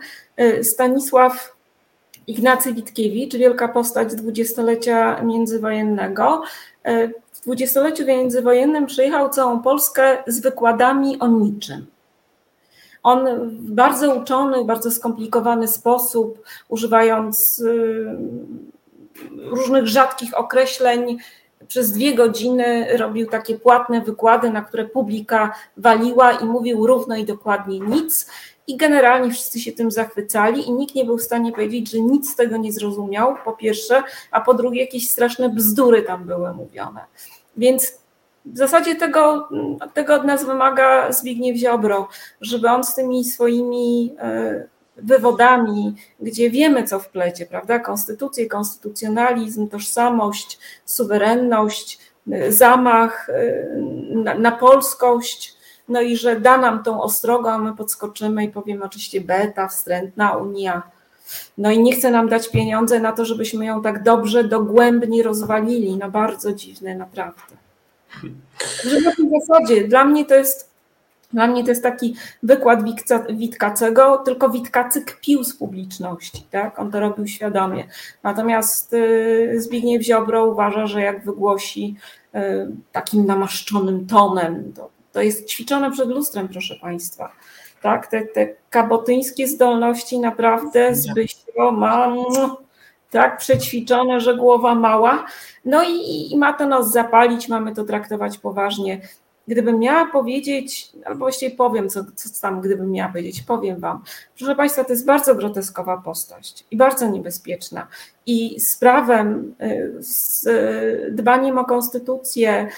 Stanisław 0.63 1.57
Ignacy 2.31 2.74
Witkiewicz, 2.74 3.37
wielka 3.37 3.68
postać 3.68 4.14
dwudziestolecia 4.14 5.22
międzywojennego. 5.22 6.43
W 7.33 7.41
dwudziestoleciu 7.43 8.07
międzywojennym 8.07 8.87
przyjechał 8.87 9.28
całą 9.28 9.62
Polskę 9.62 10.22
z 10.26 10.41
wykładami 10.41 11.18
o 11.18 11.28
niczym. 11.28 11.87
On 13.03 13.49
w 13.49 13.70
bardzo 13.72 14.14
uczony, 14.14 14.64
bardzo 14.64 14.91
skomplikowany 14.91 15.68
sposób, 15.68 16.43
używając 16.68 17.59
y, 17.59 18.16
różnych 19.43 19.87
rzadkich 19.87 20.39
określeń, 20.39 21.18
przez 21.68 21.93
dwie 21.93 22.14
godziny 22.14 22.97
robił 22.97 23.26
takie 23.26 23.59
płatne 23.59 24.01
wykłady, 24.01 24.51
na 24.51 24.62
które 24.62 24.85
publika 24.85 25.55
waliła 25.76 26.33
i 26.33 26.45
mówił 26.45 26.87
równo 26.87 27.16
i 27.16 27.24
dokładnie 27.24 27.81
nic. 27.81 28.31
I 28.71 28.77
generalnie 28.77 29.31
wszyscy 29.31 29.61
się 29.61 29.73
tym 29.73 29.91
zachwycali, 29.91 30.68
i 30.68 30.73
nikt 30.73 30.95
nie 30.95 31.05
był 31.05 31.18
w 31.18 31.23
stanie 31.23 31.53
powiedzieć, 31.53 31.91
że 31.91 32.01
nic 32.01 32.33
z 32.33 32.37
tego 32.37 32.57
nie 32.57 32.73
zrozumiał, 32.73 33.37
po 33.45 33.53
pierwsze, 33.53 34.03
a 34.31 34.41
po 34.41 34.55
drugie, 34.55 34.81
jakieś 34.81 35.11
straszne 35.11 35.49
bzdury 35.49 36.03
tam 36.03 36.25
były 36.25 36.55
mówione. 36.55 37.01
Więc 37.57 37.93
w 38.45 38.57
zasadzie 38.59 38.95
tego, 38.95 39.49
tego 39.95 40.14
od 40.14 40.25
nas 40.25 40.45
wymaga 40.45 41.12
Zbigniew 41.12 41.57
Ziobro, 41.57 42.09
żeby 42.41 42.68
on 42.68 42.85
z 42.85 42.95
tymi 42.95 43.25
swoimi 43.25 44.14
e, 44.18 44.64
wywodami, 44.97 45.95
gdzie 46.21 46.51
wiemy, 46.51 46.85
co 46.85 47.01
wplecie, 47.01 47.47
prawda? 47.47 47.79
Konstytucję, 47.79 48.47
konstytucjonalizm, 48.47 49.68
tożsamość, 49.68 50.59
suwerenność, 50.85 51.99
e, 52.33 52.53
zamach 52.53 53.31
e, 53.31 53.66
na, 54.14 54.35
na 54.35 54.53
polskość, 54.53 55.60
no 55.91 56.01
i 56.01 56.16
że 56.16 56.41
da 56.41 56.59
nam 56.59 56.82
tą 56.82 57.03
ostrogę, 57.03 57.51
a 57.53 57.59
my 57.59 57.76
podskoczymy 57.76 58.45
i 58.45 58.49
powiemy 58.49 58.84
oczywiście 58.84 59.20
beta, 59.20 59.68
wstrętna 59.68 60.36
Unia. 60.36 60.82
No 61.59 61.70
i 61.70 61.82
nie 61.82 61.93
chce 61.93 62.11
nam 62.11 62.28
dać 62.28 62.51
pieniądze 62.51 63.01
na 63.01 63.12
to, 63.12 63.24
żebyśmy 63.24 63.64
ją 63.66 63.82
tak 63.82 64.03
dobrze, 64.03 64.45
dogłębnie 64.45 65.22
rozwalili. 65.22 65.97
No 65.97 66.11
bardzo 66.11 66.53
dziwne, 66.53 66.95
naprawdę. 66.95 67.43
Że 68.84 69.01
na 69.01 69.12
tej 69.16 69.30
zasadzie 69.41 69.88
dla 69.88 70.05
mnie 70.05 70.24
to 70.24 70.34
jest 70.34 70.70
dla 71.32 71.47
mnie 71.47 71.64
to 71.64 71.70
jest 71.70 71.82
taki 71.82 72.16
wykład 72.43 72.80
Witkacego, 73.30 74.18
tylko 74.18 74.51
Witkacy 74.51 75.03
kpił 75.03 75.45
z 75.45 75.57
publiczności, 75.57 76.47
tak? 76.51 76.78
On 76.78 76.91
to 76.91 77.01
robił 77.01 77.26
świadomie. 77.26 77.84
Natomiast 78.22 78.93
y, 78.93 79.55
Zbigniew 79.57 80.03
Ziobro 80.03 80.47
uważa, 80.47 80.86
że 80.86 81.03
jak 81.03 81.24
wygłosi 81.24 81.97
y, 82.34 82.38
takim 82.93 83.26
namaszczonym 83.26 84.07
tonem, 84.07 84.72
to, 84.76 84.91
to 85.13 85.23
jest 85.23 85.49
ćwiczone 85.49 85.91
przed 85.91 86.09
lustrem, 86.09 86.49
proszę 86.49 86.75
Państwa. 86.81 87.33
Tak? 87.83 88.07
Te, 88.07 88.23
te 88.23 88.49
kabotyńskie 88.71 89.49
zdolności 89.49 90.19
naprawdę 90.19 90.95
Zbysio 90.95 91.73
ma 91.73 92.15
tak 93.11 93.39
przećwiczone, 93.39 94.21
że 94.21 94.37
głowa 94.37 94.75
mała. 94.75 95.27
No 95.65 95.83
i, 95.89 96.33
i 96.33 96.39
ma 96.39 96.53
to 96.53 96.67
nas 96.67 96.93
zapalić, 96.93 97.49
mamy 97.49 97.75
to 97.75 97.85
traktować 97.85 98.39
poważnie. 98.39 99.01
Gdybym 99.49 99.79
miała 99.79 100.07
powiedzieć, 100.07 100.93
albo 101.05 101.19
właściwie 101.19 101.57
powiem, 101.57 101.89
co, 101.89 102.05
co 102.15 102.41
tam, 102.43 102.61
gdybym 102.61 102.91
miała 102.91 103.13
powiedzieć, 103.13 103.43
powiem 103.43 103.81
Wam. 103.81 104.03
Proszę 104.39 104.55
Państwa, 104.57 104.85
to 104.85 104.93
jest 104.93 105.07
bardzo 105.07 105.35
groteskowa 105.35 105.97
postać 105.97 106.65
i 106.71 106.77
bardzo 106.77 107.09
niebezpieczna. 107.09 107.87
I 108.27 108.61
z 108.61 108.79
prawem, 108.79 109.55
y, 109.63 109.97
z 110.01 110.47
dbaniem 111.15 111.59
o 111.59 111.65
konstytucję 111.65 112.69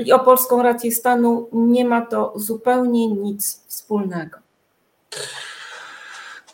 i 0.00 0.12
o 0.12 0.18
polską 0.18 0.62
rację 0.62 0.92
stanu 0.92 1.48
nie 1.52 1.84
ma 1.84 2.06
to 2.06 2.32
zupełnie 2.36 3.08
nic 3.08 3.62
wspólnego. 3.66 4.38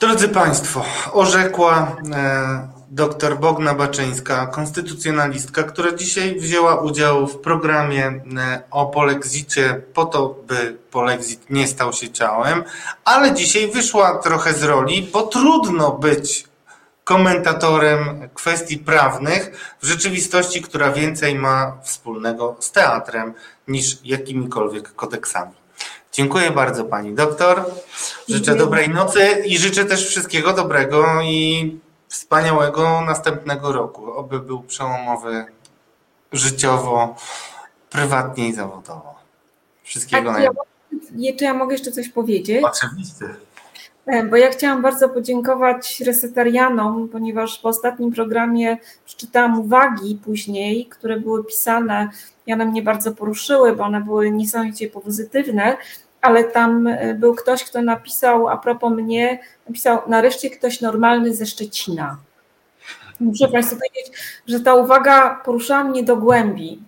Drodzy 0.00 0.28
Państwo, 0.28 0.84
orzekła 1.12 1.96
e, 2.14 2.68
dr 2.90 3.38
Bogna 3.38 3.74
Baczyńska, 3.74 4.46
konstytucjonalistka, 4.46 5.62
która 5.62 5.92
dzisiaj 5.92 6.40
wzięła 6.40 6.80
udział 6.80 7.26
w 7.26 7.38
programie 7.38 8.06
e, 8.06 8.62
o 8.70 8.86
polexicie 8.86 9.82
po 9.94 10.04
to, 10.04 10.36
by 10.46 10.76
polexit 10.90 11.50
nie 11.50 11.66
stał 11.66 11.92
się 11.92 12.10
ciałem, 12.10 12.64
ale 13.04 13.34
dzisiaj 13.34 13.70
wyszła 13.70 14.18
trochę 14.18 14.52
z 14.52 14.62
roli, 14.62 15.08
bo 15.12 15.22
trudno 15.22 15.90
być 15.90 16.44
komentatorem 17.04 18.28
kwestii 18.34 18.78
prawnych 18.78 19.74
w 19.82 19.86
rzeczywistości, 19.86 20.62
która 20.62 20.90
więcej 20.90 21.34
ma 21.34 21.76
wspólnego 21.82 22.56
z 22.60 22.72
teatrem 22.72 23.34
niż 23.68 23.98
jakimikolwiek 24.04 24.94
kodeksami. 24.94 25.52
Dziękuję 26.12 26.50
bardzo 26.50 26.84
pani 26.84 27.14
doktor. 27.14 27.64
Życzę 28.28 28.54
dobrej 28.56 28.88
nocy 28.88 29.42
i 29.46 29.58
życzę 29.58 29.84
też 29.84 30.08
wszystkiego 30.08 30.52
dobrego 30.52 31.20
i 31.22 31.78
wspaniałego 32.08 33.00
następnego 33.00 33.72
roku. 33.72 34.12
Oby 34.12 34.40
był 34.40 34.62
przełomowy 34.62 35.46
życiowo, 36.32 37.16
prywatnie 37.90 38.48
i 38.48 38.52
zawodowo. 38.52 39.14
Wszystkiego 39.82 40.30
tak, 40.30 40.32
najlepszego. 40.32 40.66
Ja, 41.16 41.36
czy 41.38 41.44
ja 41.44 41.54
mogę 41.54 41.74
jeszcze 41.74 41.92
coś 41.92 42.08
powiedzieć? 42.08 42.64
Oczywiście. 42.64 43.34
E, 44.06 44.24
bo 44.24 44.36
ja 44.36 44.50
chciałam 44.50 44.82
bardzo 44.82 45.08
podziękować 45.08 46.00
resetarianom, 46.00 47.08
ponieważ 47.08 47.58
po 47.58 47.68
ostatnim 47.68 48.12
programie 48.12 48.78
przeczytałam 49.04 49.60
uwagi 49.60 50.18
później, 50.24 50.86
które 50.86 51.20
były 51.20 51.44
pisane 51.44 52.08
i 52.46 52.52
one 52.52 52.66
mnie 52.66 52.82
bardzo 52.82 53.12
poruszyły, 53.12 53.76
bo 53.76 53.84
one 53.84 54.00
były 54.00 54.30
niesamowicie 54.30 54.88
pozytywne 54.88 55.76
ale 56.24 56.44
tam 56.44 56.86
e, 56.86 57.14
był 57.14 57.34
ktoś, 57.34 57.64
kto 57.64 57.82
napisał 57.82 58.48
a 58.48 58.56
propos 58.56 58.92
mnie, 58.92 59.38
napisał 59.68 59.98
nareszcie 60.06 60.50
ktoś 60.50 60.80
normalny 60.80 61.34
ze 61.34 61.46
Szczecina. 61.46 62.16
Muszę 63.20 63.48
Państwu 63.48 63.76
powiedzieć, 63.76 64.12
że 64.46 64.60
ta 64.60 64.74
uwaga 64.74 65.40
poruszyła 65.44 65.84
mnie 65.84 66.02
do 66.02 66.16
głębi 66.16 66.82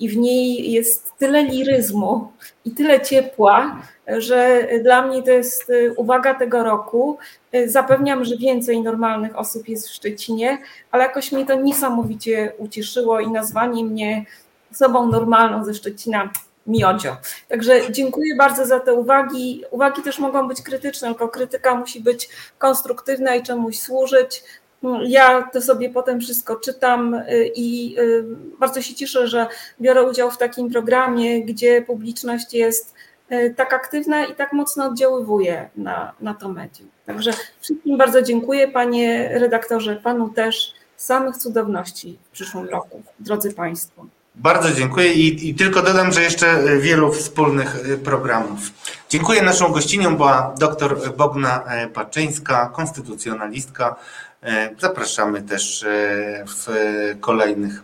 i 0.00 0.08
w 0.08 0.16
niej 0.16 0.72
jest 0.72 1.12
tyle 1.18 1.42
liryzmu 1.42 2.32
i 2.64 2.70
tyle 2.70 3.00
ciepła, 3.00 3.82
że 4.18 4.68
dla 4.82 5.06
mnie 5.06 5.22
to 5.22 5.30
jest 5.30 5.70
e, 5.70 5.94
uwaga 5.94 6.34
tego 6.34 6.64
roku. 6.64 7.18
E, 7.52 7.68
zapewniam, 7.68 8.24
że 8.24 8.36
więcej 8.36 8.82
normalnych 8.82 9.38
osób 9.38 9.68
jest 9.68 9.88
w 9.88 9.92
Szczecinie, 9.92 10.58
ale 10.90 11.02
jakoś 11.02 11.32
mnie 11.32 11.46
to 11.46 11.54
niesamowicie 11.54 12.52
ucieszyło 12.58 13.20
i 13.20 13.30
nazwanie 13.30 13.84
mnie 13.84 14.24
osobą 14.72 15.06
normalną 15.06 15.64
ze 15.64 15.74
Szczecina 15.74 16.30
miodzio. 16.66 17.16
Także 17.48 17.92
dziękuję 17.92 18.36
bardzo 18.36 18.66
za 18.66 18.80
te 18.80 18.94
uwagi. 18.94 19.64
Uwagi 19.70 20.02
też 20.02 20.18
mogą 20.18 20.48
być 20.48 20.62
krytyczne, 20.62 21.08
tylko 21.08 21.28
krytyka 21.28 21.74
musi 21.74 22.00
być 22.00 22.28
konstruktywna 22.58 23.34
i 23.34 23.42
czemuś 23.42 23.78
służyć. 23.78 24.44
Ja 25.06 25.42
to 25.52 25.62
sobie 25.62 25.90
potem 25.90 26.20
wszystko 26.20 26.56
czytam 26.56 27.14
y, 27.14 27.50
i 27.54 27.98
y, 27.98 28.24
bardzo 28.58 28.82
się 28.82 28.94
cieszę, 28.94 29.28
że 29.28 29.46
biorę 29.80 30.02
udział 30.02 30.30
w 30.30 30.38
takim 30.38 30.70
programie, 30.70 31.44
gdzie 31.44 31.82
publiczność 31.82 32.54
jest 32.54 32.91
y, 32.91 32.91
tak 33.56 33.72
aktywna 33.72 34.26
i 34.26 34.34
tak 34.34 34.52
mocno 34.52 34.84
oddziaływuje 34.84 35.70
na, 35.76 36.12
na 36.20 36.34
to 36.34 36.48
medium. 36.48 36.88
Także 37.06 37.32
wszystkim 37.60 37.98
bardzo 37.98 38.22
dziękuję, 38.22 38.68
panie 38.68 39.30
redaktorze, 39.38 39.96
panu 39.96 40.28
też. 40.28 40.74
Samych 40.96 41.36
cudowności 41.36 42.18
w 42.24 42.30
przyszłym 42.30 42.68
roku, 42.68 43.02
drodzy 43.20 43.54
Państwo. 43.54 44.06
Bardzo 44.34 44.72
dziękuję 44.72 45.12
i, 45.12 45.48
i, 45.48 45.54
tylko 45.54 45.82
dodam, 45.82 46.12
że 46.12 46.22
jeszcze 46.22 46.78
wielu 46.80 47.12
wspólnych 47.12 47.88
y, 47.88 47.98
programów. 47.98 48.60
Dziękuję. 49.08 49.42
Naszą 49.42 49.72
gościnią 49.72 50.16
była 50.16 50.54
dr 50.58 51.16
Bogna 51.16 51.64
e, 51.64 51.88
Paczyńska, 51.88 52.70
konstytucjonalistka. 52.74 53.96
E, 54.42 54.70
zapraszamy 54.78 55.42
też 55.42 55.82
e, 55.82 56.44
w 56.46 56.66
kolejnych 57.20 57.82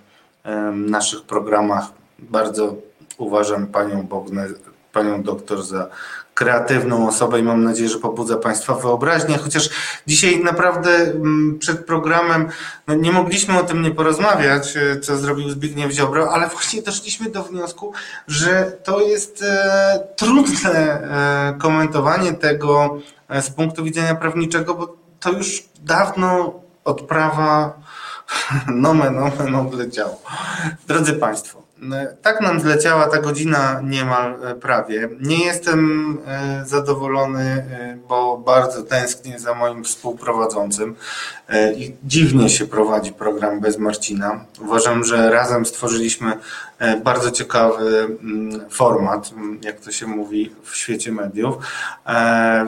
naszych 0.73 1.23
programach. 1.23 1.85
Bardzo 2.19 2.75
uważam 3.19 3.67
panią 3.67 4.03
Bognę, 4.03 4.47
panią 4.93 5.23
doktor 5.23 5.63
za 5.63 5.89
kreatywną 6.39 7.09
osobę 7.09 7.41
i 7.41 7.43
mam 7.43 7.65
nadzieję, 7.65 7.89
że 7.89 7.99
pobudza 7.99 8.37
Państwa 8.37 8.75
wyobraźnię. 8.75 9.39
Chociaż 9.39 9.71
dzisiaj 10.07 10.45
naprawdę 10.45 10.91
mm, 10.91 11.59
przed 11.59 11.87
programem 11.87 12.49
no 12.87 12.95
nie 12.95 13.13
mogliśmy 13.13 13.59
o 13.59 13.63
tym 13.63 13.83
nie 13.83 13.91
porozmawiać, 13.91 14.77
e, 14.77 15.01
co 15.01 15.17
zrobił 15.17 15.51
Zbigniew 15.51 15.93
Ziobro, 15.93 16.33
ale 16.33 16.49
właśnie 16.49 16.83
doszliśmy 16.83 17.31
do 17.31 17.43
wniosku, 17.43 17.93
że 18.29 18.73
to 18.85 19.01
jest 19.01 19.43
e, 19.43 20.07
trudne 20.17 20.71
e, 20.71 21.59
komentowanie 21.59 22.33
tego 22.33 22.99
e, 23.29 23.43
z 23.43 23.51
punktu 23.51 23.85
widzenia 23.85 24.15
prawniczego, 24.15 24.75
bo 24.75 24.97
to 25.21 25.33
już 25.33 25.65
dawno 25.81 26.61
od 26.85 27.03
prawa 27.03 27.73
nomen 28.87 29.19
omen 29.19 29.55
odleciało. 29.55 30.23
Drodzy 30.87 31.13
Państwo, 31.13 31.68
Tak 32.23 32.41
nam 32.41 32.61
zleciała 32.61 33.07
ta 33.07 33.19
godzina 33.19 33.81
niemal 33.85 34.37
e, 34.45 34.55
prawie. 34.55 35.09
Nie 35.21 35.45
jestem 35.45 36.19
e, 36.27 36.67
zadowolony, 36.67 37.45
e, 37.45 37.99
bo 38.09 38.39
bardzo 38.39 38.83
tęsknię 38.83 39.39
za 39.39 39.55
moim 39.55 39.85
współprowadzącym. 39.85 40.95
I 41.77 41.95
dziwnie 42.05 42.49
się 42.49 42.67
prowadzi 42.67 43.13
program 43.13 43.61
bez 43.61 43.79
Marcina. 43.79 44.45
Uważam, 44.61 45.05
że 45.05 45.31
razem 45.31 45.67
stworzyliśmy 45.67 46.33
bardzo 47.05 47.31
ciekawy 47.31 48.19
mm, 48.23 48.71
format, 48.71 49.33
mm, 49.33 49.59
jak 49.63 49.81
to 49.81 49.93
się 49.93 50.07
mówi 50.07 50.53
w 50.63 50.77
świecie 50.77 51.13
mediów. 51.13 51.57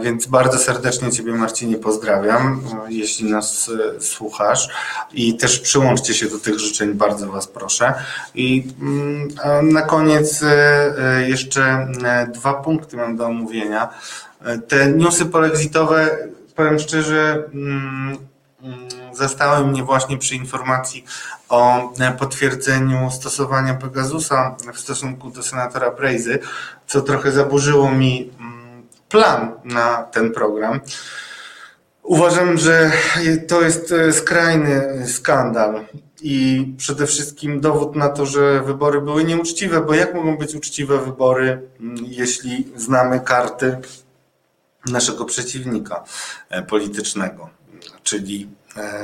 Więc 0.03 0.27
bardzo 0.27 0.59
serdecznie 0.59 1.13
Ciebie, 1.13 1.33
Marcinie, 1.33 1.77
pozdrawiam, 1.77 2.63
jeśli 2.89 3.31
nas 3.31 3.71
słuchasz. 3.99 4.69
I 5.13 5.37
też 5.37 5.59
przyłączcie 5.59 6.15
się 6.15 6.27
do 6.27 6.39
tych 6.39 6.59
życzeń, 6.59 6.95
bardzo 6.95 7.33
Was 7.33 7.47
proszę. 7.47 7.95
I 8.35 8.65
mm, 8.81 9.00
na 9.63 9.83
koniec 9.83 10.43
e, 10.43 10.47
e, 10.99 11.29
jeszcze 11.29 11.63
e, 12.05 12.27
dwa 12.27 12.55
punkty 12.55 12.97
mam 12.97 13.17
do 13.17 13.27
omówienia. 13.27 13.89
Te 14.69 14.87
newsy 14.89 15.27
polexitowe, 15.27 16.19
powiem 16.57 16.79
szczerze, 16.79 17.43
mm, 17.55 18.17
mm, 18.63 18.89
zastały 19.13 19.67
mnie 19.67 19.83
właśnie 19.83 20.19
przy 20.19 20.35
informacji 20.35 21.05
o 21.49 21.93
potwierdzeniu 22.19 23.11
stosowania 23.11 23.75
Pegasusa 23.75 24.57
w 24.75 24.81
stosunku 24.81 25.31
do 25.31 25.43
senatora 25.43 25.91
Brejzy, 25.91 26.39
co 26.87 27.01
trochę 27.01 27.33
zaburzyło 27.33 27.91
mi 27.93 28.31
mm, 28.41 28.83
plan 29.09 29.53
na 29.65 30.03
ten 30.03 30.33
program. 30.33 30.81
Uważam, 32.03 32.59
że 32.59 32.93
to 33.49 33.63
jest 33.63 33.95
skrajny 34.13 35.05
skandal 35.07 35.87
i 36.23 36.67
przede 36.77 37.07
wszystkim 37.07 37.61
dowód 37.61 37.97
na 37.97 38.09
to, 38.09 38.27
że 38.27 38.63
wybory 38.63 39.01
były 39.01 39.25
nieuczciwe, 39.25 39.81
bo 39.81 39.95
jak 39.95 40.15
mogą 40.15 40.37
być 40.37 40.55
uczciwe 40.55 40.99
wybory, 40.99 41.69
mm, 41.81 41.97
jeśli 42.07 42.69
znamy 42.77 43.21
karty 43.21 43.77
naszego 44.87 45.25
przeciwnika 45.25 46.05
e, 46.51 46.63
politycznego, 46.63 47.51
czyli 48.03 48.43
e, 48.45 48.60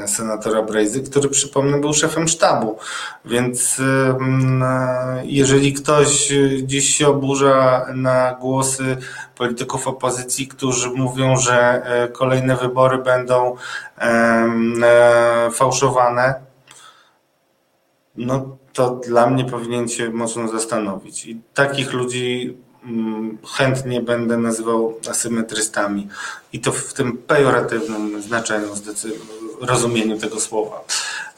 senatora 0.06 0.62
Brejzy, 0.62 1.02
który 1.02 1.28
przypomnę 1.28 1.80
był 1.80 1.94
szefem 1.94 2.28
sztabu. 2.28 2.78
Więc 3.24 3.80
e, 3.80 5.22
jeżeli 5.24 5.72
ktoś 5.72 6.32
dziś 6.62 6.96
się 6.96 7.08
oburza 7.08 7.86
na 7.94 8.34
głosy 8.40 8.96
polityków 9.36 9.88
opozycji, 9.88 10.48
którzy 10.48 10.90
mówią, 10.90 11.36
że 11.36 11.82
kolejne 12.12 12.56
wybory 12.56 12.98
będą 12.98 13.56
fałszowane, 15.52 16.34
no 18.16 18.56
to 18.72 18.90
dla 18.90 19.26
mnie 19.30 19.44
powinien 19.44 19.88
się 19.88 20.10
mocno 20.10 20.48
zastanowić. 20.48 21.26
I 21.26 21.40
takich 21.54 21.92
ludzi 21.92 22.56
mm, 22.84 23.38
chętnie 23.56 24.00
będę 24.00 24.36
nazywał 24.36 24.98
asymetrystami. 25.10 26.08
I 26.52 26.60
to 26.60 26.72
w 26.72 26.92
tym 26.92 27.18
pejoratywnym 27.18 28.22
znaczeniu, 28.22 28.74
rozumieniu 29.60 30.18
tego 30.18 30.40
słowa. 30.40 30.84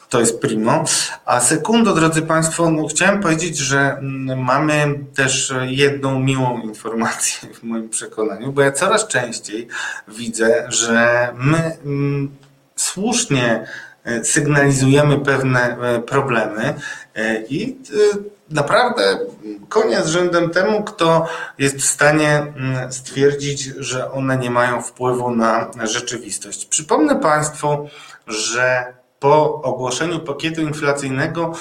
To 0.09 0.19
jest 0.19 0.41
primo. 0.41 0.83
A 1.25 1.39
sekundo, 1.39 1.95
drodzy 1.95 2.21
Państwo, 2.21 2.71
no 2.71 2.87
chciałem 2.87 3.21
powiedzieć, 3.21 3.57
że 3.57 3.79
mm, 3.79 4.43
mamy 4.43 4.99
też 5.15 5.53
jedną 5.65 6.19
miłą 6.19 6.61
informację 6.61 7.49
w 7.59 7.63
moim 7.63 7.89
przekonaniu, 7.89 8.51
bo 8.51 8.61
ja 8.61 8.71
coraz 8.71 9.07
częściej 9.07 9.67
widzę, 10.07 10.65
że 10.69 11.29
my 11.37 11.77
mm, 11.85 12.35
słusznie 12.75 13.65
E, 14.09 14.23
sygnalizujemy 14.23 15.19
pewne 15.19 15.77
e, 15.77 16.01
problemy 16.01 16.73
e, 17.15 17.43
i 17.49 17.77
naprawdę 18.51 19.19
koniec 19.69 20.07
rzędem 20.07 20.49
temu, 20.49 20.83
kto 20.83 21.27
jest 21.57 21.75
w 21.75 21.85
stanie 21.85 22.29
mm, 22.29 22.91
stwierdzić, 22.91 23.63
że 23.63 24.11
one 24.11 24.37
nie 24.37 24.49
mają 24.49 24.81
wpływu 24.81 25.31
na 25.31 25.69
rzeczywistość. 25.83 26.65
Przypomnę 26.65 27.15
Państwu, 27.15 27.89
że 28.27 28.93
po 29.19 29.61
ogłoszeniu 29.61 30.19
pakietu 30.19 30.61
inflacyjnego 30.61 31.53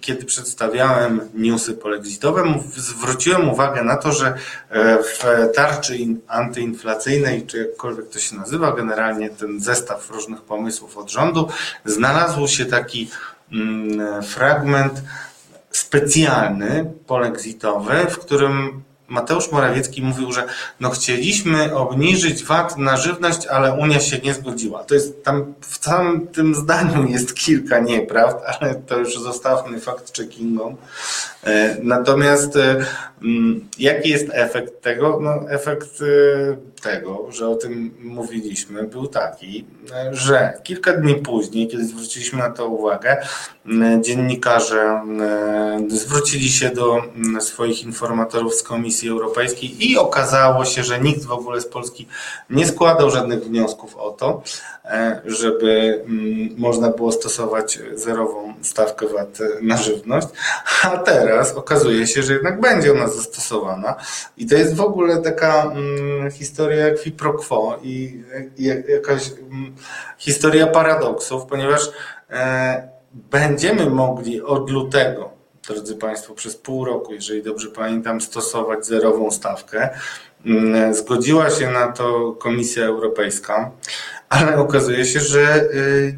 kiedy 0.00 0.24
przedstawiałem 0.24 1.20
newsy 1.34 1.74
polexitowe, 1.74 2.60
zwróciłem 2.76 3.48
uwagę 3.48 3.82
na 3.82 3.96
to, 3.96 4.12
że 4.12 4.34
e, 4.70 4.98
w 5.02 5.24
tarczy 5.54 5.96
antyinflacyjnej, 6.28 7.46
czy 7.46 7.58
jakkolwiek 7.58 8.08
to 8.08 8.18
się 8.18 8.36
nazywa, 8.36 8.72
generalnie 8.72 9.30
ten 9.30 9.60
zestaw 9.60 10.10
różnych 10.10 10.42
pomysłów 10.42 10.98
od 10.98 11.10
rządu, 11.10 11.48
znalazł 11.84 12.48
się 12.48 12.66
taki 12.66 13.10
mm, 13.52 14.22
fragment 14.22 15.02
specjalny, 15.72 16.92
polexitowy, 17.06 17.94
w 18.10 18.18
którym 18.18 18.82
Mateusz 19.12 19.52
Morawiecki 19.52 20.02
mówił, 20.02 20.32
że 20.32 20.44
no 20.80 20.90
chcieliśmy 20.90 21.74
obniżyć 21.74 22.44
VAT 22.44 22.78
na 22.78 22.96
żywność, 22.96 23.46
ale 23.46 23.72
Unia 23.72 24.00
się 24.00 24.18
nie 24.18 24.34
zgodziła. 24.34 24.84
To 24.84 24.94
jest 24.94 25.24
tam 25.24 25.54
w 25.60 25.78
tym 26.32 26.54
zdaniu 26.54 27.08
jest 27.08 27.34
kilka 27.34 27.78
nieprawd, 27.78 28.36
ale 28.46 28.74
to 28.74 28.98
już 28.98 29.18
zostawmy 29.18 29.78
fact-checkingom. 29.80 30.74
E, 31.44 31.76
natomiast 31.82 32.56
e, 32.56 32.84
mm, 33.22 33.68
jaki 33.78 34.08
jest 34.08 34.26
efekt 34.32 34.82
tego? 34.82 35.18
No, 35.22 35.50
efekt 35.50 36.00
e, 36.00 36.82
tego, 36.82 37.32
że 37.32 37.48
o 37.48 37.54
tym 37.54 37.94
mówiliśmy, 38.00 38.84
był 38.84 39.06
taki, 39.06 39.64
że 40.12 40.52
kilka 40.62 40.92
dni 40.92 41.14
później, 41.14 41.68
kiedy 41.68 41.84
zwróciliśmy 41.84 42.38
na 42.38 42.50
to 42.50 42.68
uwagę, 42.68 43.16
dziennikarze 44.00 45.00
zwrócili 45.88 46.48
się 46.48 46.70
do 46.70 47.02
swoich 47.40 47.84
informatorów 47.84 48.54
z 48.54 48.62
Komisji 48.62 49.01
Europejskiej 49.08 49.90
i 49.90 49.98
okazało 49.98 50.64
się, 50.64 50.82
że 50.82 51.00
nikt 51.00 51.24
w 51.24 51.32
ogóle 51.32 51.60
z 51.60 51.66
Polski 51.66 52.08
nie 52.50 52.66
składał 52.66 53.10
żadnych 53.10 53.44
wniosków 53.44 53.96
o 53.96 54.10
to, 54.10 54.42
żeby 55.24 56.04
można 56.56 56.90
było 56.90 57.12
stosować 57.12 57.78
zerową 57.94 58.54
stawkę 58.62 59.06
VAT 59.06 59.38
na 59.62 59.76
żywność, 59.76 60.28
a 60.82 60.96
teraz 60.98 61.52
okazuje 61.52 62.06
się, 62.06 62.22
że 62.22 62.32
jednak 62.32 62.60
będzie 62.60 62.92
ona 62.92 63.08
zastosowana. 63.08 63.94
I 64.36 64.46
to 64.46 64.54
jest 64.54 64.74
w 64.74 64.80
ogóle 64.80 65.18
taka 65.18 65.62
mm, 65.62 66.30
historia 66.30 66.88
jak 66.88 66.98
pro 67.16 67.32
quo 67.32 67.78
i, 67.82 68.22
i 68.56 68.64
jakaś 68.88 69.30
mm, 69.50 69.74
historia 70.18 70.66
paradoksów, 70.66 71.46
ponieważ 71.46 71.90
e, 72.30 72.88
będziemy 73.12 73.90
mogli 73.90 74.42
od 74.42 74.70
lutego, 74.70 75.30
drodzy 75.68 75.96
Państwo, 75.96 76.34
przez 76.34 76.56
pół 76.56 76.84
roku, 76.84 77.14
jeżeli 77.14 77.42
dobrze 77.42 77.68
pamiętam, 77.68 78.20
stosować 78.20 78.86
zerową 78.86 79.30
stawkę. 79.30 79.90
Mm, 80.46 80.94
zgodziła 80.94 81.50
się 81.50 81.70
na 81.70 81.92
to 81.92 82.32
Komisja 82.32 82.84
Europejska, 82.84 83.70
ale 84.28 84.56
okazuje 84.56 85.04
się, 85.04 85.20
że 85.20 85.64
y, 85.74 86.16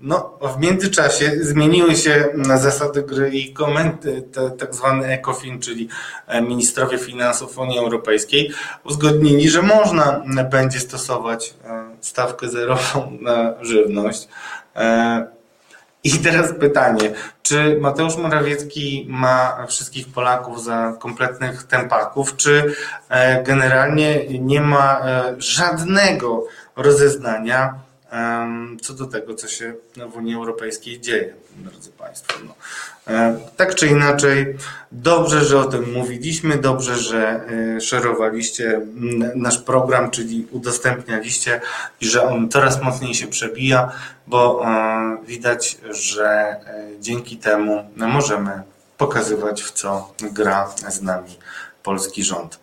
no, 0.00 0.38
w 0.56 0.60
międzyczasie 0.60 1.32
zmieniły 1.40 1.96
się 1.96 2.28
zasady 2.56 3.02
gry 3.02 3.30
i 3.30 3.52
komenty, 3.52 4.22
tak 4.58 4.74
zwany 4.74 5.06
ECOFIN, 5.06 5.60
czyli 5.60 5.88
e, 6.26 6.42
ministrowie 6.42 6.98
finansów 6.98 7.58
Unii 7.58 7.78
Europejskiej, 7.78 8.52
uzgodnili, 8.84 9.48
że 9.48 9.62
można 9.62 10.22
będzie 10.50 10.80
stosować 10.80 11.54
e, 11.64 11.96
stawkę 12.00 12.48
zerową 12.48 13.18
na 13.20 13.54
żywność. 13.60 14.28
E, 14.76 15.26
I 16.04 16.10
teraz 16.10 16.52
pytanie, 16.60 17.14
czy 17.48 17.78
Mateusz 17.80 18.16
Morawiecki 18.16 19.06
ma 19.08 19.66
wszystkich 19.66 20.08
Polaków 20.08 20.64
za 20.64 20.94
kompletnych 20.98 21.62
tempaków, 21.62 22.36
czy 22.36 22.74
generalnie 23.44 24.38
nie 24.38 24.60
ma 24.60 25.00
żadnego 25.38 26.44
rozeznania, 26.76 27.74
co 28.82 28.94
do 28.94 29.06
tego, 29.06 29.34
co 29.34 29.48
się 29.48 29.74
w 30.12 30.16
Unii 30.16 30.34
Europejskiej 30.34 31.00
dzieje, 31.00 31.34
drodzy 31.56 31.90
Państwo. 31.90 32.38
No. 32.46 32.54
Tak 33.56 33.74
czy 33.74 33.86
inaczej, 33.86 34.56
dobrze, 34.92 35.44
że 35.44 35.58
o 35.58 35.64
tym 35.64 35.92
mówiliśmy, 35.92 36.58
dobrze, 36.58 36.96
że 36.96 37.40
e, 37.76 37.80
szerowaliście 37.80 38.80
nasz 39.34 39.58
program, 39.58 40.10
czyli 40.10 40.46
udostępnialiście 40.50 41.60
i 42.00 42.06
że 42.06 42.22
on 42.22 42.48
coraz 42.48 42.82
mocniej 42.82 43.14
się 43.14 43.26
przebija, 43.26 43.92
bo 44.26 44.64
e, 44.64 45.16
widać, 45.26 45.78
że 45.90 46.26
e, 46.26 46.60
dzięki 47.00 47.36
temu 47.36 47.84
możemy 47.96 48.62
pokazywać, 48.98 49.62
w 49.62 49.72
co 49.72 50.14
gra 50.32 50.74
z 50.88 51.02
nami 51.02 51.38
polski 51.82 52.24
rząd. 52.24 52.58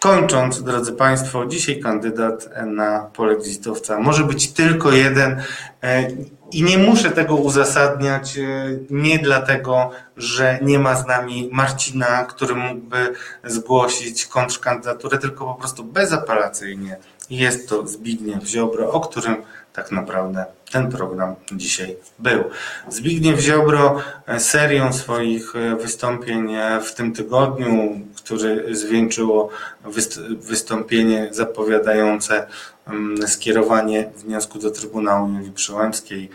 Kończąc, 0.00 0.62
drodzy 0.62 0.92
Państwo, 0.92 1.46
dzisiaj 1.46 1.80
kandydat 1.80 2.48
na 2.66 3.00
polexitowca 3.00 4.00
może 4.00 4.24
być 4.24 4.52
tylko 4.52 4.92
jeden 4.92 5.42
e, 5.82 6.10
i 6.52 6.62
nie 6.62 6.78
muszę 6.78 7.10
tego 7.10 7.36
uzasadniać 7.36 8.38
e, 8.38 8.42
nie 8.90 9.18
dlatego, 9.18 9.90
że 10.16 10.58
nie 10.62 10.78
ma 10.78 10.96
z 10.96 11.06
nami 11.06 11.48
Marcina, 11.52 12.24
który 12.24 12.54
mógłby 12.54 13.12
zgłosić 13.44 14.26
kontrkandydaturę, 14.26 15.18
tylko 15.18 15.44
po 15.44 15.54
prostu 15.54 15.84
bezapelacyjnie 15.84 16.96
Jest 17.30 17.68
to 17.68 17.86
Zbigniew 17.86 18.44
Ziobro, 18.44 18.92
o 18.92 19.00
którym 19.00 19.36
tak 19.72 19.92
naprawdę 19.92 20.44
ten 20.72 20.90
program 20.90 21.34
dzisiaj 21.52 21.96
był. 22.18 22.44
Zbigniew 22.88 23.40
Ziobro 23.40 24.00
e, 24.26 24.40
serią 24.40 24.92
swoich 24.92 25.52
wystąpień 25.80 26.48
w 26.84 26.94
tym 26.94 27.12
tygodniu, 27.12 28.00
który 28.28 28.76
zwieńczyło 28.76 29.48
wyst- 29.84 30.36
wystąpienie 30.36 31.28
zapowiadające 31.30 32.46
mm, 32.86 33.28
skierowanie 33.28 34.10
wniosku 34.16 34.58
do 34.58 34.70
Trybunału 34.70 35.28
Julii 35.28 35.52
Przyłębskiej, 35.52 36.30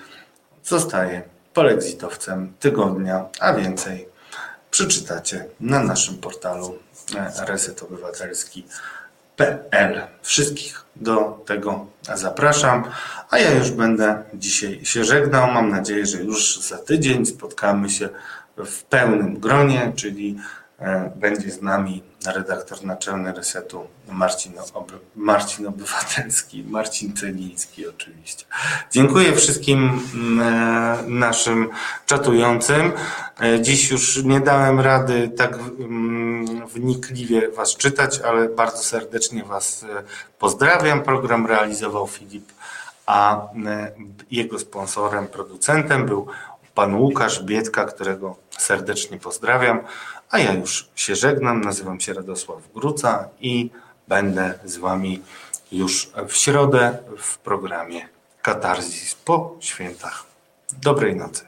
zostaje 0.64 1.22
polexitowcem 1.54 2.54
tygodnia, 2.60 3.26
a 3.40 3.54
więcej 3.54 4.08
przeczytacie 4.72 5.46
na 5.60 5.84
naszym 5.84 6.18
portalu 6.18 6.80
e, 7.16 7.32
resetobywatelski.pl. 7.46 10.02
Wszystkich 10.22 10.82
do 10.96 11.44
tego 11.46 11.86
zapraszam, 12.14 12.84
a 13.30 13.38
ja 13.38 13.52
już 13.52 13.72
będę 13.72 14.24
dzisiaj 14.34 14.86
się 14.86 15.04
żegnał. 15.04 15.52
Mam 15.52 15.70
nadzieję, 15.70 16.06
że 16.06 16.18
już 16.18 16.62
za 16.62 16.78
tydzień 16.78 17.26
spotkamy 17.26 17.90
się 17.90 18.10
w 18.58 18.84
pełnym 18.84 19.40
gronie, 19.40 19.92
czyli 19.96 20.38
będzie 21.16 21.52
z 21.52 21.62
nami 21.62 22.04
redaktor 22.26 22.84
naczelny 22.84 23.34
Resetu 23.34 23.88
Marcin, 24.12 24.54
Ob- 24.74 25.00
Marcin 25.16 25.68
Obywatelski, 25.68 26.64
Marcin 26.64 27.16
Celiński 27.16 27.88
oczywiście. 27.88 28.46
Dziękuję 28.92 29.36
wszystkim 29.36 30.00
mm, 30.14 30.40
e, 30.42 31.04
naszym 31.08 31.70
czatującym. 32.06 32.92
E, 33.42 33.62
Dziś 33.62 33.92
już 33.92 34.24
nie 34.24 34.40
dałem 34.40 34.80
rady 34.80 35.30
tak 35.38 35.54
mm, 35.80 36.68
wnikliwie 36.68 37.52
Was 37.52 37.76
czytać, 37.76 38.20
ale 38.20 38.50
bardzo 38.50 38.84
serdecznie 38.84 39.44
Was 39.44 39.84
e, 39.84 40.04
pozdrawiam. 40.40 41.04
Program 41.04 41.48
realizował 41.48 42.08
Filip, 42.08 42.52
a 43.06 43.48
e, 43.66 43.92
jego 44.32 44.60
sponsorem, 44.60 45.28
producentem 45.28 46.06
był 46.06 46.28
pan 46.76 46.96
Łukasz 46.96 47.44
Biedka, 47.44 47.86
którego 47.86 48.36
serdecznie 48.58 49.18
pozdrawiam. 49.18 49.80
A 50.34 50.40
ja 50.40 50.54
już 50.54 50.90
się 50.96 51.16
żegnam. 51.16 51.62
Nazywam 51.62 52.00
się 52.00 52.14
Radosław 52.14 52.60
Gruca 52.76 53.30
i 53.40 53.70
będę 54.08 54.60
z 54.66 54.78
Wami 54.78 55.22
już 55.72 56.12
w 56.28 56.34
środę 56.36 56.98
w 57.18 57.38
programie 57.38 58.08
Katarzis 58.42 59.16
po 59.16 59.56
świętach. 59.60 60.26
Dobrej 60.82 61.16
nocy. 61.16 61.46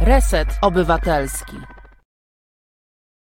Reset 0.00 0.48
Obywatelski. 0.62 1.56